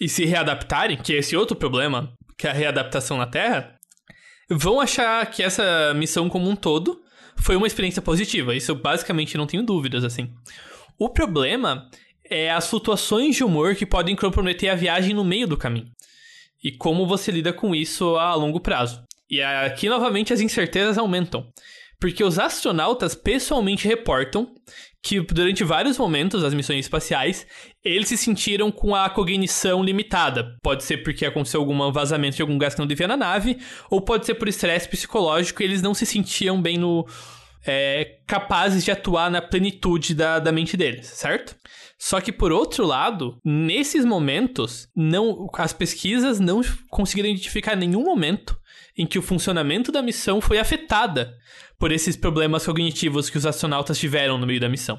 e 0.00 0.08
se 0.08 0.24
readaptarem, 0.24 0.96
que 0.96 1.14
é 1.14 1.18
esse 1.18 1.36
outro 1.36 1.56
problema, 1.56 2.12
que 2.36 2.48
é 2.48 2.50
a 2.50 2.54
readaptação 2.54 3.16
na 3.16 3.26
Terra, 3.26 3.78
vão 4.50 4.80
achar 4.80 5.24
que 5.30 5.42
essa 5.42 5.94
missão 5.94 6.28
como 6.28 6.48
um 6.48 6.56
todo 6.56 7.00
foi 7.36 7.54
uma 7.54 7.66
experiência 7.66 8.02
positiva. 8.02 8.54
Isso 8.54 8.72
eu 8.72 8.76
basicamente 8.76 9.38
não 9.38 9.46
tenho 9.46 9.62
dúvidas, 9.62 10.02
assim. 10.02 10.32
O 10.98 11.08
problema 11.08 11.88
é 12.28 12.50
as 12.50 12.68
flutuações 12.68 13.36
de 13.36 13.44
humor 13.44 13.74
que 13.74 13.86
podem 13.86 14.16
comprometer 14.16 14.70
a 14.70 14.74
viagem 14.74 15.14
no 15.14 15.24
meio 15.24 15.46
do 15.46 15.56
caminho. 15.56 15.90
E 16.62 16.70
como 16.70 17.06
você 17.06 17.30
lida 17.30 17.52
com 17.52 17.74
isso 17.74 18.16
a 18.16 18.34
longo 18.34 18.60
prazo. 18.60 19.02
E 19.28 19.40
aqui, 19.42 19.88
novamente, 19.88 20.32
as 20.32 20.40
incertezas 20.40 20.98
aumentam. 20.98 21.48
Porque 21.98 22.22
os 22.22 22.38
astronautas 22.38 23.14
pessoalmente 23.14 23.86
reportam 23.86 24.52
que 25.02 25.20
durante 25.20 25.64
vários 25.64 25.98
momentos 25.98 26.42
das 26.42 26.54
missões 26.54 26.80
espaciais, 26.80 27.46
eles 27.84 28.08
se 28.08 28.16
sentiram 28.16 28.70
com 28.70 28.94
a 28.94 29.10
cognição 29.10 29.82
limitada. 29.82 30.56
Pode 30.62 30.84
ser 30.84 30.98
porque 30.98 31.26
aconteceu 31.26 31.60
algum 31.60 31.90
vazamento 31.90 32.36
de 32.36 32.42
algum 32.42 32.56
gás 32.56 32.74
que 32.74 32.80
não 32.80 32.86
devia 32.86 33.08
na 33.08 33.16
nave, 33.16 33.58
ou 33.90 34.00
pode 34.00 34.26
ser 34.26 34.34
por 34.34 34.48
estresse 34.48 34.88
psicológico 34.88 35.62
e 35.62 35.64
eles 35.64 35.82
não 35.82 35.92
se 35.94 36.06
sentiam 36.06 36.60
bem 36.60 36.78
no. 36.78 37.06
É, 37.64 38.18
capazes 38.26 38.84
de 38.84 38.90
atuar 38.90 39.30
na 39.30 39.40
plenitude 39.40 40.16
da, 40.16 40.40
da 40.40 40.50
mente 40.50 40.76
deles, 40.76 41.06
certo? 41.06 41.54
Só 42.04 42.20
que 42.20 42.32
por 42.32 42.50
outro 42.50 42.84
lado, 42.84 43.38
nesses 43.44 44.04
momentos, 44.04 44.88
não, 44.94 45.48
as 45.54 45.72
pesquisas 45.72 46.40
não 46.40 46.60
conseguiram 46.90 47.28
identificar 47.28 47.76
nenhum 47.76 48.02
momento 48.02 48.58
em 48.98 49.06
que 49.06 49.20
o 49.20 49.22
funcionamento 49.22 49.92
da 49.92 50.02
missão 50.02 50.40
foi 50.40 50.58
afetada 50.58 51.32
por 51.78 51.92
esses 51.92 52.16
problemas 52.16 52.66
cognitivos 52.66 53.30
que 53.30 53.38
os 53.38 53.46
astronautas 53.46 54.00
tiveram 54.00 54.36
no 54.36 54.48
meio 54.48 54.58
da 54.58 54.68
missão. 54.68 54.98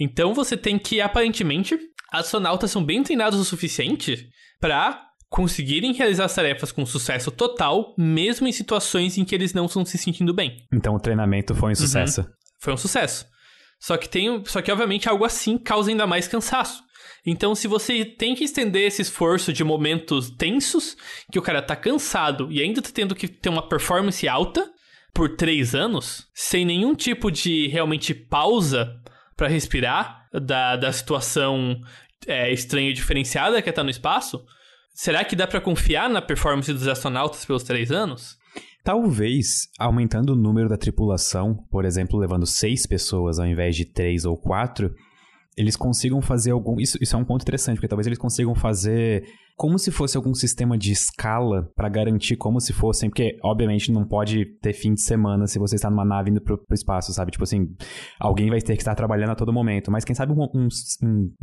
Então 0.00 0.34
você 0.34 0.56
tem 0.56 0.80
que, 0.80 1.00
aparentemente, 1.00 1.78
astronautas 2.10 2.72
são 2.72 2.84
bem 2.84 3.04
treinados 3.04 3.38
o 3.38 3.44
suficiente 3.44 4.28
para 4.60 5.06
conseguirem 5.28 5.92
realizar 5.92 6.24
as 6.24 6.34
tarefas 6.34 6.72
com 6.72 6.84
sucesso 6.84 7.30
total, 7.30 7.94
mesmo 7.96 8.48
em 8.48 8.52
situações 8.52 9.16
em 9.16 9.24
que 9.24 9.32
eles 9.32 9.54
não 9.54 9.66
estão 9.66 9.84
se 9.84 9.96
sentindo 9.96 10.34
bem. 10.34 10.66
Então 10.72 10.96
o 10.96 10.98
treinamento 10.98 11.54
foi 11.54 11.68
um 11.68 11.70
uhum. 11.70 11.76
sucesso. 11.76 12.22
Uhum. 12.22 12.26
Foi 12.58 12.74
um 12.74 12.76
sucesso. 12.76 13.35
Só 13.78 13.96
que 13.96 14.08
tem, 14.08 14.44
só 14.46 14.62
que 14.62 14.72
obviamente 14.72 15.08
algo 15.08 15.24
assim 15.24 15.58
causa 15.58 15.90
ainda 15.90 16.06
mais 16.06 16.26
cansaço. 16.26 16.82
Então, 17.24 17.54
se 17.54 17.66
você 17.66 18.04
tem 18.04 18.34
que 18.34 18.44
estender 18.44 18.86
esse 18.86 19.02
esforço 19.02 19.52
de 19.52 19.64
momentos 19.64 20.30
tensos, 20.30 20.96
que 21.30 21.38
o 21.38 21.42
cara 21.42 21.60
tá 21.60 21.74
cansado 21.74 22.50
e 22.52 22.62
ainda 22.62 22.80
tá 22.80 22.90
tendo 22.92 23.14
que 23.16 23.26
ter 23.26 23.48
uma 23.48 23.68
performance 23.68 24.26
alta, 24.28 24.70
por 25.16 25.34
três 25.34 25.74
anos, 25.74 26.28
sem 26.34 26.64
nenhum 26.66 26.94
tipo 26.94 27.30
de 27.30 27.68
realmente 27.68 28.12
pausa 28.12 29.00
para 29.34 29.48
respirar 29.48 30.28
da, 30.30 30.76
da 30.76 30.92
situação 30.92 31.80
é, 32.26 32.52
estranha 32.52 32.90
e 32.90 32.92
diferenciada 32.92 33.62
que 33.62 33.68
é 33.70 33.72
tá 33.72 33.82
no 33.82 33.88
espaço, 33.88 34.44
será 34.94 35.24
que 35.24 35.34
dá 35.34 35.46
para 35.46 35.60
confiar 35.60 36.10
na 36.10 36.20
performance 36.20 36.70
dos 36.70 36.86
astronautas 36.86 37.46
pelos 37.46 37.62
três 37.62 37.90
anos? 37.90 38.36
Talvez, 38.86 39.68
aumentando 39.80 40.32
o 40.32 40.36
número 40.36 40.68
da 40.68 40.76
tripulação, 40.76 41.56
por 41.72 41.84
exemplo, 41.84 42.20
levando 42.20 42.46
seis 42.46 42.86
pessoas 42.86 43.40
ao 43.40 43.44
invés 43.44 43.74
de 43.74 43.84
três 43.84 44.24
ou 44.24 44.36
quatro, 44.36 44.94
eles 45.56 45.74
consigam 45.74 46.22
fazer 46.22 46.52
algum. 46.52 46.78
Isso, 46.78 46.96
isso 47.00 47.16
é 47.16 47.18
um 47.18 47.24
ponto 47.24 47.42
interessante, 47.42 47.78
porque 47.78 47.88
talvez 47.88 48.06
eles 48.06 48.16
consigam 48.16 48.54
fazer 48.54 49.24
como 49.56 49.76
se 49.76 49.90
fosse 49.90 50.16
algum 50.16 50.32
sistema 50.34 50.78
de 50.78 50.92
escala 50.92 51.68
para 51.74 51.88
garantir 51.88 52.36
como 52.36 52.60
se 52.60 52.72
fossem. 52.72 53.10
Porque, 53.10 53.36
obviamente, 53.42 53.90
não 53.90 54.06
pode 54.06 54.44
ter 54.60 54.72
fim 54.72 54.94
de 54.94 55.02
semana 55.02 55.48
se 55.48 55.58
você 55.58 55.74
está 55.74 55.90
numa 55.90 56.04
nave 56.04 56.30
indo 56.30 56.40
pro, 56.40 56.56
pro 56.56 56.74
espaço, 56.74 57.12
sabe? 57.12 57.32
Tipo 57.32 57.42
assim, 57.42 57.66
alguém 58.20 58.50
vai 58.50 58.60
ter 58.60 58.76
que 58.76 58.82
estar 58.82 58.94
trabalhando 58.94 59.30
a 59.30 59.34
todo 59.34 59.52
momento. 59.52 59.90
Mas 59.90 60.04
quem 60.04 60.14
sabe 60.14 60.32
um, 60.32 60.44
um, 60.54 60.68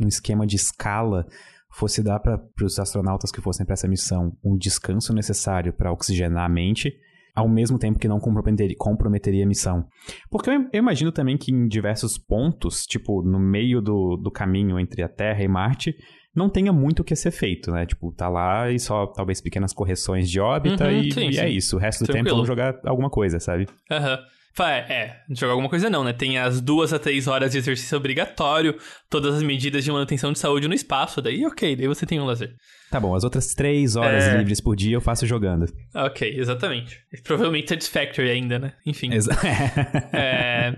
um 0.00 0.08
esquema 0.08 0.46
de 0.46 0.56
escala 0.56 1.26
fosse 1.70 2.02
dar 2.02 2.20
para 2.20 2.40
os 2.62 2.78
astronautas 2.78 3.30
que 3.30 3.42
fossem 3.42 3.66
para 3.66 3.74
essa 3.74 3.86
missão 3.86 4.32
um 4.42 4.56
descanso 4.56 5.12
necessário 5.12 5.74
para 5.74 5.92
oxigenar 5.92 6.46
a 6.46 6.48
mente 6.48 6.90
ao 7.34 7.48
mesmo 7.48 7.78
tempo 7.78 7.98
que 7.98 8.06
não 8.06 8.20
comprometeria, 8.20 8.76
comprometeria 8.78 9.44
a 9.44 9.48
missão. 9.48 9.86
Porque 10.30 10.48
eu, 10.48 10.68
eu, 10.72 10.78
imagino 10.78 11.10
também 11.10 11.36
que 11.36 11.52
em 11.52 11.66
diversos 11.66 12.16
pontos, 12.16 12.86
tipo, 12.86 13.22
no 13.22 13.40
meio 13.40 13.80
do, 13.80 14.16
do 14.16 14.30
caminho 14.30 14.78
entre 14.78 15.02
a 15.02 15.08
Terra 15.08 15.42
e 15.42 15.48
Marte, 15.48 15.96
não 16.34 16.48
tenha 16.48 16.72
muito 16.72 17.00
o 17.00 17.04
que 17.04 17.14
ser 17.16 17.30
feito, 17.30 17.70
né? 17.70 17.86
Tipo, 17.86 18.12
tá 18.12 18.28
lá 18.28 18.70
e 18.70 18.78
só 18.78 19.06
talvez 19.06 19.40
pequenas 19.40 19.72
correções 19.72 20.30
de 20.30 20.40
órbita 20.40 20.84
uhum, 20.84 21.00
e, 21.00 21.12
sim, 21.12 21.30
e 21.30 21.38
é 21.38 21.48
isso. 21.48 21.76
O 21.76 21.78
resto 21.78 22.00
do 22.00 22.06
Tranquilo. 22.06 22.24
tempo 22.24 22.34
vamos 22.36 22.46
jogar 22.46 22.80
alguma 22.84 23.10
coisa, 23.10 23.40
sabe? 23.40 23.66
Aham. 23.90 24.12
Uhum. 24.12 24.34
É, 24.62 25.16
jogar 25.30 25.52
alguma 25.52 25.68
coisa 25.68 25.90
não, 25.90 26.04
né? 26.04 26.12
Tem 26.12 26.38
as 26.38 26.60
duas 26.60 26.92
a 26.92 26.98
três 26.98 27.26
horas 27.26 27.52
de 27.52 27.58
exercício 27.58 27.98
obrigatório, 27.98 28.76
todas 29.10 29.34
as 29.34 29.42
medidas 29.42 29.82
de 29.82 29.90
manutenção 29.90 30.32
de 30.32 30.38
saúde 30.38 30.68
no 30.68 30.74
espaço, 30.74 31.20
daí 31.20 31.44
ok, 31.44 31.74
daí 31.74 31.88
você 31.88 32.06
tem 32.06 32.20
um 32.20 32.24
lazer. 32.24 32.54
Tá 32.94 33.00
bom, 33.00 33.12
as 33.12 33.24
outras 33.24 33.52
três 33.54 33.96
horas 33.96 34.22
é... 34.22 34.36
livres 34.36 34.60
por 34.60 34.76
dia 34.76 34.94
eu 34.94 35.00
faço 35.00 35.26
jogando. 35.26 35.66
Ok, 35.92 36.32
exatamente. 36.38 37.00
Provavelmente 37.24 37.68
Satisfactory 37.68 38.30
ainda, 38.30 38.56
né? 38.56 38.74
Enfim. 38.86 39.12
Exa 39.12 39.32
é... 40.14 40.76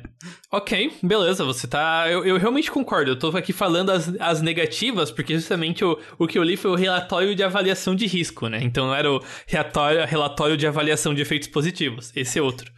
Ok, 0.50 0.92
beleza, 1.02 1.44
você 1.44 1.66
tá... 1.66 2.06
Eu, 2.08 2.24
eu, 2.24 2.38
realmente 2.38 2.70
concordo, 2.70 3.10
eu 3.10 3.18
tô 3.18 3.28
aqui 3.36 3.52
falando 3.52 3.90
as, 3.90 4.08
as 4.18 4.40
negativas, 4.40 5.10
porque 5.10 5.34
justamente 5.34 5.84
o, 5.84 5.98
o 6.18 6.26
que 6.26 6.38
eu 6.38 6.42
li 6.42 6.56
foi 6.56 6.70
o 6.70 6.74
relatório 6.74 7.34
de 7.34 7.42
avaliação 7.42 7.94
de 7.94 8.06
risco, 8.06 8.48
né? 8.48 8.60
Então 8.62 8.86
não 8.86 8.94
era 8.94 9.12
o 9.12 9.22
relatório, 9.46 10.06
relatório 10.06 10.56
de 10.56 10.66
avaliação 10.66 11.12
de 11.12 11.20
efeitos 11.20 11.48
positivos, 11.48 12.12
esse 12.16 12.38
é 12.38 12.42
outro. 12.42 12.72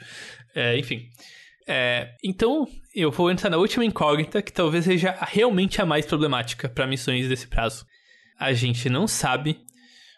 É, 0.58 0.76
enfim. 0.76 1.08
É, 1.68 2.16
então, 2.24 2.66
eu 2.92 3.12
vou 3.12 3.30
entrar 3.30 3.48
na 3.48 3.58
última 3.58 3.84
incógnita, 3.84 4.42
que 4.42 4.52
talvez 4.52 4.86
seja 4.86 5.16
realmente 5.20 5.80
a 5.80 5.86
mais 5.86 6.04
problemática 6.04 6.68
para 6.68 6.84
missões 6.84 7.28
desse 7.28 7.46
prazo. 7.46 7.86
A 8.40 8.52
gente 8.52 8.88
não 8.88 9.06
sabe 9.06 9.60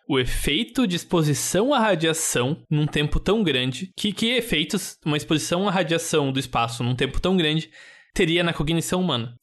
o 0.09 0.19
efeito 0.19 0.87
de 0.87 0.97
exposição 0.97 1.75
à 1.75 1.79
radiação 1.79 2.65
num 2.71 2.87
tempo 2.87 3.21
tão 3.21 3.43
grande. 3.43 3.93
Que, 3.95 4.15
que 4.15 4.31
efeitos 4.31 4.97
uma 5.05 5.19
exposição 5.19 5.69
à 5.69 5.71
radiação 5.71 6.33
do 6.33 6.41
espaço 6.41 6.83
num 6.83 6.95
tempo 6.95 7.21
tão 7.21 7.37
grande 7.37 7.71
teria 8.15 8.43
na 8.43 8.55
cognição 8.55 8.99
humana? 8.99 9.35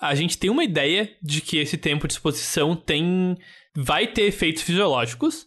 A 0.00 0.14
gente 0.14 0.38
tem 0.38 0.48
uma 0.48 0.64
ideia 0.64 1.14
de 1.22 1.42
que 1.42 1.58
esse 1.58 1.76
tempo 1.76 2.08
de 2.08 2.14
exposição 2.14 2.74
tem 2.74 3.36
vai 3.76 4.06
ter 4.06 4.22
efeitos 4.22 4.62
fisiológicos, 4.62 5.45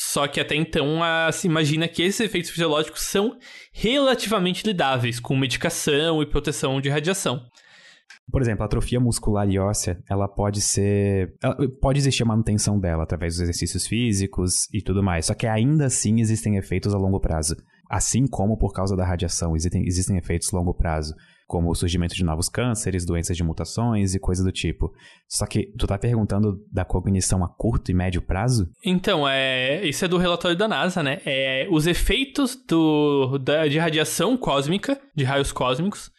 só 0.00 0.28
que 0.28 0.38
até 0.38 0.54
então 0.54 1.02
a, 1.02 1.28
se 1.32 1.48
imagina 1.48 1.88
que 1.88 2.04
esses 2.04 2.20
efeitos 2.20 2.52
fisiológicos 2.52 3.02
são 3.02 3.36
relativamente 3.72 4.64
lidáveis 4.64 5.18
com 5.18 5.36
medicação 5.36 6.22
e 6.22 6.26
proteção 6.26 6.80
de 6.80 6.88
radiação. 6.88 7.44
Por 8.30 8.40
exemplo, 8.40 8.62
a 8.62 8.66
atrofia 8.66 9.00
muscular 9.00 9.50
e 9.50 9.58
óssea, 9.58 10.00
ela 10.08 10.28
pode 10.28 10.60
ser. 10.60 11.34
Ela, 11.42 11.56
pode 11.80 11.98
existir 11.98 12.22
a 12.22 12.26
manutenção 12.26 12.78
dela 12.78 13.02
através 13.02 13.34
dos 13.34 13.42
exercícios 13.42 13.88
físicos 13.88 14.72
e 14.72 14.80
tudo 14.80 15.02
mais. 15.02 15.26
Só 15.26 15.34
que 15.34 15.48
ainda 15.48 15.86
assim 15.86 16.20
existem 16.20 16.56
efeitos 16.56 16.94
a 16.94 16.96
longo 16.96 17.18
prazo. 17.18 17.56
Assim 17.90 18.24
como 18.28 18.56
por 18.56 18.72
causa 18.72 18.94
da 18.94 19.04
radiação 19.04 19.56
existem, 19.56 19.82
existem 19.84 20.16
efeitos 20.16 20.52
longo 20.52 20.74
prazo, 20.74 21.12
como 21.48 21.70
o 21.70 21.74
surgimento 21.74 22.14
de 22.14 22.22
novos 22.22 22.50
cânceres, 22.50 23.06
doenças 23.06 23.34
de 23.34 23.42
mutações 23.42 24.14
e 24.14 24.20
coisa 24.20 24.44
do 24.44 24.52
tipo. 24.52 24.92
Só 25.26 25.46
que 25.46 25.72
tu 25.78 25.86
tá 25.86 25.96
perguntando 25.96 26.62
da 26.70 26.84
cognição 26.84 27.42
a 27.42 27.48
curto 27.48 27.90
e 27.90 27.94
médio 27.94 28.20
prazo? 28.20 28.68
Então, 28.84 29.26
é, 29.26 29.82
isso 29.86 30.04
é 30.04 30.08
do 30.08 30.18
relatório 30.18 30.56
da 30.56 30.68
NASA, 30.68 31.02
né? 31.02 31.22
É, 31.24 31.66
os 31.70 31.86
efeitos 31.86 32.54
do, 32.54 33.38
da, 33.38 33.66
de 33.66 33.78
radiação 33.78 34.36
cósmica, 34.36 35.00
de 35.16 35.24
raios 35.24 35.50
cósmicos, 35.50 36.10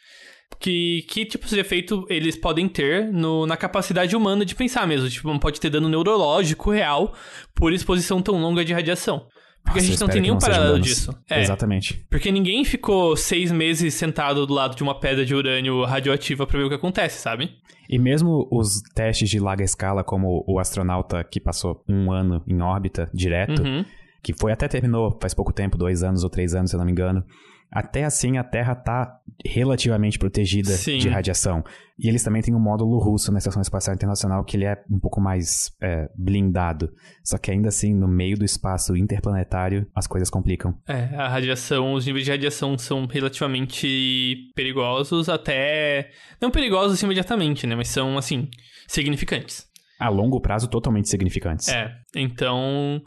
que, 0.59 1.05
que 1.07 1.25
tipos 1.25 1.51
de 1.51 1.59
efeito 1.59 2.07
eles 2.09 2.35
podem 2.35 2.67
ter 2.67 3.11
no, 3.13 3.45
na 3.45 3.55
capacidade 3.55 4.15
humana 4.15 4.43
de 4.43 4.55
pensar 4.55 4.87
mesmo. 4.87 5.07
Tipo, 5.09 5.39
pode 5.39 5.59
ter 5.59 5.69
dano 5.69 5.87
neurológico 5.87 6.71
real 6.71 7.13
por 7.53 7.71
exposição 7.71 8.19
tão 8.19 8.41
longa 8.41 8.65
de 8.65 8.73
radiação. 8.73 9.27
Porque 9.63 9.79
Nossa, 9.79 9.87
a 9.87 9.91
gente 9.91 10.01
não 10.01 10.07
tem 10.07 10.21
nenhum 10.21 10.37
paralelo 10.37 10.79
disso. 10.79 11.15
É, 11.29 11.41
Exatamente. 11.41 12.05
Porque 12.09 12.31
ninguém 12.31 12.63
ficou 12.65 13.15
seis 13.15 13.51
meses 13.51 13.93
sentado 13.93 14.47
do 14.47 14.53
lado 14.53 14.75
de 14.75 14.81
uma 14.81 14.99
pedra 14.99 15.25
de 15.25 15.35
urânio 15.35 15.83
radioativa 15.83 16.47
pra 16.47 16.57
ver 16.57 16.65
o 16.65 16.69
que 16.69 16.75
acontece, 16.75 17.21
sabe? 17.21 17.51
E 17.87 17.99
mesmo 17.99 18.47
os 18.51 18.81
testes 18.95 19.29
de 19.29 19.39
larga 19.39 19.63
escala, 19.63 20.03
como 20.03 20.43
o 20.47 20.59
astronauta 20.59 21.23
que 21.23 21.39
passou 21.39 21.83
um 21.87 22.11
ano 22.11 22.43
em 22.47 22.61
órbita 22.61 23.09
direto, 23.13 23.61
uhum. 23.61 23.85
que 24.23 24.33
foi 24.33 24.51
até 24.51 24.67
terminou 24.67 25.17
faz 25.21 25.33
pouco 25.33 25.53
tempo, 25.53 25.77
dois 25.77 26.03
anos 26.03 26.23
ou 26.23 26.29
três 26.29 26.55
anos, 26.55 26.71
se 26.71 26.75
eu 26.75 26.79
não 26.79 26.85
me 26.85 26.91
engano 26.91 27.23
até 27.71 28.03
assim 28.03 28.37
a 28.37 28.43
Terra 28.43 28.73
está 28.73 29.19
relativamente 29.45 30.17
protegida 30.17 30.71
Sim. 30.71 30.97
de 30.97 31.07
radiação. 31.07 31.63
E 31.97 32.07
eles 32.07 32.23
também 32.23 32.41
têm 32.41 32.55
um 32.55 32.59
módulo 32.59 32.97
russo 32.97 33.31
na 33.31 33.37
Estação 33.37 33.61
Espacial 33.61 33.95
Internacional 33.95 34.43
que 34.43 34.57
ele 34.57 34.65
é 34.65 34.81
um 34.89 34.99
pouco 34.99 35.21
mais 35.21 35.71
é, 35.81 36.09
blindado. 36.15 36.91
Só 37.23 37.37
que 37.37 37.51
ainda 37.51 37.69
assim, 37.69 37.93
no 37.93 38.07
meio 38.07 38.37
do 38.37 38.45
espaço 38.45 38.95
interplanetário, 38.95 39.85
as 39.93 40.07
coisas 40.07 40.29
complicam. 40.29 40.73
É, 40.87 41.15
a 41.15 41.27
radiação, 41.27 41.93
os 41.93 42.05
níveis 42.05 42.25
de 42.25 42.31
radiação 42.31 42.77
são 42.77 43.05
relativamente 43.05 44.51
perigosos, 44.55 45.29
até. 45.29 46.09
Não 46.41 46.49
perigosos 46.49 47.01
imediatamente, 47.01 47.67
né? 47.67 47.75
Mas 47.75 47.89
são, 47.89 48.17
assim, 48.17 48.49
significantes. 48.87 49.67
A 49.99 50.09
longo 50.09 50.39
prazo, 50.39 50.69
totalmente 50.69 51.09
significantes. 51.09 51.67
É, 51.67 51.93
então 52.15 53.01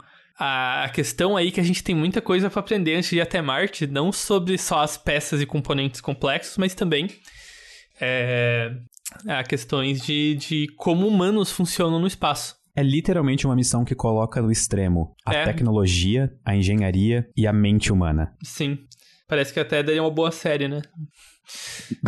a 0.45 0.89
questão 0.89 1.37
aí 1.37 1.51
que 1.51 1.59
a 1.61 1.63
gente 1.63 1.81
tem 1.81 1.95
muita 1.95 2.21
coisa 2.21 2.49
para 2.49 2.59
aprender 2.59 2.95
antes 2.95 3.09
de 3.09 3.15
ir 3.15 3.21
até 3.21 3.41
Marte, 3.41 3.87
não 3.87 4.11
sobre 4.11 4.57
só 4.57 4.79
as 4.79 4.97
peças 4.97 5.39
e 5.41 5.45
componentes 5.45 6.01
complexos, 6.01 6.57
mas 6.57 6.75
também 6.75 7.07
é, 8.01 8.75
a 9.25 9.41
questões 9.43 10.01
de, 10.01 10.35
de 10.35 10.67
como 10.75 11.07
humanos 11.07 11.49
funcionam 11.49 11.97
no 11.97 12.07
espaço. 12.07 12.57
É 12.75 12.83
literalmente 12.83 13.45
uma 13.45 13.55
missão 13.55 13.85
que 13.85 13.95
coloca 13.95 14.41
no 14.41 14.51
extremo 14.51 15.15
a 15.25 15.33
é. 15.33 15.45
tecnologia, 15.45 16.33
a 16.43 16.53
engenharia 16.53 17.25
e 17.37 17.47
a 17.47 17.53
mente 17.53 17.93
humana. 17.93 18.35
Sim. 18.43 18.79
Parece 19.27 19.53
que 19.53 19.61
até 19.61 19.81
daria 19.81 20.03
uma 20.03 20.11
boa 20.11 20.31
série, 20.31 20.67
né? 20.67 20.81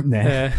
Né? 0.03 0.47
É. 0.47 0.53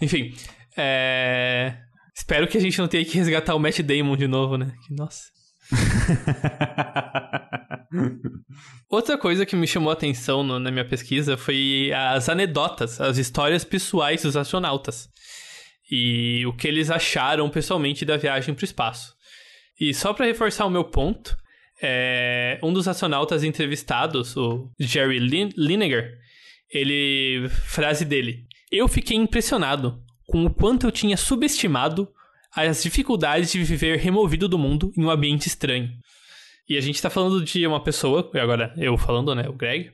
Enfim. 0.00 0.32
É... 0.76 1.76
Espero 2.14 2.46
que 2.46 2.56
a 2.56 2.60
gente 2.60 2.78
não 2.78 2.86
tenha 2.86 3.04
que 3.04 3.16
resgatar 3.16 3.56
o 3.56 3.58
Matt 3.58 3.80
Damon 3.80 4.16
de 4.16 4.28
novo, 4.28 4.56
né? 4.56 4.72
Nossa. 4.90 5.39
Outra 8.88 9.18
coisa 9.18 9.46
que 9.46 9.56
me 9.56 9.66
chamou 9.66 9.90
a 9.90 9.94
atenção 9.94 10.42
no, 10.42 10.58
na 10.58 10.70
minha 10.70 10.84
pesquisa 10.84 11.36
foi 11.36 11.92
as 11.94 12.28
anedotas, 12.28 13.00
as 13.00 13.18
histórias 13.18 13.64
pessoais 13.64 14.22
dos 14.22 14.36
astronautas. 14.36 15.08
E 15.90 16.44
o 16.46 16.52
que 16.52 16.68
eles 16.68 16.90
acharam 16.90 17.50
pessoalmente 17.50 18.04
da 18.04 18.16
viagem 18.16 18.54
para 18.54 18.62
o 18.62 18.64
espaço. 18.64 19.14
E 19.80 19.94
só 19.94 20.12
para 20.12 20.26
reforçar 20.26 20.66
o 20.66 20.70
meu 20.70 20.84
ponto, 20.84 21.36
é, 21.82 22.58
um 22.62 22.72
dos 22.72 22.86
astronautas 22.86 23.42
entrevistados, 23.42 24.36
o 24.36 24.70
Jerry 24.78 25.18
Lin 25.18 25.50
Lineker, 25.56 26.18
ele. 26.70 27.48
frase 27.48 28.04
dele. 28.04 28.46
Eu 28.70 28.86
fiquei 28.86 29.16
impressionado 29.16 30.00
com 30.26 30.44
o 30.44 30.50
quanto 30.50 30.86
eu 30.86 30.92
tinha 30.92 31.16
subestimado 31.16 32.08
as 32.54 32.82
dificuldades 32.82 33.52
de 33.52 33.62
viver 33.62 33.98
removido 33.98 34.48
do 34.48 34.58
mundo 34.58 34.92
em 34.96 35.04
um 35.04 35.10
ambiente 35.10 35.46
estranho. 35.46 35.90
E 36.68 36.76
a 36.76 36.80
gente 36.80 37.02
tá 37.02 37.10
falando 37.10 37.44
de 37.44 37.66
uma 37.66 37.82
pessoa, 37.82 38.30
agora 38.34 38.72
eu 38.76 38.96
falando, 38.96 39.34
né, 39.34 39.48
o 39.48 39.52
Greg, 39.52 39.90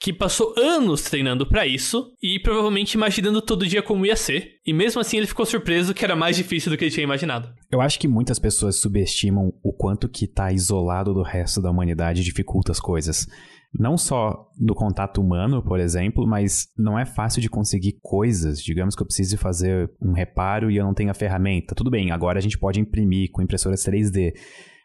que 0.00 0.14
passou 0.14 0.54
anos 0.56 1.02
treinando 1.02 1.46
para 1.46 1.66
isso 1.66 2.10
e 2.22 2.40
provavelmente 2.40 2.94
imaginando 2.94 3.42
todo 3.42 3.66
dia 3.66 3.82
como 3.82 4.06
ia 4.06 4.16
ser. 4.16 4.54
E 4.66 4.72
mesmo 4.72 4.98
assim 4.98 5.18
ele 5.18 5.26
ficou 5.26 5.44
surpreso 5.44 5.92
que 5.92 6.02
era 6.02 6.16
mais 6.16 6.36
difícil 6.36 6.70
do 6.70 6.78
que 6.78 6.84
ele 6.84 6.90
tinha 6.90 7.04
imaginado. 7.04 7.52
Eu 7.70 7.82
acho 7.82 7.98
que 7.98 8.08
muitas 8.08 8.38
pessoas 8.38 8.76
subestimam 8.80 9.52
o 9.62 9.72
quanto 9.72 10.08
que 10.08 10.26
tá 10.26 10.50
isolado 10.50 11.12
do 11.12 11.22
resto 11.22 11.60
da 11.60 11.70
humanidade 11.70 12.24
dificulta 12.24 12.72
as 12.72 12.80
coisas 12.80 13.26
não 13.72 13.96
só 13.96 14.48
do 14.58 14.74
contato 14.74 15.20
humano, 15.20 15.62
por 15.62 15.78
exemplo, 15.78 16.26
mas 16.26 16.66
não 16.76 16.98
é 16.98 17.06
fácil 17.06 17.40
de 17.40 17.48
conseguir 17.48 17.98
coisas. 18.02 18.62
Digamos 18.62 18.96
que 18.96 19.02
eu 19.02 19.06
precise 19.06 19.36
fazer 19.36 19.90
um 20.00 20.12
reparo 20.12 20.70
e 20.70 20.76
eu 20.76 20.84
não 20.84 20.94
tenho 20.94 21.10
a 21.10 21.14
ferramenta. 21.14 21.74
Tudo 21.74 21.90
bem, 21.90 22.10
agora 22.10 22.38
a 22.38 22.42
gente 22.42 22.58
pode 22.58 22.80
imprimir 22.80 23.30
com 23.30 23.42
impressoras 23.42 23.84
3D. 23.84 24.34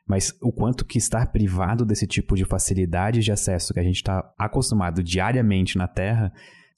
Mas 0.07 0.31
o 0.39 0.51
quanto 0.51 0.85
que 0.85 0.99
estar 0.99 1.31
privado 1.31 1.83
desse 1.83 2.05
tipo 2.05 2.35
de 2.35 2.45
facilidade 2.45 3.21
de 3.21 3.31
acesso 3.31 3.73
que 3.73 3.79
a 3.79 3.83
gente 3.83 3.95
está 3.95 4.23
acostumado 4.37 5.01
diariamente 5.01 5.79
na 5.79 5.87
Terra, 5.87 6.31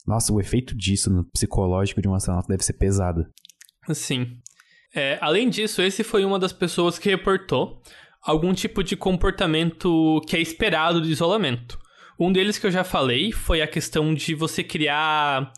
nossa, 0.08 0.32
o 0.32 0.40
efeito 0.40 0.76
disso 0.76 1.12
no 1.12 1.26
psicológico 1.26 2.02
de 2.02 2.08
um 2.08 2.16
astronauta 2.16 2.48
deve 2.48 2.64
ser 2.64 2.74
pesado. 2.74 3.26
Sim. 3.92 4.38
É, 4.96 5.18
além 5.20 5.50
disso, 5.50 5.82
esse 5.82 6.04
foi 6.06 6.24
uma 6.24 6.40
das 6.40 6.54
pessoas 6.54 6.98
que 6.98 7.10
reportou 7.10 7.82
algum 8.22 8.54
tipo 8.54 8.82
de 8.82 8.96
comportamento 8.96 10.22
que 10.26 10.38
é 10.38 10.40
esperado 10.40 11.02
de 11.02 11.12
isolamento. 11.12 11.78
Um 12.20 12.32
deles 12.32 12.58
que 12.58 12.66
eu 12.66 12.72
já 12.72 12.84
falei 12.84 13.32
foi 13.32 13.62
a 13.62 13.68
questão 13.68 14.14
de 14.14 14.34
você 14.34 14.64
criar 14.64 15.54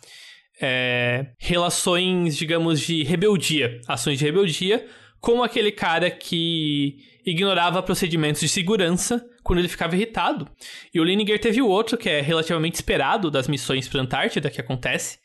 é, 0.62 1.28
relações, 1.40 2.36
digamos, 2.36 2.82
de 2.82 3.04
rebeldia, 3.04 3.80
ações 3.88 4.20
de 4.20 4.26
rebeldia, 4.26 4.86
como 5.22 5.44
aquele 5.44 5.72
cara 5.72 6.12
que 6.12 6.98
ignorava 7.26 7.82
procedimentos 7.84 8.42
de 8.42 8.50
segurança 8.50 9.26
quando 9.44 9.60
ele 9.60 9.68
ficava 9.68 9.96
irritado. 9.96 10.48
E 10.94 11.00
o 11.00 11.04
Lineker 11.04 11.40
teve 11.40 11.62
outro, 11.62 11.98
que 11.98 12.10
é 12.10 12.22
relativamente 12.22 12.76
esperado 12.76 13.32
das 13.32 13.48
missões 13.48 13.88
para 13.88 14.02
a 14.02 14.04
Antártida 14.04 14.50
que 14.50 14.60
acontece, 14.60 15.18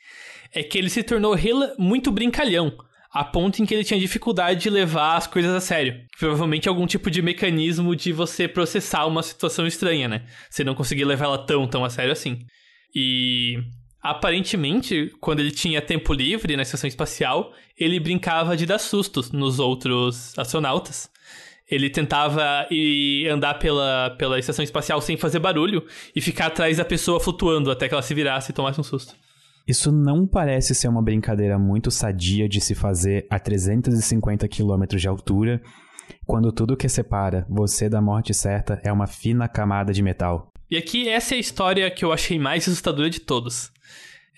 é 0.53 0.63
que 0.63 0.79
ele 0.79 0.91
se 0.91 1.03
tornou 1.03 1.37
muito 1.79 2.13
brincalhão 2.13 2.77
a 3.15 3.23
ponto 3.23 3.63
em 3.63 3.65
que 3.65 3.73
ele 3.73 3.85
tinha 3.85 4.01
dificuldade 4.01 4.61
de 4.61 4.69
levar 4.69 5.17
as 5.17 5.29
coisas 5.29 5.55
a 5.55 5.61
sério. 5.61 6.01
Provavelmente 6.19 6.69
algum 6.69 6.85
tipo 6.85 7.09
de 7.09 7.23
mecanismo 7.23 7.95
de 7.95 8.13
você 8.13 8.49
processar 8.49 9.07
uma 9.07 9.23
situação 9.23 9.69
estranha, 9.69 10.09
né? 10.09 10.27
Você 10.51 10.65
não 10.65 10.75
conseguir 10.75 11.05
levar 11.05 11.27
ela 11.27 11.47
tão, 11.47 11.65
tão 11.69 11.85
a 11.85 11.91
sério 11.91 12.11
assim. 12.11 12.41
E 12.93 13.57
aparentemente, 14.03 15.13
quando 15.21 15.39
ele 15.39 15.53
tinha 15.53 15.81
tempo 15.81 16.13
livre 16.13 16.57
na 16.57 16.63
estação 16.63 16.89
espacial, 16.89 17.53
ele 17.79 18.01
brincava 18.01 18.57
de 18.57 18.67
dar 18.67 18.81
sustos 18.81 19.31
nos 19.31 19.61
outros 19.61 20.37
astronautas. 20.37 21.09
Ele 21.71 21.89
tentava 21.89 22.67
ir 22.69 23.29
andar 23.29 23.55
pela, 23.55 24.11
pela 24.19 24.41
estação 24.41 24.65
espacial 24.65 25.01
sem 25.01 25.17
fazer 25.17 25.39
barulho 25.39 25.87
e 26.17 26.21
ficar 26.21 26.47
atrás 26.47 26.79
da 26.79 26.85
pessoa 26.85 27.21
flutuando 27.21 27.71
até 27.71 27.87
que 27.87 27.95
ela 27.95 28.03
se 28.03 28.13
virasse 28.13 28.51
e 28.51 28.55
tomasse 28.55 28.81
um 28.81 28.85
susto. 28.85 29.15
Isso 29.67 29.91
não 29.91 30.27
parece 30.27 30.75
ser 30.75 30.89
uma 30.89 31.03
brincadeira 31.03 31.59
muito 31.59 31.91
sadia 31.91 32.47
de 32.47 32.61
se 32.61 32.75
fazer 32.75 33.27
a 33.31 33.39
350 33.39 34.47
km 34.47 34.85
de 34.97 35.09
altura, 35.09 35.63
quando 36.27 36.53
tudo 36.53 36.77
que 36.77 36.89
separa 36.89 37.47
você 37.49 37.89
da 37.89 38.01
morte 38.01 38.35
certa 38.35 38.79
é 38.85 38.93
uma 38.93 39.07
fina 39.07 39.49
camada 39.49 39.91
de 39.91 40.03
metal. 40.03 40.53
E 40.71 40.77
aqui 40.77 41.09
essa 41.09 41.35
é 41.35 41.39
a 41.39 41.41
história 41.41 41.91
que 41.91 42.05
eu 42.05 42.13
achei 42.13 42.39
mais 42.39 42.65
assustadora 42.65 43.09
de 43.09 43.21
todos. 43.21 43.73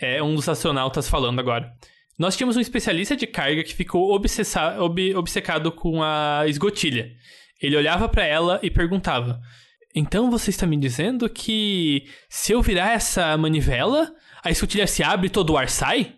É 0.01 0.23
um 0.23 0.35
dos 0.35 0.49
astronautas 0.49 1.09
falando 1.09 1.41
agora. 1.41 1.73
Nós 2.19 2.37
tínhamos 2.37 2.57
um 2.57 2.61
especialista 2.61 3.17
de 3.17 3.27
carga 3.27 3.65
que 3.65 3.75
ficou 3.75 4.15
ob 4.15 5.15
obcecado 5.17 5.73
com 5.73 6.03
a 6.03 6.45
esgotilha. 6.47 7.11
Ele 7.61 7.77
olhava 7.77 8.09
para 8.09 8.25
ela 8.25 8.61
e 8.63 8.71
perguntava: 8.71 9.41
Então 9.95 10.31
você 10.31 10.51
está 10.51 10.67
me 10.67 10.77
dizendo 10.77 11.29
que 11.29 12.05
se 12.29 12.53
eu 12.53 12.63
virar 12.63 12.93
essa 12.93 13.37
manivela, 13.37 14.13
a 14.47 14.51
escotilha 14.51 14.87
se 14.87 15.03
abre 15.03 15.27
e 15.27 15.31
todo 15.31 15.53
o 15.53 15.59
ar 15.59 15.69
sai, 15.69 16.15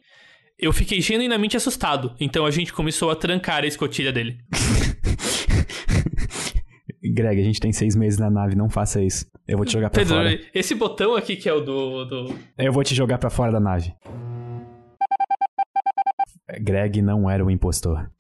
eu 0.59 0.73
fiquei 0.73 1.01
genuinamente 1.01 1.57
assustado. 1.57 2.15
Então 2.21 2.45
a 2.45 2.51
gente 2.51 2.73
começou 2.73 3.11
a 3.11 3.17
trancar 3.17 3.65
a 3.65 3.67
escotilha 3.67 4.13
dele. 4.13 4.39
Greg, 7.15 7.41
a 7.41 7.45
gente 7.45 7.61
tem 7.61 7.73
seis 7.73 7.97
meses 7.97 8.19
na 8.19 8.29
nave, 8.29 8.55
não 8.55 8.69
faça 8.69 9.03
isso. 9.03 9.25
Eu 9.47 9.57
vou 9.57 9.65
te 9.65 9.73
jogar 9.73 9.89
pra 9.89 10.03
Pedro, 10.03 10.17
fora. 10.17 10.39
Esse 10.53 10.75
botão 10.75 11.15
aqui 11.15 11.37
que 11.37 11.49
é 11.49 11.53
o 11.53 11.61
do, 11.61 12.05
do. 12.05 12.35
Eu 12.59 12.73
vou 12.73 12.85
te 12.85 12.95
jogar 12.95 13.17
pra 13.19 13.31
fora 13.31 13.51
da 13.51 13.61
nave. 13.61 13.95
Greg 16.61 17.01
não 17.01 17.31
era 17.31 17.45
o 17.45 17.51
impostor. 17.51 18.11